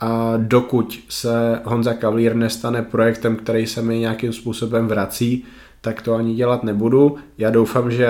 A 0.00 0.32
dokud 0.36 0.98
se 1.08 1.60
Honza 1.64 1.94
Cavalier 1.94 2.36
nestane 2.36 2.82
projektem, 2.82 3.36
který 3.36 3.66
se 3.66 3.82
mi 3.82 3.98
nějakým 3.98 4.32
způsobem 4.32 4.88
vrací, 4.88 5.44
tak 5.80 6.02
to 6.02 6.14
ani 6.14 6.34
dělat 6.34 6.62
nebudu. 6.62 7.16
Já 7.38 7.50
doufám, 7.50 7.90
že 7.90 8.08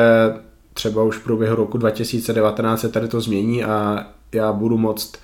třeba 0.75 1.03
už 1.03 1.17
v 1.17 1.25
průběhu 1.25 1.57
roku 1.57 1.79
2019 1.79 2.81
se 2.81 2.89
tady 2.89 3.09
to 3.09 3.21
změní 3.21 3.65
a 3.65 4.07
já 4.33 4.53
budu 4.53 4.79
moct 4.79 5.19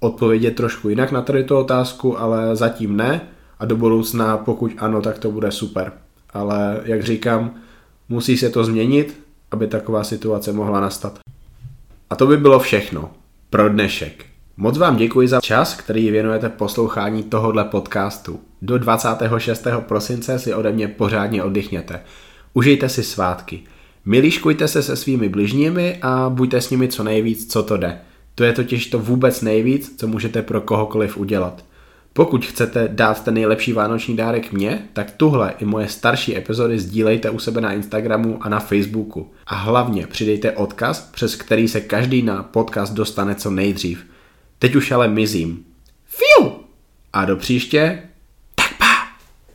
odpovědět 0.00 0.56
trošku 0.56 0.88
jinak 0.88 1.12
na 1.12 1.22
tady 1.22 1.44
tu 1.44 1.56
otázku, 1.56 2.20
ale 2.20 2.56
zatím 2.56 2.96
ne 2.96 3.20
a 3.62 3.64
do 3.64 3.76
budoucna, 3.76 4.36
pokud 4.36 4.72
ano, 4.78 5.02
tak 5.02 5.18
to 5.18 5.30
bude 5.30 5.52
super. 5.52 5.92
Ale 6.30 6.80
jak 6.84 7.02
říkám, 7.02 7.54
musí 8.08 8.36
se 8.36 8.50
to 8.50 8.64
změnit, 8.64 9.20
aby 9.50 9.66
taková 9.66 10.04
situace 10.04 10.52
mohla 10.52 10.80
nastat. 10.80 11.18
A 12.10 12.16
to 12.16 12.26
by 12.26 12.36
bylo 12.36 12.60
všechno 12.60 13.10
pro 13.50 13.68
dnešek. 13.68 14.24
Moc 14.56 14.78
vám 14.78 14.96
děkuji 14.96 15.28
za 15.28 15.40
čas, 15.40 15.74
který 15.74 16.10
věnujete 16.10 16.48
poslouchání 16.48 17.22
tohohle 17.22 17.64
podcastu. 17.64 18.40
Do 18.62 18.78
26. 18.78 19.66
prosince 19.80 20.38
si 20.38 20.54
ode 20.54 20.72
mě 20.72 20.88
pořádně 20.88 21.42
oddychněte. 21.42 22.00
Užijte 22.54 22.88
si 22.88 23.02
svátky. 23.02 23.60
Miliškujte 24.04 24.68
se 24.68 24.82
se 24.82 24.96
svými 24.96 25.28
bližními 25.28 25.98
a 26.02 26.28
buďte 26.28 26.60
s 26.60 26.70
nimi 26.70 26.88
co 26.88 27.04
nejvíc, 27.04 27.52
co 27.52 27.62
to 27.62 27.76
jde. 27.76 27.98
To 28.34 28.44
je 28.44 28.52
totiž 28.52 28.86
to 28.86 28.98
vůbec 28.98 29.40
nejvíc, 29.42 29.94
co 29.98 30.06
můžete 30.06 30.42
pro 30.42 30.60
kohokoliv 30.60 31.16
udělat. 31.16 31.64
Pokud 32.12 32.46
chcete 32.46 32.88
dát 32.92 33.24
ten 33.24 33.34
nejlepší 33.34 33.72
vánoční 33.72 34.16
dárek 34.16 34.52
mně, 34.52 34.88
tak 34.92 35.10
tuhle 35.10 35.54
i 35.58 35.64
moje 35.64 35.88
starší 35.88 36.36
epizody 36.36 36.78
sdílejte 36.78 37.30
u 37.30 37.38
sebe 37.38 37.60
na 37.60 37.72
Instagramu 37.72 38.38
a 38.40 38.48
na 38.48 38.60
Facebooku. 38.60 39.30
A 39.46 39.54
hlavně 39.54 40.06
přidejte 40.06 40.52
odkaz, 40.52 41.00
přes 41.00 41.36
který 41.36 41.68
se 41.68 41.80
každý 41.80 42.22
na 42.22 42.42
podcast 42.42 42.92
dostane 42.92 43.34
co 43.34 43.50
nejdřív. 43.50 44.06
Teď 44.58 44.74
už 44.74 44.90
ale 44.90 45.08
mizím. 45.08 45.64
Fiu! 46.04 46.52
A 47.12 47.24
do 47.24 47.36
příště 47.36 48.02